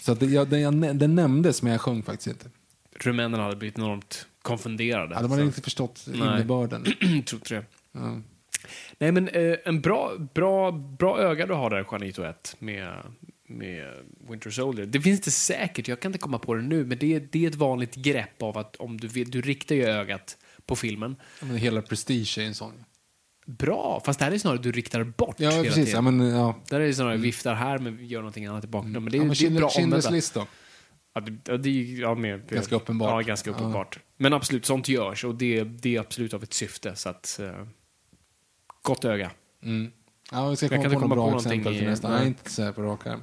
[0.00, 0.48] så att det, jag,
[0.96, 2.50] det nämndes men jag sjöng faktiskt inte.
[2.94, 5.14] Rumänerna hade blivit enormt konfunderade.
[5.14, 6.18] Ja, de hade så- inte förstått Nej.
[6.18, 6.84] innebörden.
[7.00, 7.64] tror inte det.
[7.92, 8.20] Ja.
[8.98, 12.94] Nej, men eh, en bra, bra, bra öga du har där, Juanito 1, med,
[13.46, 13.92] med
[14.28, 14.86] Winter Soldier.
[14.86, 17.44] Det finns inte säkert, jag kan inte komma på det nu, men det är, det
[17.44, 20.36] är ett vanligt grepp av att om du, du riktar ju ögat
[20.66, 21.16] på filmen.
[21.40, 22.84] Men hela prestige är en sån.
[23.46, 25.74] Bra, fast det här är snarare du riktar bort Ja, hela precis.
[25.86, 26.04] tiden.
[26.04, 26.54] Ja, men, ja.
[26.68, 29.02] Där är det snarare viftar här, men gör någonting annat i bakgrunden.
[29.04, 30.10] Men det, är- men det är bra Schindler- Schindler's omvända.
[30.10, 30.46] list då?
[31.14, 33.10] Ja, det, ja, det är ju- ja, med, Ganska uppenbart.
[33.10, 33.98] Ja, ganska uppenbart.
[34.16, 36.96] Men absolut, sånt görs och det, det är absolut av ett syfte.
[36.96, 37.66] Så att, eh,
[38.82, 39.30] gott öga.
[39.62, 39.92] Mm.
[40.32, 41.82] Ja, vi ska Jag komma kan på inte komma några på bra någonting exempel till
[41.82, 42.08] i- nästa.
[42.08, 42.18] nej.
[42.18, 43.22] Nej, inte så här på rak arm.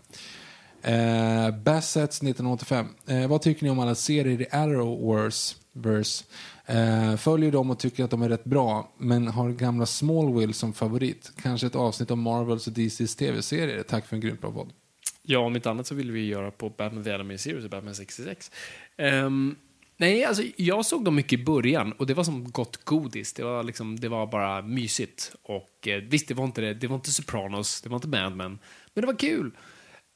[0.82, 2.88] Eh, Bassets 1985.
[3.08, 5.56] Eh, vad tycker ni om alla serier i Arrowverse?
[5.74, 6.26] Verse?
[6.70, 10.74] Eh, följer dem och tycker att de är rätt bra, men har gamla Smallville som
[10.74, 11.32] favorit.
[11.42, 13.84] Kanske ett avsnitt om Marvels och DCs tv-serier.
[13.84, 14.74] Tack för en grymt bra podd.
[15.22, 17.96] Ja, om inte annat så ville vi göra på Batman The Animated Series och Batman
[17.96, 18.52] 66.
[18.98, 19.56] Um, ehm,
[19.98, 23.34] nej, alltså jag såg dem mycket i början och det var som gott godis.
[23.34, 25.36] Det var, liksom, det var bara mysigt.
[25.42, 26.74] Och eh, visst, det var inte det.
[26.74, 28.60] Det var inte Sopranos, det var inte Mad Men,
[28.94, 29.52] men det var kul.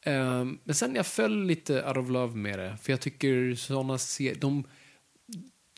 [0.06, 3.98] Um, men sen jag föll lite out of love med det, för jag tycker sådana
[3.98, 4.64] serier, de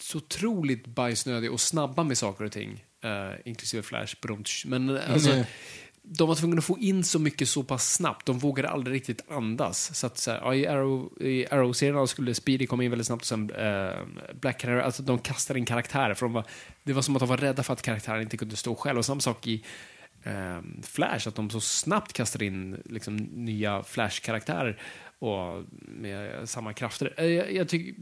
[0.02, 2.86] så otroligt bajsnödiga och snabba med saker och ting.
[3.06, 4.66] Uh, inklusive Flash, brumtsch.
[4.66, 5.46] Men eh, alltså, Mm.
[6.02, 8.26] de var tvungna att få in så mycket så pass snabbt.
[8.26, 9.98] De vågade aldrig riktigt andas.
[10.00, 13.52] Så att, så här, I Arrow- Arrow-serien skulle Speedy komma in väldigt snabbt och sen
[13.52, 13.94] eh,
[14.42, 16.14] Black Canary, alltså de kastade in karaktärer.
[16.14, 16.46] För de var,
[16.84, 18.98] det var som att de var rädda för att karaktären inte kunde stå själv.
[18.98, 19.64] Och samma sak i
[20.26, 24.80] eh, Flash, att de så snabbt kastade in liksom, nya Flash-karaktärer
[25.20, 27.14] och med samma krafter.
[27.18, 27.96] Eh, Jag, jag tyck,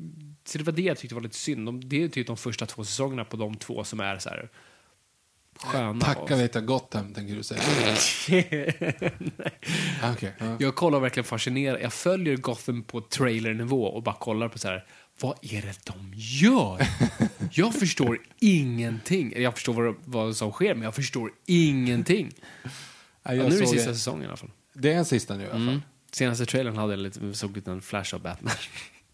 [0.45, 1.65] så det var det jag tyckte var lite synd.
[1.65, 4.49] De, det är typ de första två säsongerna på de två som är så här
[5.57, 5.99] sköna.
[6.01, 7.61] Tacka vet jag gott hem, tänker du säga.
[10.01, 10.33] Ah, Okej.
[10.39, 10.57] ja.
[10.59, 11.81] Jag kollar verkligen fascinerad.
[11.81, 14.85] Jag följer Gotham på trailernivå och bara kollar på så här.
[15.19, 16.87] Vad är det de gör?
[17.51, 19.33] Jag förstår ingenting.
[19.41, 22.31] Jag förstår vad, vad som sker, men jag förstår ingenting.
[23.23, 23.95] Ja, jag nu är det sista det.
[23.95, 24.51] säsongen i alla fall.
[24.73, 25.67] Det är en sista nu i alla fall.
[25.67, 25.81] Mm.
[26.11, 28.53] Senaste trailern hade lite, såg lite en flash av Batman.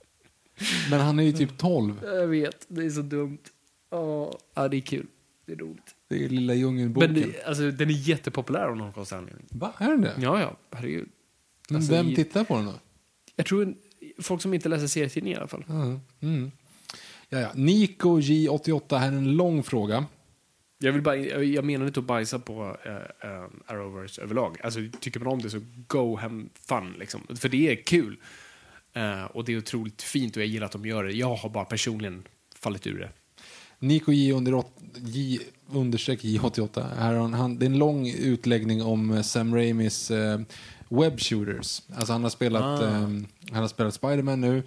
[0.89, 2.03] Men han är ju typ 12.
[2.03, 3.37] Jag vet, det är så dumt.
[3.91, 5.07] Ja, ja det är kul.
[5.45, 5.95] Det är roligt.
[6.07, 7.13] Det är lilla djungelboken.
[7.13, 9.45] Men det, alltså, den är jättepopulär av någon konstig anledning.
[9.49, 10.13] Va, är den det?
[10.17, 11.09] Ja, ja, herregud.
[11.69, 12.73] Men Alltså, vem tittar på den då?
[13.35, 13.75] Jag tror en,
[14.21, 15.65] folk som inte läser serietidningar i alla fall.
[15.69, 15.99] Mm.
[16.21, 16.51] Mm.
[17.29, 17.49] Ja, ja.
[17.53, 20.05] Nico J88, här är en lång fråga.
[20.79, 24.57] Jag, vill bara, jag menar inte att bajsa på uh, um, Arrowverse överlag.
[24.63, 26.93] Alltså, tycker man om det så go hem fun.
[26.99, 27.21] Liksom.
[27.35, 28.17] För det är kul.
[28.93, 31.11] Eh, och det är otroligt fint och jag gillar att de gör det.
[31.11, 32.23] Jag har bara personligen
[32.55, 33.09] fallit ur det.
[33.79, 34.63] Nico J, under
[34.95, 35.39] J
[35.71, 36.95] understreck J88.
[36.95, 40.39] Här han, det är en lång utläggning om eh, Sam Raimis eh,
[40.89, 41.81] web shooters.
[41.95, 42.85] Alltså han har spelat, Ah.
[42.85, 42.91] eh,
[43.51, 44.63] han har spelat Spider-Man nu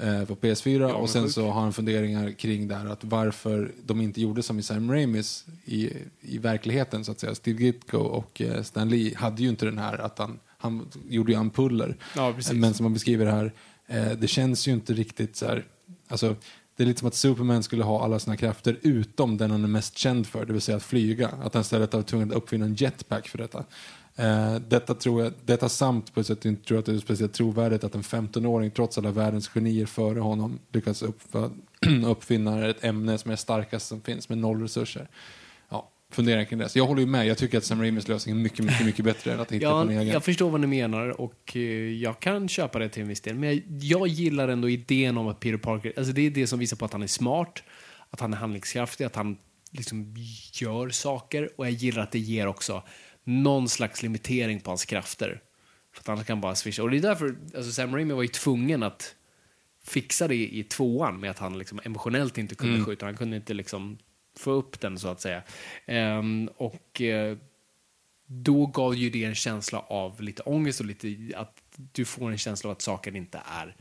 [0.00, 1.34] eh, på PS4 Ja, och sen sjukt.
[1.34, 5.44] så har han funderingar kring där att varför de inte gjorde som i Sam Raimis
[5.64, 5.90] i,
[6.20, 7.34] i verkligheten så att säga.
[7.34, 11.32] Steve Ditko och eh, Stan Lee hade ju inte den här att han, han gjorde
[11.32, 11.96] ju ampuller.
[12.16, 12.34] Ja.
[12.52, 13.52] Men som man beskriver här,
[13.86, 15.64] eh, det känns ju inte riktigt så här,
[16.08, 16.36] alltså
[16.76, 19.68] det är lite som att Superman skulle ha alla sina krafter utom den han är
[19.68, 21.28] mest känd för, det vill säga att flyga.
[21.28, 23.64] Att han istället har tvungen att uppfinna en jetpack för detta.
[24.18, 27.32] Eh, detta tror jag, detta samt på ett sätt inte tror att det är speciellt
[27.32, 31.02] trovärdigt att en 15-åring trots alla världens genier före honom lyckas
[32.06, 35.08] uppfinna ett ämne som är starkast som finns med noll resurser.
[35.68, 36.68] Ja, fundera kring det.
[36.68, 39.04] Så jag håller ju med, jag tycker att Sam Raimis lösning är mycket, mycket, mycket
[39.04, 40.12] bättre än att hitta på en Ja, egen.
[40.12, 41.60] jag förstår vad ni menar och eh,
[41.92, 43.34] jag kan köpa det till en viss del.
[43.36, 46.58] Men jag, jag gillar ändå idén om att Peter Parker, alltså det är det som
[46.58, 47.62] visar på att han är smart,
[48.10, 49.36] att han är handlingskraftig, att han
[49.70, 50.14] liksom
[50.52, 52.82] gör saker och jag gillar att det ger också
[53.26, 55.40] någon slags limitering på hans krafter.
[55.92, 56.82] För att han kan bara swisha.
[56.82, 59.14] Och det är därför, alltså Sam Raimi var ju tvungen att
[59.84, 63.06] fixa det i tvåan med att han liksom emotionellt inte kunde skjuta.
[63.06, 63.98] Han kunde inte liksom
[64.36, 65.42] få upp den så att säga.
[65.86, 67.36] Ehm, och eh,
[68.26, 71.62] då gav ju det en känsla av lite ångest och lite att
[71.92, 73.76] du får en känsla av att saken inte är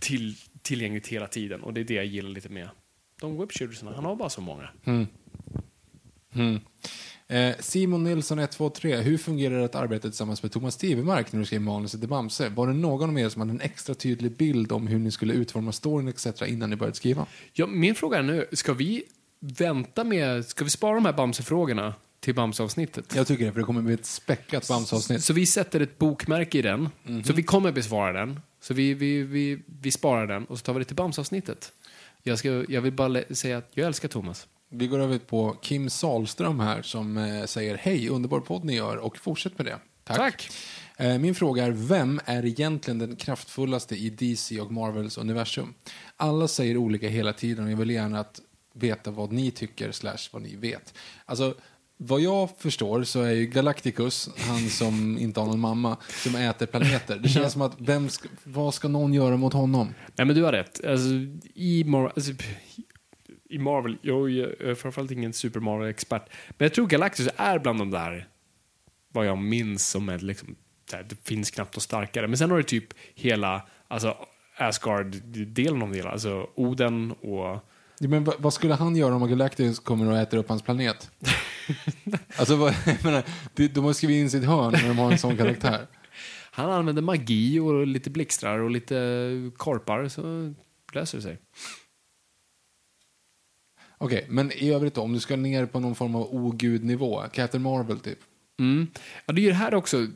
[0.00, 1.62] till, tillgängligt hela tiden.
[1.62, 2.68] Och det är det jag gillar lite med
[3.20, 3.92] de webshootersarna.
[3.94, 4.68] Han har bara så många.
[6.34, 6.60] Mm.
[7.32, 11.46] Eh, Simon Nilsson 123, hur fungerar det att arbeta tillsammans med Thomas Tivemark när du
[11.46, 12.48] skrev manuset till Bamse?
[12.48, 15.34] Var det någon av er som hade en extra tydlig bild om hur ni skulle
[15.34, 16.42] utforma storyn etc.
[16.46, 17.26] innan ni började skriva?
[17.52, 19.04] Ja, min fråga är nu, ska vi
[19.40, 23.14] vänta med, ska vi spara de här Bamse-frågorna till Bamse-avsnittet?
[23.14, 25.24] Jag tycker det, för det kommer bli ett späckat Bamse-avsnitt.
[25.24, 26.88] Så vi sätter ett bokmärke i den.
[27.24, 28.40] Så vi kommer besvara den.
[28.60, 31.72] Så vi, vi, vi, vi sparar den och så tar vi det till Bamse-avsnittet.
[32.22, 34.46] Jag, ska, jag vill bara säga att jag älskar Thomas.
[34.74, 38.96] Vi går över på Kim Salström här som eh, säger hej, underbar podd ni gör
[38.96, 39.78] och fortsätt med det.
[40.04, 40.16] Tack.
[40.16, 40.50] Tack.
[40.96, 45.74] Eh, min fråga är, vem är egentligen den kraftfullaste i DC och Marvels universum?
[46.16, 48.40] Alla säger olika hela tiden och jag vill gärna att
[48.74, 50.94] veta vad ni tycker slash vad ni vet.
[51.26, 51.54] Alltså,
[51.96, 56.66] vad jag förstår så är ju Galacticus, han som inte har någon mamma, som äter
[56.66, 57.16] planeter.
[57.16, 59.94] Det känns som att, vem ska, vad ska någon göra mot honom?
[60.16, 60.84] Nej, men du har rätt.
[60.84, 61.08] Alltså,
[61.54, 62.32] i, Mar- alltså,
[63.52, 67.90] I Marvel, jag är framförallt ingen Super Mario-expert, men jag tror Galactus är bland de
[67.90, 68.28] där,
[69.08, 70.56] vad jag minns som är liksom,
[70.90, 72.28] det finns knappt något starkare.
[72.28, 74.16] Men sen har du typ hela, alltså
[74.56, 77.68] Asgard-delen av det hela, alltså Oden och
[77.98, 81.10] Ja, men vad, skulle han göra om Galacticus kommer och äter upp hans planet?
[82.36, 82.74] alltså, vad,
[83.04, 83.22] menar,
[83.54, 85.86] de, de har skrivit in sitt hörn när de har en sån karaktär.
[86.50, 90.54] han använder magi och lite blixtrar och lite korpar så
[90.92, 91.38] löser det sig.
[94.02, 97.62] Okej, men i övrigt då, om du ska ner på någon form av ogudnivå, Captain
[97.62, 98.18] Marvel typ.
[98.58, 98.86] Mm.
[99.26, 100.06] Ja, det är ju det här också.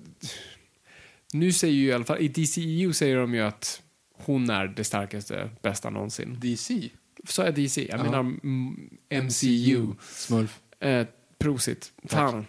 [1.32, 3.82] Nu säger ju i alla fall, i DCEU säger de ju att
[4.12, 6.36] hon är det starkaste, bästa någonsin.
[6.40, 6.90] DC?
[7.24, 7.86] Sa jag DC?
[7.90, 8.04] Jag Ja.
[8.04, 8.22] menar
[9.22, 9.86] MCU.
[10.02, 10.60] Smurf.
[10.80, 11.06] Eh,
[11.38, 11.92] prosit.
[12.04, 12.46] Fan.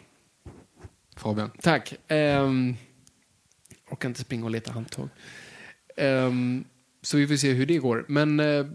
[1.16, 1.52] Fabian.
[1.62, 1.94] Tack.
[2.10, 2.76] Um,
[3.90, 5.10] orkar inte springa och leta handtag.
[5.98, 6.64] Ehm,
[7.02, 8.06] så vi får se hur det går.
[8.08, 8.66] Men eh,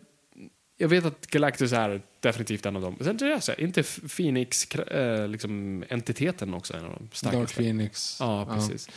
[0.83, 2.97] jag vet att Galactus är definitivt en av dem.
[3.01, 3.83] Sen tror jag så här, inte
[4.17, 7.39] Phoenix, eh, liksom entiteten också en av de starkaste?
[7.39, 8.17] Dark Phoenix.
[8.21, 8.89] Ja, precis.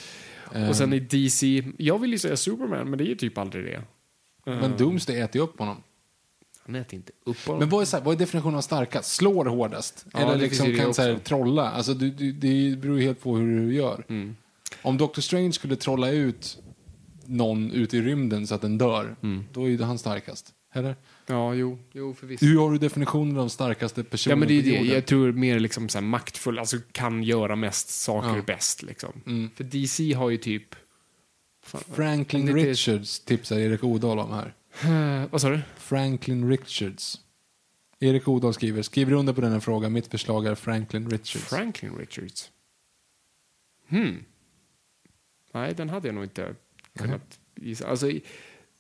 [0.53, 3.37] Ehm, Och sen i DC, jag vill ju säga Superman, men det är ju typ
[3.37, 3.81] aldrig det.
[4.45, 5.83] Men Doomsday äter ju upp honom.
[6.65, 7.59] Han äter inte upp honom.
[7.59, 9.11] Men vad är, så här, vad är definitionen av starkast?
[9.15, 10.05] Slår hårdast?
[10.13, 11.69] Ja, Eller liksom kan så här, trolla?
[11.71, 14.05] Alltså, du, du, det beror ju helt på hur du gör.
[14.09, 14.35] Mm.
[14.81, 16.57] Om Doctor Strange skulle trolla ut
[17.25, 19.45] någon ut i rymden så att den dör, Mm.
[19.53, 20.53] då är ju han starkast.
[20.73, 20.95] Eller?
[21.27, 22.45] Ja, jo, jo förvisso.
[22.45, 24.75] Hur har du definitionen av starkaste Ja, personerna men det är på det.
[24.75, 24.93] jorden?
[24.93, 28.41] Jag tror mer liksom så här maktfull, alltså kan göra mest saker Ja.
[28.47, 28.83] bäst.
[28.83, 29.21] Liksom.
[29.25, 29.49] Mm.
[29.55, 30.75] För DC har ju typ...
[31.63, 34.53] Fan, Franklin om det inte är- Richards tipsar Erik Odal om här.
[35.23, 35.59] Eh, vad sa du?
[35.77, 37.21] Franklin Richards.
[37.99, 39.89] Erik Odal skriver, skriver under på denna fråga.
[39.89, 41.45] Mitt förslag är Franklin Richards.
[41.45, 42.51] Franklin Richards.
[43.89, 44.23] Hmm.
[45.53, 46.55] Nej, den hade jag nog inte
[46.99, 47.87] kunnat gissa.
[47.87, 48.21] Alltså, i,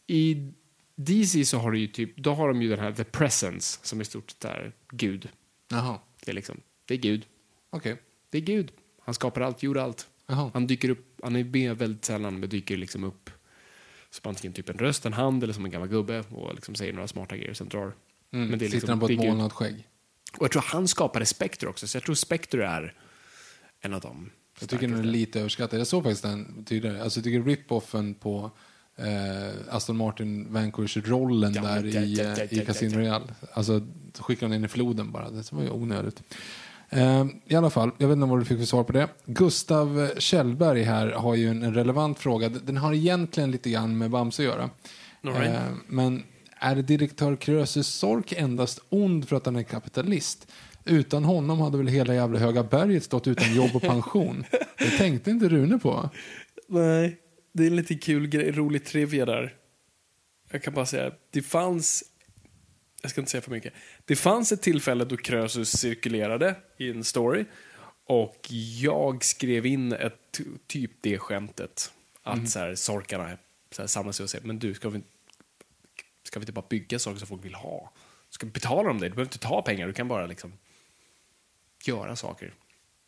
[0.07, 0.51] I
[0.95, 4.01] DC så har du ju typ, då har de ju den här The Presence som
[4.01, 5.29] i stort sett är Gud.
[5.67, 7.25] Jaha, Det är liksom, det är Gud.
[7.69, 7.97] okej.
[8.29, 8.71] Det är Gud.
[9.01, 10.07] Han skapar allt, gjorde allt.
[10.27, 10.51] Jaha.
[10.53, 13.29] Han dyker upp, han är med väldigt sällan, men dyker liksom upp
[14.09, 16.93] som antingen typ en röst, en hand eller som en gammal gubbe och liksom säger
[16.93, 17.93] några smarta grejer sen drar.
[18.31, 18.47] Mm.
[18.47, 19.87] Men det är Sitter liksom, han på ett molnat skägg?
[20.37, 22.93] Och jag tror han skapade Spectre också, så jag tror Spectre är
[23.79, 24.29] en av dem.
[24.59, 25.79] Jag tycker den är lite överskattad.
[25.79, 27.03] Jag såg faktiskt den tidigare.
[27.03, 28.51] Alltså, jag tycker rip-offen på
[28.97, 32.93] eh, Aston Martin Vanquish-rollen Ja, där men i, ja, ja, eh, ja, i ja, Casino
[32.93, 32.99] ja.
[32.99, 33.25] Royale.
[33.53, 33.81] Alltså,
[34.13, 35.29] så skickade de in i floden bara.
[35.29, 36.23] Det var ju onödigt.
[36.89, 39.07] Eh, I alla fall, jag vet inte vad du fick för svar på det.
[39.25, 42.49] Gustav Kjellberg här har ju en, relevant fråga.
[42.49, 44.69] Den har egentligen lite grann med Bamse att göra.
[45.21, 45.55] Right.
[45.55, 46.23] Eh, men
[46.59, 50.47] är direktör Krösus Sork endast ond för att han är kapitalist?
[50.85, 54.43] Utan honom hade väl hela jävla Höga berget stått utan jobb och pension?
[54.77, 56.09] Det tänkte inte Rune på.
[56.67, 57.17] Nej,
[57.55, 59.55] det är en lite kul grej, rolig trivia där.
[60.49, 62.03] Jag kan bara säga, det fanns,
[63.01, 63.73] jag ska inte säga för mycket,
[64.05, 67.45] det fanns ett tillfälle då Krösus cirkulerade i en story
[68.05, 68.47] och
[68.79, 71.91] jag skrev in ett ty- typ det skämtet.
[72.23, 73.37] Att så här, sorkarna
[73.71, 75.01] så här, samlas och säger, men du, ska vi,
[76.23, 77.93] ska vi inte bara bygga saker som folk vill ha?
[78.29, 79.05] Ska vi betala dem det?
[79.05, 80.53] Du behöver inte ta pengar, du kan bara liksom
[81.85, 82.53] göra saker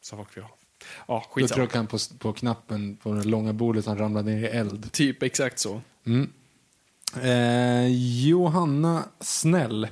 [0.01, 0.57] som folk vill ha.
[1.07, 1.55] Ja, Då skitsamma.
[1.57, 4.91] tryckte han på, på knappen på det långa bordet som ramlade ner i eld.
[4.91, 5.81] Typ exakt så.
[7.21, 7.87] Eh,
[8.27, 9.83] Johanna Snäll.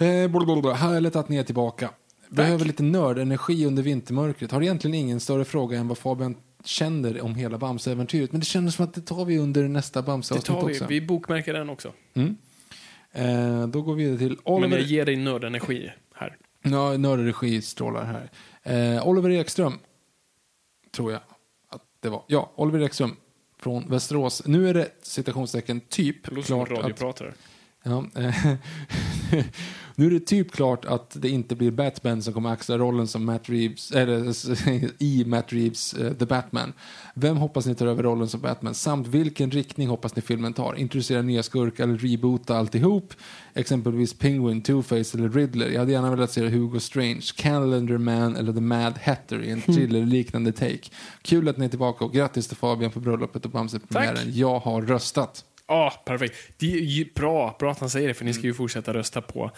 [0.00, 0.72] Eh, blablabla.
[0.74, 1.90] Härligt att ni är tillbaka.
[2.28, 4.50] Behöver lite nördenergi under vintermörkret.
[4.52, 8.32] Har egentligen ingen större fråga än vad Fabian känner om hela Bamse-äventyret.
[8.32, 10.72] Men det känns som att det tar vi under nästa Det Bamse-avsnitt tar vi.
[10.74, 10.86] också.
[10.86, 11.92] Vi bokmärker den också.
[13.12, 14.76] Eh, då går vi vidare till Men Oliver.
[14.78, 16.36] jag ger dig nördenergi här.
[16.62, 18.30] Ja, nördenergi strålar här.
[18.66, 19.78] Eh, Oliver Ekström,
[20.90, 21.20] tror jag
[21.68, 22.22] att det var.
[22.26, 23.16] Ja, Oliver Ekström
[23.58, 24.42] från Västerås.
[24.46, 27.34] Nu är det citationstecken typ låter som klart att radiopratare.
[27.86, 28.52] Ja, eh,
[29.94, 33.24] nu är det typ klart att det inte blir Batman som kommer axla rollen som
[33.24, 34.34] Matt Reeves, eller
[35.02, 36.72] i Matt Reeves eh, The Batman.
[37.14, 38.74] Vem hoppas ni tar över rollen som Batman?
[38.74, 40.74] Samt vilken riktning hoppas ni filmen tar?
[40.74, 43.14] Introducera nya skurkar eller reboota alltihop?
[43.54, 45.70] Exempelvis Penguin, Two-Face eller Riddler.
[45.70, 49.60] Jag hade gärna velat se Hugo Strange, Calendar Man eller The Mad Hatter i en
[49.62, 50.90] thriller-liknande take.
[51.22, 54.32] Kul att ni är tillbaka och grattis till Fabian på bröllopet och Bamse-premiären.
[54.32, 55.44] Jag har röstat.
[55.68, 56.36] Ja, perfekt.
[56.56, 56.66] Det
[57.00, 59.50] är bra, bra att han säger det, för ni ska ju fortsätta rösta på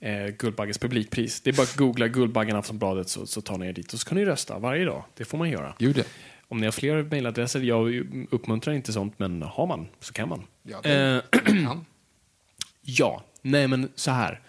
[0.00, 1.40] eh, Guldbaggens publikpris.
[1.40, 4.08] Det är bara att googla Guldbaggen Aftonbladet så, så tar ni er dit och så
[4.08, 5.04] kan ni rösta varje dag.
[5.14, 5.74] Det får man göra.
[5.78, 6.06] Det.
[6.48, 7.94] Om ni har fler mejladresser, jag
[8.30, 10.42] uppmuntrar inte sånt, men har man så kan man.
[10.62, 11.84] Ja, det Eh, kan.
[12.88, 14.40] Ja, nej men så här.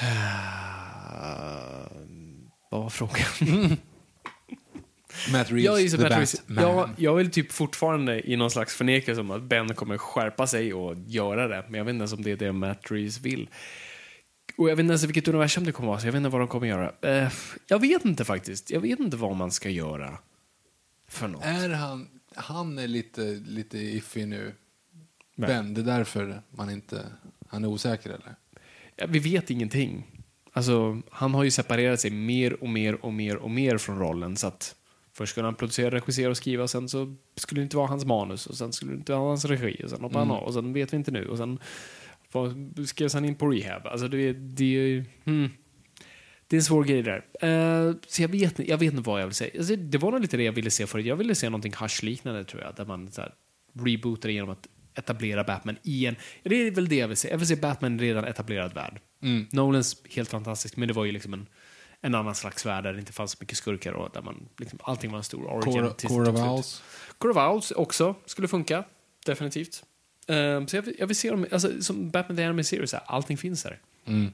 [2.70, 3.76] Vad var frågan?
[5.32, 6.64] Matt Reeves, Jag, The på att Reeves- Batman.
[6.76, 10.74] jag, jag vill typ fortfarande i någon slags förnekelse om att Ben kommer skärpa sig
[10.74, 11.64] och göra det.
[11.68, 13.48] Men jag vet inte ens om det är det Matt Reeves vill.
[14.56, 16.40] Och jag vet inte ens vilket universum det kommer vara, så jag vet inte vad
[16.40, 16.92] de kommer göra.
[17.02, 17.32] Eh,
[17.66, 18.70] jag vet inte faktiskt.
[18.70, 20.18] Jag vet inte vad man ska göra
[21.08, 21.44] för något.
[21.44, 24.54] Är han, han är lite, lite iffy nu.
[25.34, 25.48] Nej.
[25.48, 27.06] Ben, det är därför man inte,
[27.48, 28.34] han är osäker eller?
[28.96, 30.06] Ja, vi vet ingenting.
[30.52, 34.36] Alltså, han har ju separerat sig mer och mer och mer och mer från rollen.
[34.36, 34.74] Så att
[35.14, 38.46] Först skulle han producera, regissera och skriva, sen så skulle det inte vara hans manus,
[38.46, 40.72] och sen skulle det inte vara hans regi, och sen hoppade han av, och sen
[40.72, 41.58] vet vi inte nu, och sen
[42.86, 43.86] skrevs han in på rehab.
[43.86, 45.50] Alltså det, är- det, är ju- hmm.
[46.46, 47.24] det är en svår grej där.
[47.42, 49.50] Eh, så jag vet, jag vet inte vad jag vill säga.
[49.58, 51.06] Alltså, det var nog lite det jag ville se förut.
[51.06, 53.34] Jag ville se någonting Hush-liknande, tror jag, där man så här,
[53.72, 56.16] rebootar genom att etablera Batman i en...
[56.42, 57.28] Det är väl det jag vill se.
[57.30, 59.00] Jag vill se Batman i en redan etablerad värld.
[59.52, 61.46] Nolans, helt fantastisk, men det var ju liksom en,
[62.04, 64.78] en annan slags värld där det inte fanns så mycket skurkar och där man, liksom,
[64.82, 65.72] allting var en stor origin.
[65.72, 66.40] Core, Core of.
[66.40, 66.82] Owls.
[67.18, 68.84] Core of Owls också skulle funka,
[69.26, 69.84] definitivt.
[70.26, 73.38] Ehm, så jag vill, jag vill se dem, alltså, som Batman The Anime Series, allting
[73.38, 73.80] finns där.
[74.04, 74.30] Mm.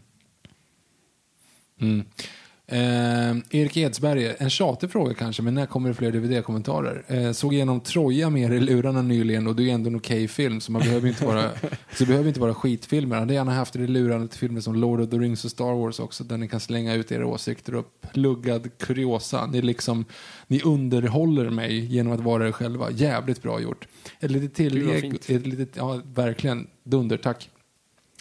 [2.71, 7.05] Eh, Erik Edsberger, en tjatig fråga kanske, men när kommer det fler DVD-kommentarer?
[7.07, 10.61] Eh, såg igenom Troja mer i lurarna nyligen och det är ändå en okej film,
[10.61, 11.51] så man behöver inte vara,
[11.97, 13.17] så behöver inte vara skitfilmer.
[13.17, 15.51] Jag hade gärna haft det i lurarna till filmer som Lord of the Rings och
[15.51, 19.47] Star Wars också, där ni kan slänga ut era åsikter och pluggad kuriosa.
[19.47, 20.05] Ni, liksom,
[20.47, 22.91] ni underhåller mig genom att vara er själva.
[22.91, 23.89] Jävligt bra gjort.
[24.21, 27.51] Ett litet tillägg, ett litet, ja verkligen, dunder, tack.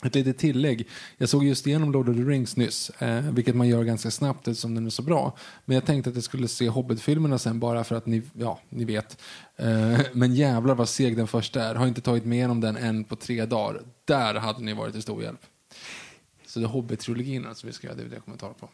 [0.04, 0.88] Ett litet tillägg.
[1.18, 4.48] Jag såg just igenom Lord of the Rings nyss, eh, vilket man gör ganska snabbt
[4.48, 5.38] eftersom den är så bra.
[5.66, 8.86] Men jag tänkte att jag skulle se Hobbit-filmerna sen bara för att ni, ja, ni
[8.86, 9.22] vet.
[9.56, 11.76] Eh, men jävlar vad seg den första är.
[11.76, 13.82] Har inte tagit med igenom den än på tre dagar.
[14.06, 15.42] Där hade ni varit till stor hjälp.
[16.46, 18.70] Så det är Hobbit-trilogin som vi ska göra DVD-kommentar på.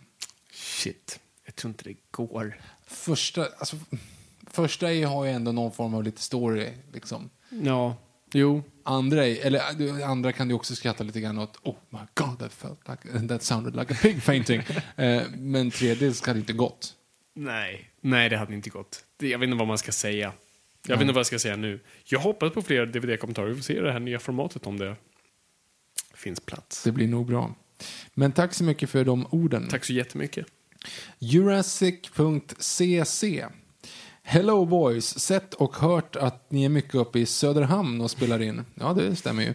[0.51, 2.61] Shit, jag tror inte det går.
[2.85, 3.77] Första, alltså,
[4.47, 7.29] första har ju ändå någon form av lite story, liksom.
[7.49, 7.95] Ja,
[8.35, 8.63] jo.
[8.83, 11.59] Andra, är, eller äh, andra kan du också skratta lite grann åt.
[11.63, 14.61] Oh my god, that, felt like, that sounded like a pig fainting.
[14.95, 16.93] eh, men tredje hade inte gått.
[17.35, 19.03] Nej, nej det hade inte gått.
[19.17, 20.33] Jag vet inte vad man ska säga.
[20.87, 21.79] Jag vet inte vad jag ska säga nu.
[22.03, 23.47] Jag hoppas på fler DVD-kommentarer.
[23.47, 24.95] Vi får se det här nya formatet om det
[26.13, 26.83] finns plats.
[26.83, 27.55] Det blir nog bra.
[28.13, 29.67] Men tack så mycket för de orden.
[29.67, 30.45] Tack så jättemycket.
[31.19, 32.25] Jurassic.cc
[34.25, 38.61] Hello boys, sett och hört att ni är mycket uppe i Söderhamn och spelar in.
[38.75, 39.53] Ja, det stämmer ju.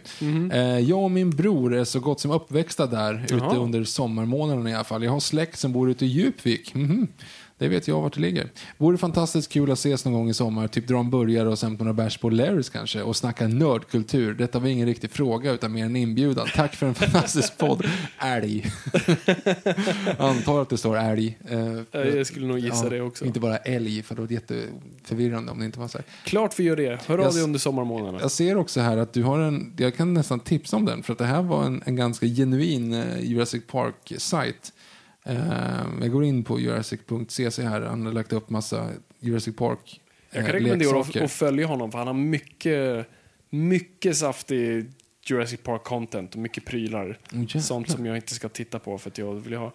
[0.51, 3.47] Eh, jag och min bror är så gott som uppväxta där, Jaha.
[3.47, 5.03] ute under sommarmånaderna i alla fall.
[5.03, 6.73] Jag har släkt som bor ute i Djupvik.
[6.75, 7.07] Mhm.
[7.59, 8.49] Det vet jag vart det ligger.
[8.77, 11.73] Vore fantastiskt kul att ses någon gång i sommar, typ dra en burgare och sen
[11.73, 14.33] några bärs på Larrys kanske och snacka nördkultur.
[14.33, 16.47] Detta var ingen riktig fråga utan mer en inbjudan.
[16.55, 17.85] Tack för en fantastisk podd.
[18.19, 18.65] Älg.
[20.17, 21.37] Antar att det står älg.
[21.91, 23.25] Ja, jag skulle nog gissa det också.
[23.25, 26.05] Inte bara älg, för det jätteförvirrande om det inte var så här.
[26.23, 26.99] Klart vi gör det.
[27.07, 28.19] Hör av dig under sommarmånaderna.
[28.21, 31.13] Jag ser också här att du har en, jag kan nästan tipsa om den, för
[31.13, 34.73] att det här var en, en ganska genuin eh, Jurassic Park-sajt.
[35.29, 38.89] Eh, jag går in på jurassic.cc här, han har lagt upp massa
[39.19, 43.07] Jurassic Park Jag eh, kan rekommendera att, att följa honom för han har mycket,
[43.49, 44.91] mycket saftig
[45.25, 47.19] Jurassic Park-content och mycket prylar.
[47.31, 47.61] Jävlar.
[47.61, 49.73] Sånt som jag inte ska titta på för att jag vill ha.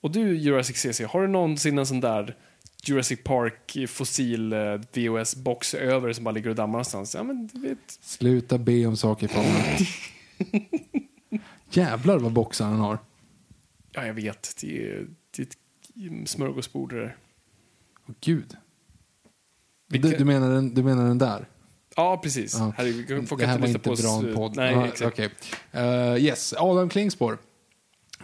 [0.00, 2.36] Och du Jurassic CC, har du någonsin en sån där
[2.82, 4.58] Jurassic Park fossil eh,
[4.92, 7.14] VHS-box över som bara ligger och dammar någonstans?
[7.14, 7.78] Ja men du vet.
[8.00, 9.86] Sluta be om saker från honom.
[11.70, 12.98] Jävlar vad boxar han har.
[13.92, 14.54] Ja jag vet.
[14.60, 15.06] Det är,
[15.36, 15.46] det är
[16.22, 17.16] ett smörgåsbord det där.
[18.08, 18.56] Åh, Gud.
[19.88, 21.48] Du, du, menar den, du menar den där?
[21.96, 22.54] Ja precis.
[22.54, 22.72] Ja.
[22.76, 24.56] Herregud, folk det här var inte bra podd.
[24.56, 25.12] Nej, Ja, exakt.
[25.12, 25.30] okej.
[25.72, 27.38] Eh, yes, Adam Klingspor.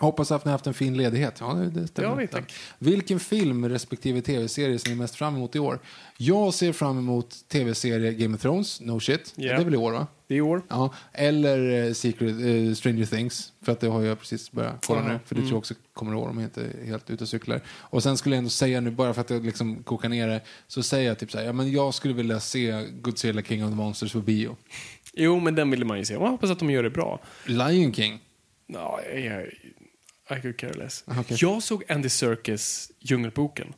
[0.05, 1.37] Hoppas att ni har haft en fin ledighet.
[1.41, 2.09] Ja, det, stämmer.
[2.09, 2.55] Ja, vi, tack.
[2.79, 5.79] Vilken film respektive tv-serie ser ni mest fram emot i år?
[6.17, 9.33] Jag ser fram emot tv-serie Game of Thrones, no shit.
[9.37, 9.53] Ja.
[9.53, 10.07] Det är väl i år va?
[10.27, 10.63] Det är i år.
[10.69, 15.03] Ja, eller eh, Secret, eh, Stranger Things, för att det har jag precis börjat kolla
[15.03, 15.19] nu.
[15.27, 17.29] För det tror jag också kommer i år om jag inte är helt ute och
[17.29, 17.61] cyklar.
[17.69, 20.41] Och sen skulle jag ändå säga nu, bara för att jag liksom kokar ner det,
[20.69, 23.71] så säger jag typ så här, ja men jag skulle vilja se Godzilla King of
[23.71, 24.57] the Monsters på bio.
[25.13, 26.19] Jo, men den vill man ju se.
[26.19, 27.21] Man hoppas att de gör det bra.
[27.47, 28.21] Lion King.
[28.67, 29.47] Ja, jag,
[30.31, 31.05] I could care less.
[31.07, 31.37] Okej.
[31.41, 33.75] Jag såg Andy Serkis Djungelboken.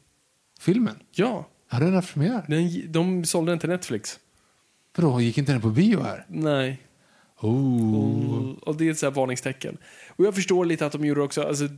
[0.60, 0.94] Filmen?
[1.12, 2.44] Ja, Har den haft premiär?
[2.48, 4.18] den, de sålde den till Netflix.
[4.96, 6.24] Vadå, gick inte den på bio här?
[6.28, 6.82] Nej.
[7.40, 8.50] Oh.
[8.62, 9.76] Och, det är ett så här varningstecken.
[10.08, 11.68] Och jag förstår lite att de gjorde också, alltså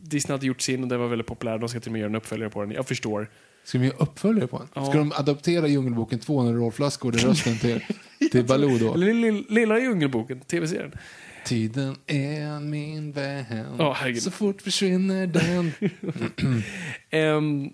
[0.00, 1.58] Disney hade gjort sin och den var väldigt populär.
[1.58, 2.70] De ska till och med göra en uppföljare på den.
[2.70, 3.30] Jag förstår.
[3.64, 4.68] Ska de göra uppföljare på den?
[4.74, 4.86] Ja.
[4.86, 7.84] Ska de adoptera Djungelboken 2 när Rolf Lassgård är rösten till,
[8.30, 8.94] till Baloo då?
[9.48, 10.92] Lilla Djungelboken, tv-serien.
[11.44, 13.44] Tiden är min vän.
[13.78, 14.22] Herregud.
[14.22, 15.72] Så fort försvinner den.
[17.10, 17.70] Ehm,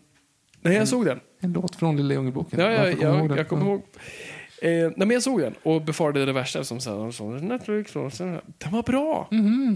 [0.62, 1.20] nej, jag såg den.
[1.40, 2.60] En låt från Lilla Djungelboken.
[2.60, 3.82] Ja, ja, Varför kommer jag, ihåg jag kommer ihåg.
[4.62, 8.24] Eh, nej, men jag såg den och befarade det värsta som så, Netflix, och så,
[8.58, 9.28] Den var bra.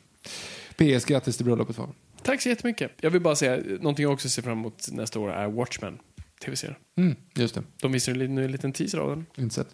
[0.76, 1.76] PS, grattis till bröllopet.
[1.76, 1.94] Fan.
[2.24, 2.92] Tack så jättemycket.
[3.02, 5.98] Jag vill bara säga, någonting jag också ser fram emot nästa år är Watchmen.
[6.46, 6.76] Tv-serien.
[6.98, 9.26] Mm, just det, De visar liten- en liten teaser av den.
[9.38, 9.68] inte sett.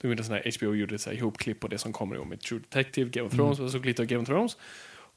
[0.00, 2.18] De gjorde sån här, HBO gjorde ett så här ihopklipp på det som kommer i
[2.18, 4.56] år med True Detective, Game of Thrones, och jag såg lite av Game of Thrones.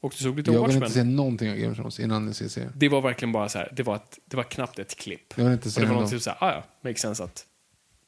[0.04, 2.36] Och du såg lite Jag vill inte se någonting av Game of Thrones innan jag
[2.36, 2.72] ser serien.
[2.76, 5.34] Det var verkligen bara så här, det var, ett, det var knappt ett klipp.
[5.36, 6.02] Jag vill inte Och se det var någon.
[6.02, 7.46] något typ så här, ah, ja, makes sense att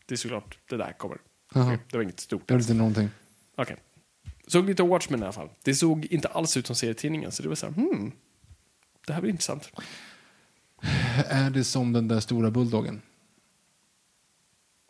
[0.06, 1.18] det är såklart det där kommer.
[1.55, 1.78] Jaha.
[1.90, 2.43] Det var inget stort.
[2.47, 3.09] Jag vill inte någonting.
[3.56, 3.77] Okej.
[4.47, 5.48] Såg lite Watchmen i alla fall.
[5.62, 8.12] Det såg inte alls ut som serietidningen, så det var så här, hmm.
[9.06, 9.70] Det här blir intressant.
[11.28, 13.02] Är det som den där stora bulldoggen?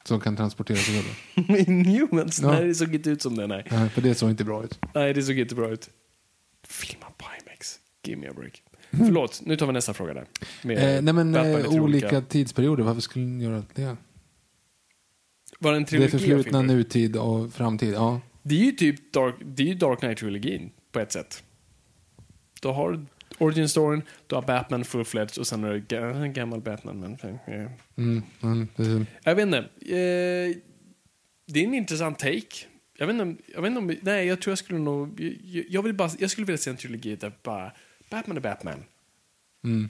[0.05, 1.03] Som kan transportera sig
[1.35, 1.59] själv?
[1.69, 2.41] Inhumans?
[2.43, 2.53] Ja.
[2.53, 3.67] Nej, det såg inte ut som det, nej.
[3.71, 4.81] Nej, för det såg inte bra ut.
[4.95, 5.91] Nej, det såg inte bra ut.
[6.69, 7.79] Filma på IMAX.
[8.05, 8.63] Give me a break.
[8.91, 10.27] Förlåt, nu tar vi nästa fråga där.
[10.63, 13.97] Med Eh, nej men eh, olika tidsperioder, varför skulle ni göra det?
[15.59, 17.95] Var det en Det är trilogi av förflutna, nutid och framtid.
[17.95, 18.21] Ja.
[18.43, 21.43] Det är ju typ Dark, det är ju Dark Knight-trilogin på ett sätt.
[22.63, 23.07] Du har
[23.39, 27.01] Origin Storyn, du har Batman full-fledged och sen är det gammal Batman.
[27.01, 27.13] Men,
[27.47, 29.59] eh, Mm, mm, det, jag vet inte.
[29.59, 30.57] Eh,
[31.47, 32.67] det är en intressant take.
[32.99, 35.83] Jag vet inte, jag vet inte om, nej jag tror jag skulle nog, jag, jag,
[35.83, 37.73] vill bara, jag skulle vilja se en trilogi där bara
[38.11, 38.85] Batman är Batman.
[39.65, 39.89] mm.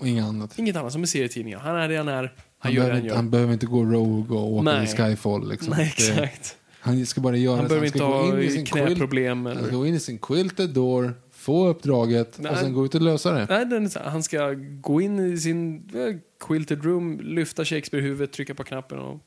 [0.00, 0.58] Och inget annat.
[0.58, 1.58] Inget annat som i serietidningar.
[1.58, 2.28] Han är det han är, han,
[2.58, 3.16] Han, gör det han gör.
[3.16, 4.84] han behöver inte gå Rogue och åka Nej.
[4.84, 5.48] i Skyfall.
[5.48, 5.74] Liksom.
[5.76, 6.56] Nej, exakt.
[6.80, 9.46] Han ska bara göra Han behöver inte gå ha in i sin quilt, knäproblem.
[9.46, 9.76] Han ska Eller...
[9.76, 12.52] gå in i sin quilted door, få uppdraget Nej.
[12.52, 13.46] och sen gå ut och lösa det.
[13.50, 16.16] Nej, den han ska gå in i sin eh,
[16.46, 19.20] quilted room, lyfta Shakespeare-huvudet, trycka på knappen och...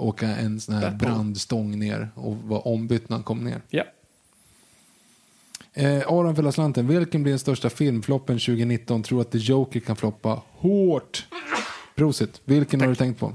[0.00, 3.62] Åka en sån här brandstång ner och vara ombytt när han kom ner.
[3.68, 3.84] Ja.
[5.72, 9.02] Eh, Aron för slanten, vilken blir den största filmfloppen 2019?
[9.02, 11.26] Tror att The Joker kan floppa hårt?
[11.94, 13.32] Prosit, vilken har du tänkt på?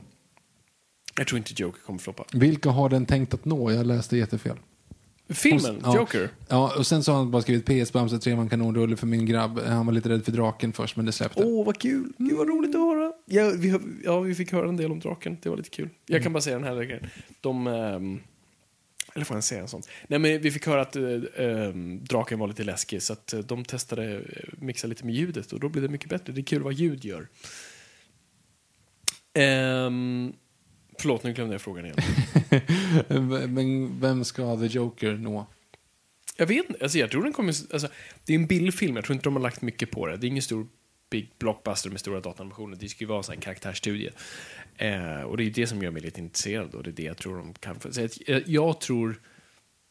[1.18, 2.24] Jag tror inte Joker kommer floppa.
[2.34, 3.72] Vilka har den tänkt att nå?
[3.72, 4.58] Jag läste jättefel.
[5.30, 5.95] Filmen, Ja.
[5.95, 6.30] Joker.
[6.47, 9.26] Ja, och sen så har han bara skrivit PS Bamse 3 man kanonrulle för min
[9.26, 9.60] grabb.
[9.60, 11.43] Han var lite rädd för draken först, men det släppte.
[11.43, 12.14] Åh, vad kul!
[12.18, 13.14] Gud, vad roligt att höra.
[13.26, 15.38] Ja vi, ja, vi fick höra en del om draken.
[15.41, 15.89] Det var lite kul.
[16.06, 17.07] Jag kan bara säga den här grejen.
[17.41, 17.68] De...
[17.68, 18.19] ehm,
[19.15, 19.81] eller får jag säga en sån?
[20.07, 23.65] Nej, men vi fick höra att ehm, draken var lite läskig, så att eh, de
[23.65, 24.22] testade eh,
[24.60, 26.34] mixa lite med ljudet och då blev det mycket bättre.
[26.34, 27.27] Det är kul vad ljud gör.
[29.88, 30.34] Um,
[30.99, 31.97] förlåt, nu glömde jag frågan igen.
[33.53, 35.47] men vem ska The Joker nå?
[36.38, 37.88] Jag vet inte, alltså jag tror den kommer, alltså,
[38.26, 40.17] det är en billig film, jag tror inte de har lagt mycket på det.
[40.17, 40.67] Det är ingen stor
[41.09, 44.11] big blockbuster med stora datanimationer, det ska ju vara en karaktärsstudie.
[44.77, 47.17] Eh, och det är det som gör mig lite intresserad och det är det jag
[47.17, 47.80] tror de kan.
[47.91, 49.22] Så jag, jag, jag tror,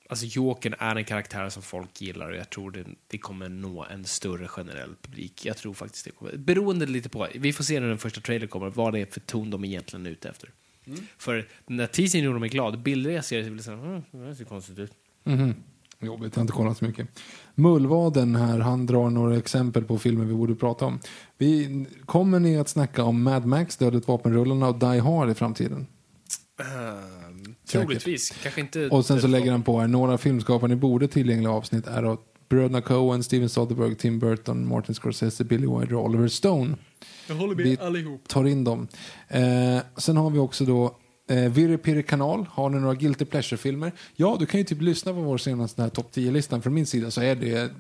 [0.09, 3.85] alltså Jokern är en karaktär som folk gillar och jag tror det, det kommer nå
[3.85, 5.47] en större generell publik.
[5.47, 8.48] Jag tror faktiskt det kommer, beroende lite på, vi får se när den första trailern
[8.48, 10.51] kommer, vad det är för ton de egentligen är ute efter.
[11.19, 14.02] För den där teasern gjorde mig glad, bilder jag ser, så blir det så här,
[14.12, 14.93] "Mm, det ser konstigt ut.
[15.24, 15.55] Mhm.
[16.01, 17.09] Jobbigt, jag har inte kollat så mycket.
[17.55, 21.01] Mullvaden här, han drar några exempel på filmer vi borde prata om.
[21.39, 25.86] Vi, kommer ni att snacka om Mad Max, Dödligt vapenrullarna och Die Hard i framtiden?
[26.59, 27.86] Um, Säkert.
[27.86, 28.31] troligtvis.
[28.43, 28.89] Kanske inte...
[28.89, 32.20] Och sen så lägger han på här, några filmskapare ni borde tillgängliga avsnitt är då
[32.48, 36.77] bröderna Coen, Steven Soderbergh, Tim Burton, Martin Scorsese, Billy Wilder och Oliver Stone.
[37.28, 38.28] Jag håller Vi allihop.
[38.28, 38.89] tar in dem.
[39.28, 40.97] Eh, sen har vi också då
[41.28, 42.47] eh, Virre kanal.
[42.51, 43.93] Har ni några Guilty Pleasure-filmer?
[44.16, 46.62] Ja, du kan ju typ lyssna på vår senaste topp 10-listan.
[46.62, 47.70] Från min sida så är det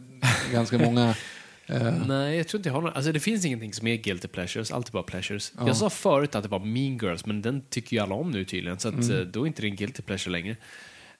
[0.52, 1.14] ganska många.
[1.66, 2.94] Eh, Nej, jag tror inte jag har några.
[2.94, 5.52] Alltså det finns ingenting som är guilty pleasures, allt är bara pleasures.
[5.58, 5.66] Ja.
[5.66, 8.44] Jag sa förut att det var Mean Girls, men den tycker ju alla om nu
[8.44, 9.10] tydligen, så att, Mm.
[9.10, 10.56] eh, då är inte det en guilty pleasure längre.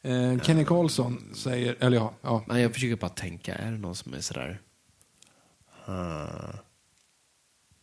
[0.02, 3.94] eh, Kenny Karlsson säger, eller ja, ja Men jag försöker bara tänka, är det någon
[3.94, 4.60] som är sådär...
[5.84, 6.58] Hmm.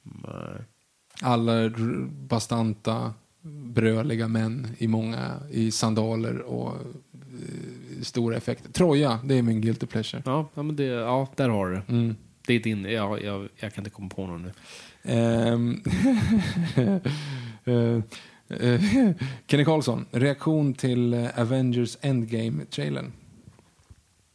[0.03, 0.61] Nej.
[1.21, 1.69] alla
[2.09, 3.13] bastanta,
[3.65, 8.71] bröliga män i många, i sandaler och eh, stora effekter.
[8.71, 10.23] Troja, det är min Guilty Pleasure.
[10.25, 11.83] Ja, ja, men det, ja, där har du det.
[11.87, 12.15] Mm.
[12.47, 14.51] Det är din, ja, jag, jag kan inte komma på någon nu.
[15.03, 15.81] Ehm,
[17.65, 18.81] eh, eh,
[19.47, 23.11] Kenny Karlsson, reaktion till Avengers Endgame-trailern.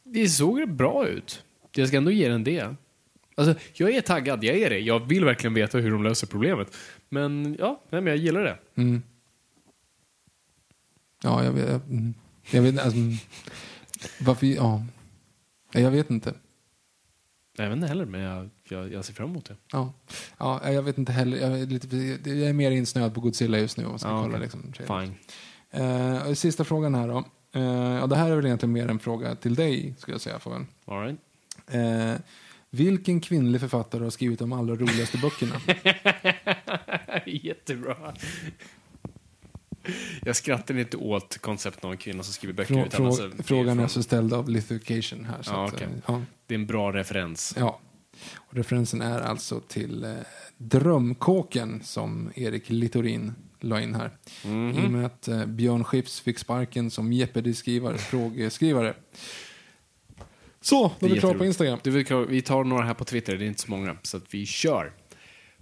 [0.04, 1.42] Det såg bra ut.
[1.74, 2.74] Jag ska ändå ge den det.
[3.38, 4.78] Alltså, jag är taggad, jag är det.
[4.78, 6.76] Jag vill verkligen veta hur de löser problemet.
[7.08, 8.58] Men ja, nej, men jag gillar det.
[8.74, 9.02] Mm.
[11.22, 11.86] Ja, jag vet.
[11.88, 12.14] mm.
[12.50, 13.14] Jag vet alltså, mm.
[14.20, 14.46] Varför?
[14.46, 14.84] Ja.
[15.72, 16.34] Jag vet inte.
[17.56, 19.56] Jag vet inte heller, men jag, jag, jag ser fram emot det.
[19.72, 19.92] Ja.
[20.38, 21.36] ja, jag vet inte heller.
[21.38, 21.96] Jag är, lite,
[22.30, 23.84] jag är mer insnöad på Godzilla just nu.
[23.84, 24.40] Om man ska Ja, kolla, okej.
[24.40, 24.72] liksom.
[24.72, 25.14] Fine.
[25.70, 27.24] Eh, sista frågan här då.
[27.52, 27.62] Eh,
[28.00, 30.40] ja, det här är väl egentligen mer en fråga till dig, skulle jag säga.
[30.84, 31.18] All right.
[31.66, 32.14] eh,
[32.70, 35.60] vilken kvinnlig författare har skrivit de allra roligaste böckerna?
[37.26, 37.96] Jättebra.
[40.24, 42.74] Jag skrattar inte åt konceptet av en kvinna som skriver böcker.
[42.74, 45.42] Frå, utan alltså, är frågan är från- alltså ställd av Lithucation här.
[45.42, 45.86] Så Ja, att, okej.
[45.86, 47.54] eh, ja, Det är en bra referens.
[47.58, 47.80] ja.
[48.36, 50.10] Och referensen är alltså till eh,
[50.58, 54.10] Drömkåken som Erik Littorin la in här.
[54.44, 54.70] Mhm.
[54.70, 58.94] I och med att eh, Björn Skifs fick sparken som Jeopardy-skrivare, frågeskrivare.
[60.60, 61.44] Så, då är vi klara på.
[61.44, 61.78] Instagram.
[61.82, 61.90] Du,
[62.28, 64.92] vi- tar några här på Twitter, det är inte så många, så att vi kör.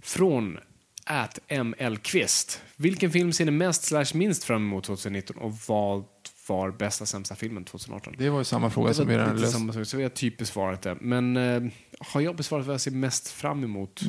[0.01, 0.57] Från
[1.05, 2.61] at mlqvist.
[2.75, 6.03] Vilken film ser ni mest slash minst fram emot 2019 och vad
[6.47, 8.15] var bästa sämsta filmen 2018?
[8.17, 9.53] Det var ju samma fråga som vi redan löst.
[9.53, 10.97] samma sak, så vi har typ besvarat det.
[11.01, 11.63] Men eh,
[11.99, 14.01] har jag besvarat vad jag ser mest fram emot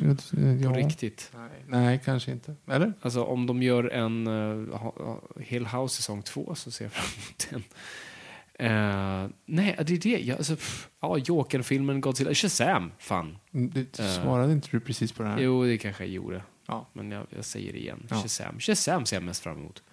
[0.61, 0.69] Ja.
[0.69, 1.31] på riktigt?
[1.35, 2.55] Nej, nej, kanske inte.
[2.67, 2.93] Eller?
[3.01, 4.79] Alltså om de gör en uh,
[5.39, 7.63] Hill House säsong två så ser jag fram emot den.
[8.57, 10.19] Eh, nej, det är det.
[10.19, 13.37] Jag, alltså, pff, ja, Joker-filmen, Godzilla, Shazam, fan.
[13.53, 15.39] Mm, Det, svarade inte du precis på det här?
[15.39, 16.43] Jo, det kanske jag gjorde.
[16.65, 16.87] Ja.
[16.93, 18.07] Men jag, jag säger det igen.
[18.09, 18.21] Ja.
[18.21, 18.59] Shazam.
[18.59, 19.83] Shazam ser jag mest fram emot.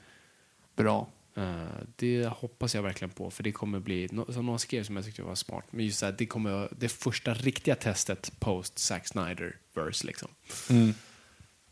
[0.76, 1.08] Bra.
[1.36, 1.64] Eh,
[1.96, 5.04] det hoppas jag verkligen på, för det kommer bli, no, som någon skrev som jag
[5.04, 9.06] tyckte var smart, men just så här, det kommer det första riktiga testet post Zack
[9.06, 10.28] Snyder-verse liksom.
[10.70, 10.94] Mm.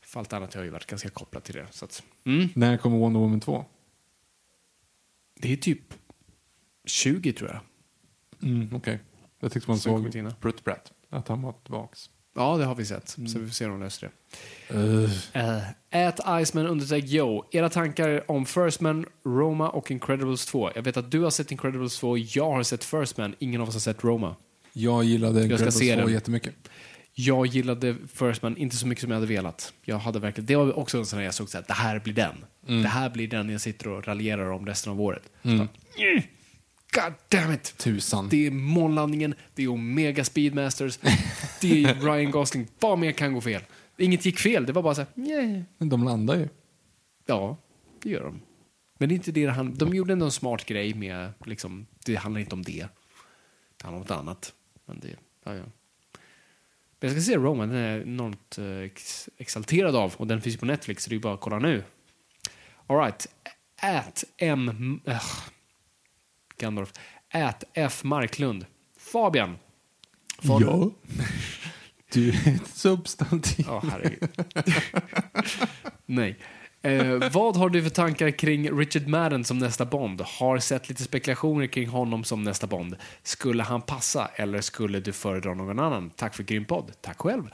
[0.01, 1.67] För allt annat har ju varit ganska kopplat till det.
[1.71, 2.49] Så att, mm.
[2.55, 3.65] När kommer Wonder Woman 2?
[5.35, 5.95] Det är typ
[6.85, 7.61] 20 tror jag.
[8.51, 9.01] Mm, Okej.
[9.41, 10.11] Jag tyckte man såg.
[10.41, 10.93] Brutt Bratt.
[11.11, 12.11] Att han var tillbaks.
[12.35, 13.09] Ja, det har vi sett.
[13.09, 14.11] Så vi får se om de löser
[14.69, 14.75] det.
[14.75, 15.11] Uh.
[15.37, 17.45] Uh, Ät Iceman understreck Joe.
[17.51, 20.71] Era tankar om First Man, Roma och Incredibles 2.
[20.75, 23.69] Jag vet att du har sett Incredibles 2, jag har sett First Man, ingen av
[23.69, 24.37] oss har sett Roma.
[24.73, 26.13] Jag gillade ska Incredibles se 2 den.
[26.13, 26.55] jättemycket.
[27.15, 29.73] Jag gillade First Man inte så mycket som jag hade velat.
[29.85, 32.15] Jag hade verkligen, det var också en sån där jag såg att det här blir
[32.15, 32.45] den.
[32.69, 32.83] Mm.
[32.83, 35.23] Det här blir den jag sitter och raljerar om resten av året.
[35.43, 35.69] Så, mm.
[36.95, 37.75] God damn it!
[37.79, 38.29] Tusan.
[38.29, 40.99] Det är månlandningen, det är Omega Speedmasters,
[41.61, 42.69] det är Ryan Gosling.
[42.81, 43.63] Vad mer kan gå fel?
[43.99, 45.63] Inget gick fel, det var bara så här, yeah.
[45.79, 46.49] Men de landar ju.
[47.27, 47.57] Ja,
[48.03, 48.41] det gör de.
[48.99, 52.15] Men det är inte det handlar De gjorde ändå en smart grej med, liksom, det
[52.17, 52.87] handlar inte om det.
[53.77, 54.55] Det handlar om något annat.
[54.85, 55.65] Men det, ja, ja.
[57.01, 60.15] Men jag ska se Roman, den är jag enormt eh, ex exalterad av.
[60.17, 61.85] Och den finns ju på Netflix, så det är bara att kolla nu.
[62.87, 63.27] Alright.
[63.83, 65.01] Ät M...
[65.05, 65.23] Äh,
[66.63, 66.93] Gandalf.
[67.31, 68.05] Ät F.
[68.05, 68.67] Marklund.
[68.99, 69.59] Fabian.
[70.39, 70.95] Fabian.
[72.13, 73.67] Du är ett substantiv.
[73.69, 74.29] Ja, herregud.
[76.07, 76.39] Nej.
[76.83, 80.21] Eh, vad har du för tankar kring Richard Madden som nästa Bond?
[80.21, 82.97] Har sett lite spekulationer kring honom som nästa Bond.
[83.23, 86.11] Skulle han passa eller skulle du föredra någon annan?
[86.11, 86.93] Tack för grym podd.
[87.01, 87.45] Tack själv.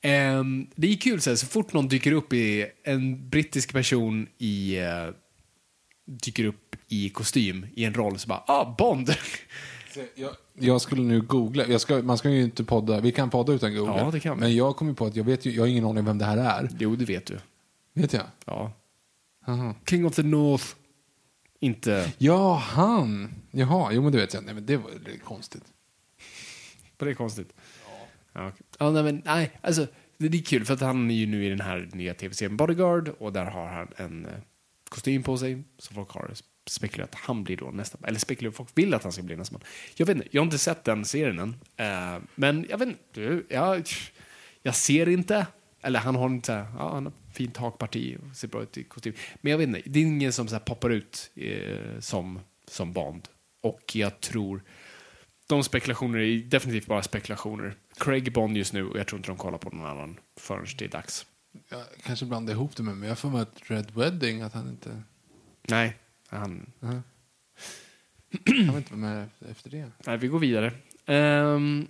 [0.00, 4.78] Eh, det är kul så, så fort någon dyker upp i en brittisk person i
[4.78, 5.08] eh,
[6.06, 6.61] dyker upp
[6.92, 9.14] i kostym i en roll så bara ah Bond.
[10.14, 11.78] Jag, jag skulle nu googla.
[11.78, 13.00] Ska, man ska ju inte podda.
[13.00, 13.98] Vi kan podda utan googla.
[13.98, 14.40] Ja, det kan vi.
[14.40, 16.36] Men jag kommer på att jag vet ju, jag har ingen aning vem det här
[16.36, 16.68] är.
[16.78, 17.38] jo, det vet du.
[17.92, 18.24] Vet jag?
[18.44, 18.72] Ja.
[19.46, 19.74] Aha.
[19.86, 20.64] King of the North.
[21.60, 22.12] Inte...
[22.18, 23.34] Ja, han.
[23.50, 24.44] Jaha, jo men det vet jag.
[24.44, 25.64] Nej men det var det konstigt.
[26.98, 27.52] Var det konstigt?
[28.32, 28.48] Ja.
[28.48, 28.66] okej.
[28.78, 29.86] ja nej, men, nej, alltså,
[30.18, 33.08] det, är kul för att han är ju nu i den här nya tv-serien Bodyguard
[33.08, 34.32] och där har han en eh,
[34.88, 36.34] kostym på sig så folk har
[36.66, 39.52] spekulerat att han blir då nästa eller spekulerat folk vill att han ska bli nästa
[39.52, 39.62] man.
[39.96, 41.56] Jag vet inte, jag har inte sett den serien än.
[41.76, 43.88] Eh, men jag vet inte, jag,
[44.62, 45.46] jag ser inte,
[45.82, 49.14] eller han har inte, ja, han har fint hakparti och ser bra ut i kostym.
[49.40, 53.28] Men jag vet inte, det är ingen som så poppar ut eh, som, som Bond.
[53.60, 54.62] Och jag tror
[55.46, 57.74] de spekulationer är definitivt bara spekulationer.
[57.96, 60.84] Craig Bond just nu och jag tror inte de kollar på någon annan förrän det
[60.84, 61.26] är dags.
[61.68, 64.68] Jag kanske blandar ihop det med men jag får med att Red Wedding att han
[64.68, 65.02] inte...
[65.62, 65.96] Nej,
[66.32, 69.86] han, Han var inte med efter det.
[70.06, 70.72] nej vi går vidare.
[71.06, 71.88] Um,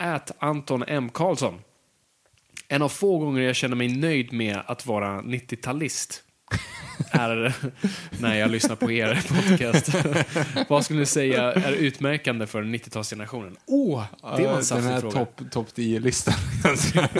[0.00, 1.08] ät Anton M.
[1.14, 1.60] Karlsson.
[2.68, 6.22] En av få gånger jag känner mig nöjd med att vara 90-talist
[7.10, 7.52] är
[8.20, 9.94] när jag lyssnar på er podcast.
[10.68, 13.56] Vad skulle ni säga är utmärkande för 90-talsgenerationen?
[13.66, 15.14] Åh, det var en Den saftig här fråga.
[15.16, 16.34] topp top 10-listan.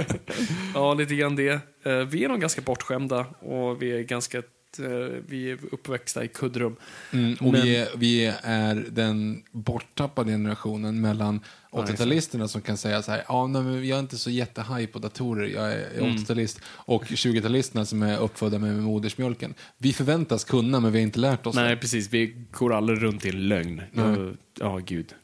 [0.74, 1.61] Ja, lite grann det.
[1.82, 4.43] Eh, Vi är nog ganska bortskämda och vi är ganska
[4.78, 4.86] eh,
[5.28, 6.77] vi är uppväxta i kuddrum.
[7.12, 11.40] Mm, och Men- vi, är, vi är den borttappade generationen mellan
[11.73, 14.99] 80-talisterna som kan säga så här, ja, nej, men jag är inte så jättehaj på
[14.99, 16.61] datorer, jag är jag är 80-talist.
[16.66, 19.55] Och 20-talisterna som är uppfödda med modersmjölken.
[19.78, 21.77] Vi förväntas kunna, men vi har inte lärt oss Nej, det.
[21.77, 22.12] precis.
[22.12, 23.82] Vi går aldrig runt i en lögn.
[23.93, 24.16] Ja,
[24.61, 25.15] Ja, gud.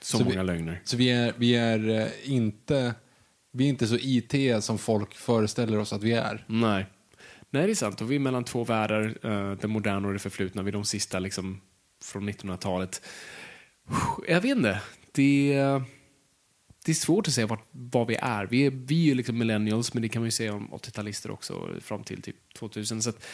[0.00, 0.80] Så, Så vi- många lögner.
[0.84, 2.94] Så vi är, vi är eh, inte...
[3.52, 6.44] Vi är inte så IT som folk föreställer oss att vi är.
[6.48, 6.86] Nej.
[7.50, 8.00] Nej, det är sant.
[8.00, 10.62] Och vi är mellan två världar, eh, det moderna och det förflutna.
[10.62, 11.60] Vi är de sista liksom,
[12.02, 13.02] från 1900-talet.
[14.28, 14.80] Jag vet inte.
[15.12, 15.82] Det är,
[16.84, 18.46] det är svårt att säga vart, vad vi är.
[18.46, 21.30] Vi är, vi är ju liksom millennials, men det kan man ju säga om 80-talister
[21.30, 23.02] också, fram till typ 2000.
[23.02, 23.26] Så att,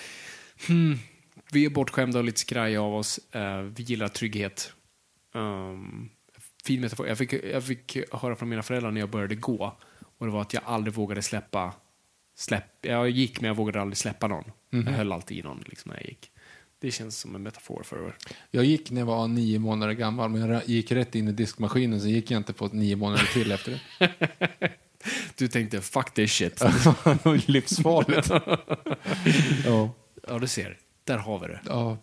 [0.69, 0.99] hmm,
[1.53, 3.21] vi är bortskämda och lite skraja av oss.
[3.33, 4.73] Eh, vi gillar trygghet.
[5.35, 6.11] Um,
[6.65, 7.09] fin metafor.
[7.09, 9.77] Jag fick, jag fick höra från mina föräldrar när jag började gå.
[10.19, 11.75] Och det var att jag aldrig vågade släppa
[12.37, 14.45] släpp, jag gick men jag vågade aldrig släppa någon.
[14.71, 16.31] Jag höll alltid i någon liksom, när jag gick.
[16.79, 18.17] Det känns som en metafor för
[18.51, 22.01] Jag gick när jag var nio månader gammal, men jag gick rätt in i diskmaskinen,
[22.01, 24.71] så gick jag inte på nio månader till efter det.
[25.37, 26.63] Du tänkte fuck this shit.
[27.49, 28.29] Livsfarligt.
[29.65, 29.91] ja.
[30.29, 30.79] ja, du ser.
[31.05, 31.61] Där har vi det.
[31.65, 31.99] ja.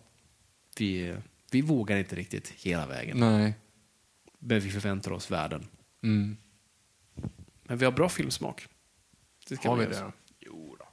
[0.78, 1.14] Vi,
[1.50, 3.16] vi vågar inte riktigt hela vägen.
[3.20, 3.54] Nej.
[4.38, 5.66] Men vi förväntar oss världen.
[6.02, 6.36] Mm.
[7.62, 8.66] Men vi har bra filmsmak.
[9.48, 9.98] Det Har vi det oss.
[10.00, 10.12] då?
[10.40, 10.88] Jo då.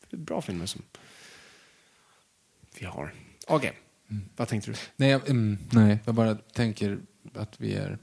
[0.00, 0.82] Det är bra filmer som
[2.80, 3.14] vi har.
[3.46, 3.78] Okej,
[4.10, 4.22] Mm.
[4.36, 4.76] vad tänkte du?
[4.96, 6.98] Nej, jag, mm, nej, jag bara tänker
[7.34, 7.98] att vi är...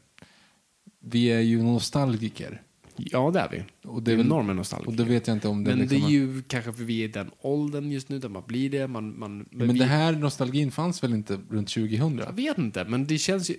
[0.99, 2.61] Vi är ju nostalgiker.
[2.97, 3.63] Ja, det är vi.
[3.89, 4.87] Och det är väl- enorma nostalgi.
[4.87, 6.99] Och då vet jag inte om det Men det liksom är ju kanske för vi
[6.99, 8.87] är i den åldern just nu där man blir det.
[8.87, 12.17] Man, man, Men, vi, det här nostalgin fanns väl inte runt 2000?
[12.25, 13.55] Jag vet inte, men det känns ju,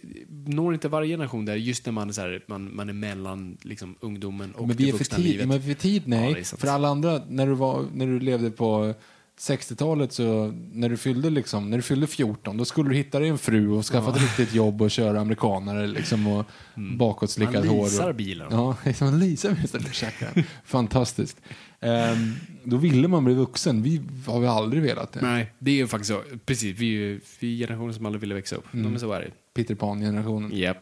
[0.47, 3.56] når inte varje generation där just när man är, så här, man, man är mellan
[3.62, 5.48] liksom, ungdomen och men det vi är för vuxna tid, livet.
[5.48, 6.35] men för tid Ja, nej.
[6.35, 6.61] det sant.
[6.61, 8.94] för alla andra, när du, var, när du levde på
[9.39, 13.28] 60-talet så när du fyllde liksom, när du fyllde 14 då skulle du hitta dig
[13.28, 17.82] en fru och skaffa ett riktigt jobb och köra amerikanare liksom och bakåtslickat Man hår.
[17.82, 18.47] leasar och, bilen.
[18.51, 20.44] Ja, liksom man leasar med istället för käkar.
[20.65, 21.36] Fantastiskt.
[21.81, 22.35] Ehm,
[22.65, 23.82] då ville man bli vuxen.
[23.82, 25.20] Vi har vi aldrig velat det.
[25.20, 26.23] Nej, det är ju faktiskt så.
[26.47, 28.74] Precis, vi är vi är generationen som aldrig ville växa upp.
[28.74, 28.90] Mm.
[28.90, 29.31] Men så är.
[29.55, 30.56] Peter Pan-generationen.
[30.56, 30.78] Japp.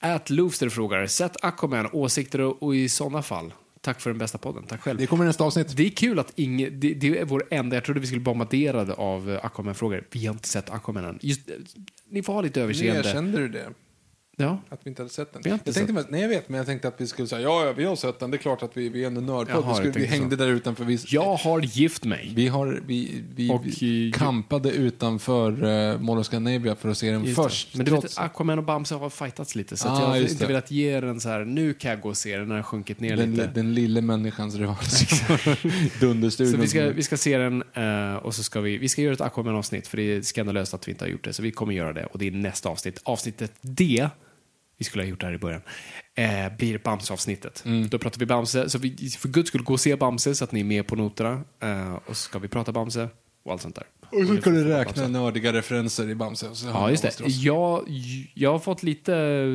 [0.00, 3.52] At Loofster frågar, sätt Aquaman, åsikter och, och i sådana fall.
[3.86, 4.62] Tack för den bästa podden.
[4.66, 4.98] Tack själv.
[4.98, 5.76] Det kommer nästa avsnitt.
[5.76, 8.92] Det är kul att ingen, det, det är vår enda, jag trodde vi skulle bombarderade
[8.92, 10.04] av Aquaman-frågor.
[10.10, 11.18] Vi har inte sett Aquaman än.
[11.22, 11.54] Just, eh,
[12.08, 13.00] ni får ha lite överseende.
[13.00, 13.68] Erkände du det?
[14.38, 14.60] Ja.
[14.68, 15.38] Att vi inte hade sett den?
[15.52, 17.66] Inte jag tänkte, mest- nej jag vet, men jag tänkte att vi skulle säga ja,
[17.66, 18.30] ja, vi har sett den.
[18.30, 19.64] Det är klart att vi, vi är Jaha, nördpodd.
[19.64, 20.84] Vi, jag skulle, vi hängde där utanför.
[20.84, 22.32] Vi, Jag har gift mig.
[22.34, 27.10] vi, har, vi, vi, Och, vi kampade utanför uh, Mall of Scandinavia för att se
[27.10, 27.42] den Just det.
[27.42, 27.76] först.
[27.76, 29.76] Men du trots- vet, Aquaman och Bamse har fightats lite.
[29.76, 30.46] Så Ah, jag har inte det.
[30.46, 33.00] velat ge den så här, nu kan jag gå och se den när den sjunkit
[33.00, 33.46] ner den, lite.
[33.54, 35.22] den lille människans revansch.
[36.00, 36.52] Dunderstudion.
[36.54, 39.14] Så vi ska, vi ska se den eh, och så ska vi, vi ska göra
[39.14, 41.32] ett Aquaman-avsnitt för det är skandalöst att vi inte har gjort det.
[41.32, 43.00] Så vi kommer göra det och det är nästa avsnitt.
[43.04, 44.08] Avsnittet D,
[44.78, 45.60] vi skulle ha gjort det här i början,
[46.14, 47.62] eh, blir Bamse-avsnittet.
[47.66, 47.88] Mm.
[47.88, 50.52] Då pratar vi Bamse, så vi för guds skull gå och se Bamse så att
[50.52, 51.44] ni är med på noterna.
[51.60, 53.08] Eh, och så ska vi prata Bamse
[53.42, 53.84] och allt sånt där.
[54.00, 55.08] och så kan du räkna Bamse.
[55.08, 56.48] nördiga referenser i Bamse.
[56.48, 57.26] Och så Ja, just det.
[57.26, 57.84] Jag,
[58.34, 59.12] jag har fått lite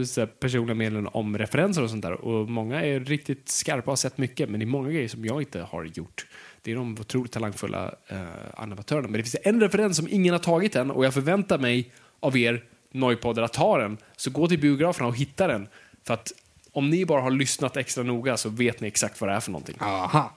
[0.07, 2.11] så här, personliga meddelanden om referenser och sånt där.
[2.11, 5.25] Och många är riktigt skarpa och har sett mycket, men det är många grejer som
[5.25, 6.25] jag inte har gjort.
[6.61, 8.21] Det är de otroligt talangfulla eh,
[8.53, 9.07] animatörerna.
[9.07, 12.37] Men det finns en referens som ingen har tagit än och jag förväntar mig av
[12.37, 13.97] er Noipodder att ta den.
[14.15, 15.67] Så gå till biograferna och hitta den.
[16.03, 16.31] För att
[16.71, 19.51] om ni bara har lyssnat extra noga så vet ni exakt vad det är för
[19.51, 19.77] någonting.
[19.79, 20.33] Aha.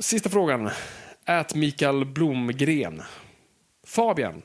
[0.00, 0.70] Sista frågan.
[1.24, 3.02] Ät Mikael Blomgren.
[3.86, 4.42] Fabian.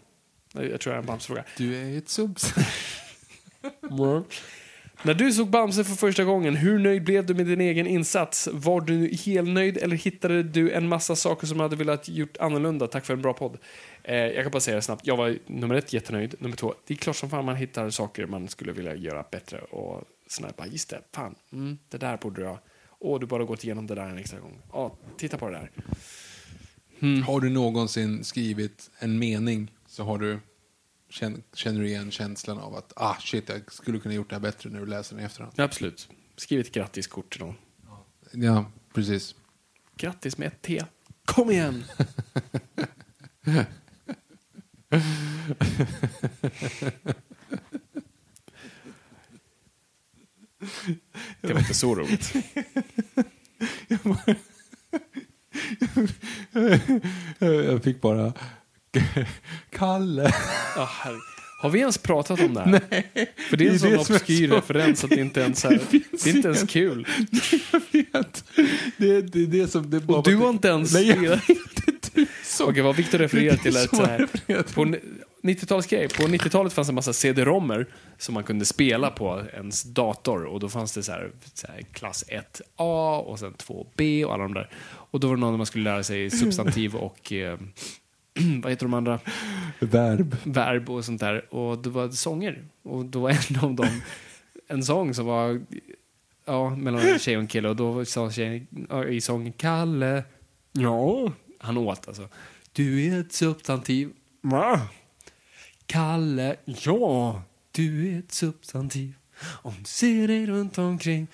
[0.53, 1.43] Jag tror det är en Bamse-fråga.
[1.57, 2.53] Du är ett subs.
[5.03, 8.49] När du såg Bamse för första gången, hur nöjd blev du med din egen insats?
[8.51, 12.87] Var du helnöjd eller hittade du en massa saker som du hade velat gjort annorlunda?
[12.87, 13.57] Tack för en bra podd.
[14.03, 15.07] Eh, jag kan bara säga det snabbt.
[15.07, 16.35] Jag var nummer ett jättenöjd.
[16.39, 19.59] Nummer två, det är klart som fan man hittar saker man skulle vilja göra bättre.
[19.59, 22.57] Och sådär, bara, just det, fan, mm, det där borde jag.
[22.87, 24.61] Och du bara gått igenom det där en extra gång.
[24.73, 25.71] Ja, titta på det där.
[27.21, 30.39] Har du någonsin skrivit en mening så har du,
[31.09, 34.69] känner, du igen känslan av att ah shit, jag skulle kunna gjort det här bättre
[34.69, 35.59] när du läser den i efterhand.
[35.59, 36.09] Absolut.
[36.35, 37.55] Skriv ett grattiskort till någon.
[38.31, 39.35] Ja, precis.
[39.95, 40.85] Grattis med ett T.
[41.25, 41.83] Kom igen!
[51.41, 52.33] Det var inte så roligt.
[57.39, 58.33] Jag fick bara
[59.69, 60.23] Kalle.
[60.75, 61.19] Herre-
[61.61, 62.81] Har vi ens pratat om det här?
[62.91, 63.31] Nej.
[63.49, 65.77] För det är en Det sån det obskyr så- referens att det inte ens är,
[65.89, 67.07] finns det är inte ens kul.
[67.71, 68.43] Jag vet.
[68.97, 69.89] Det är det, det som...
[69.89, 71.49] Det Och du har inte ens Nej, jag vet
[71.87, 72.25] inte.
[72.63, 74.27] Okej, vad Victor refererar till är Så här,
[74.73, 74.99] på ni-
[75.43, 76.17] 90-talsgrej.
[76.17, 77.87] På 90-talet fanns det en massa CD-rommer
[78.17, 80.43] som man kunde spela på ens dator.
[80.43, 82.23] Och då fanns det så här, så här klass
[82.77, 84.69] 1A och sen 2B och alla de där.
[85.11, 87.57] Och då var det någon där man skulle lära sig substantiv och eh,
[88.63, 89.19] vad heter de andra?
[89.79, 90.35] Verb.
[90.43, 91.53] verb och sånt där.
[91.53, 92.63] Och det var sånger.
[92.83, 94.01] Och då var en av dem
[94.69, 95.61] en sång som var
[96.45, 97.69] ja, mellan en tjej och en kille.
[97.69, 98.67] Och då sa tjejen
[99.09, 100.23] i sången Kalle.
[100.71, 101.31] Ja.
[101.59, 102.29] Han åt alltså.
[102.71, 104.09] Du är ett substantiv.
[104.41, 104.81] Va?
[105.85, 106.55] Kalle.
[106.65, 107.41] Ja.
[107.71, 109.13] Du är ett substantiv.
[109.41, 111.27] Om du ser dig runt omkring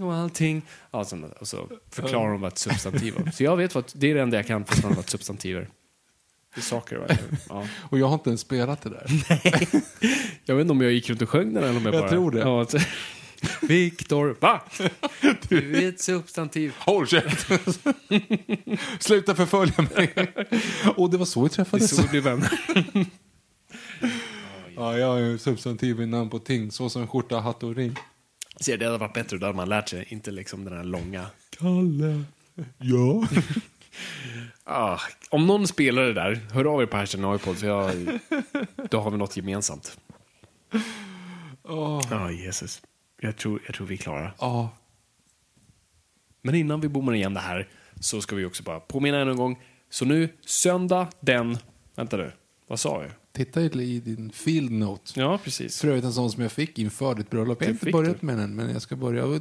[0.00, 0.62] och allting.
[0.90, 3.30] Ja, så, och så förklarar de vad ett substantiv var.
[3.30, 5.68] Så jag vet vad, det är det enda jag kan förklara vad ett substantiv är.
[6.54, 6.96] Det är saker.
[6.96, 7.06] va?
[7.48, 7.66] Ja.
[7.90, 9.06] Och jag har inte ens spelat det där.
[10.44, 12.10] Jag vet inte om jag gick runt och sjöng den eller om jag, Jag bara...
[12.10, 12.38] tror det.
[12.38, 12.66] Ja,
[13.62, 14.62] Viktor, va?
[15.48, 16.74] Du är ett substantiv.
[16.78, 17.58] Håll käften!
[18.98, 20.32] Sluta förfölja mig!
[20.96, 21.96] Och det var så vi Det är träffades.
[21.96, 22.60] så vi blir vänner.
[24.76, 27.96] Ja, jag är substantiv i namn på ting, så som skjorta, hatt och ring.
[28.60, 30.06] Ser, det hade varit bättre, då hade man lärt sig.
[30.08, 31.26] Inte liksom den här långa...
[31.58, 32.22] Kalle.
[32.78, 33.26] Ja.
[34.64, 34.98] Ah,
[35.30, 37.90] om någon spelar det där, hör av er på hashtag Noipod, för jag,
[38.90, 39.98] då har vi något gemensamt.
[41.64, 42.82] Ja, Jesus.
[43.20, 44.32] Jag tror, jag tror vi är klara.
[44.38, 44.70] Ja.
[46.42, 47.68] Men innan vi bommar igen det här
[48.00, 49.62] så ska vi också bara påminna ännu en gång.
[49.90, 51.58] Så nu, söndag den...
[51.94, 52.32] Vänta nu,
[52.66, 53.12] vad sa jag?
[53.32, 55.20] Titta i din field note.
[55.20, 55.80] Ja, precis.
[55.80, 57.58] För övrigt en sån som jag fick inför ditt bröllop.
[57.60, 58.26] Jag har Du inte börjat du?
[58.26, 59.40] med den, men jag ska börja.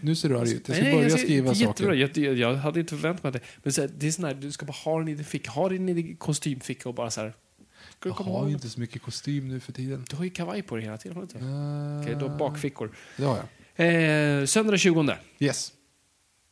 [0.00, 0.68] Nu ser du arg ut.
[0.68, 1.92] Jag ska Nej, börja jag ser- skriva saker.
[1.92, 3.40] Jag, jag hade inte förväntat mig det.
[3.62, 5.50] Men här, det är sån här, du ska bara ha den i din ficka.
[5.50, 7.34] Ha den i din kostymficka och bara så här.
[8.00, 10.04] Ska du Jag har ju inte så mycket kostym nu för tiden.
[10.10, 11.44] Du har ju kavaj på dig hela tiden, har du inte?
[11.44, 12.90] Uh, Okej, då bakfickor.
[13.16, 13.44] Det har jag.
[14.40, 15.16] Eh, söndag den 20.
[15.38, 15.72] Yes.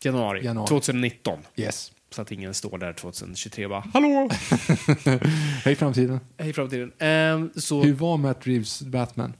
[0.05, 0.69] Januari, Januari.
[0.69, 1.39] 2019.
[1.57, 1.93] Yes.
[2.11, 4.31] Så att ingen står där 2023 och bara Hallå!
[5.65, 6.21] Hej framtiden.
[6.39, 6.93] Hej framtiden.
[6.99, 9.33] Ehm, så Hur var Matt Reeves Batman?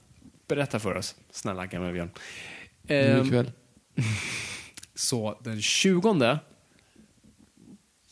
[0.47, 2.09] berätta för oss, snälla gamla Björn.
[2.83, 3.51] Nu Ehm, ikväll?
[4.95, 6.39] så den 20 januari,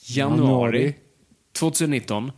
[0.07, 0.95] Januari.
[1.51, 2.31] 2019.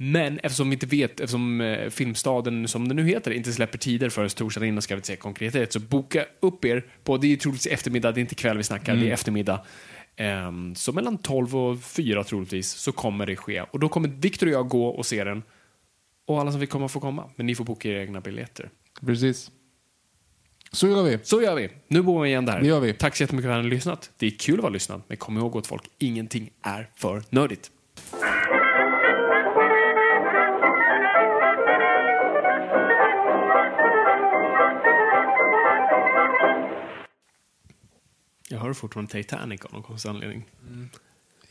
[0.00, 4.08] Men eftersom vi inte vet, eftersom eh, Filmstaden, som det nu heter, inte släpper tider
[4.08, 7.28] förrän torsdagen innan, ska vi inte säga konkret, så boka upp er på, det är
[7.28, 9.60] ju troligtvis eftermiddag, det är inte kväll vi snackar, det är eftermiddag.
[10.20, 13.62] Ehm, så mellan 12 och 4 troligtvis så kommer det ske.
[13.62, 15.42] Och då kommer Victor och jag gå och se den.
[16.26, 17.30] Och alla som vill komma får komma.
[17.36, 18.70] Men ni får boka era egna biljetter.
[19.06, 19.50] Precis.
[20.72, 21.18] Så gör vi.
[21.22, 21.70] Så gör vi.
[21.88, 22.60] Nu bor vi igen det här.
[22.60, 22.92] Det gör vi.
[22.92, 24.10] Tack så jättemycket för att ni har lyssnat.
[24.16, 27.70] Det är kul att vara lyssnad, men kom ihåg åt folk, ingenting är för nördigt.
[38.48, 40.44] Jag hör fortfarande Titanic av någon konstig anledning.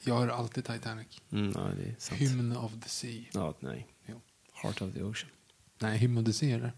[0.04, 1.22] Jag har alltid Titanic.
[1.32, 2.22] Mm, ja, det är sant.
[2.22, 3.24] Hymn of the Sea.
[3.34, 3.88] Ja, nej.
[4.06, 4.22] Jo.
[4.54, 5.32] Heart of the Ocean.
[5.80, 6.72] Nej, Hymn of the Sea är det.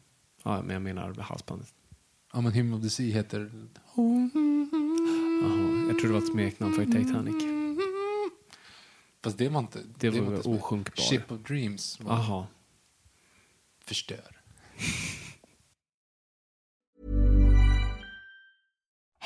[0.44, 1.74] Ja, men jag menar halsbandet.
[2.34, 3.52] Ja, men Hymn of the Sea heter...
[3.96, 4.30] Jaha,
[5.88, 7.44] jag tror det var ett smeknamn för Titanic.
[9.24, 9.80] Fast det var inte...
[10.00, 11.04] Det var som- osjunkbar.
[11.04, 12.48] Ship of Dreams var Jaha.
[13.86, 14.42] förstör.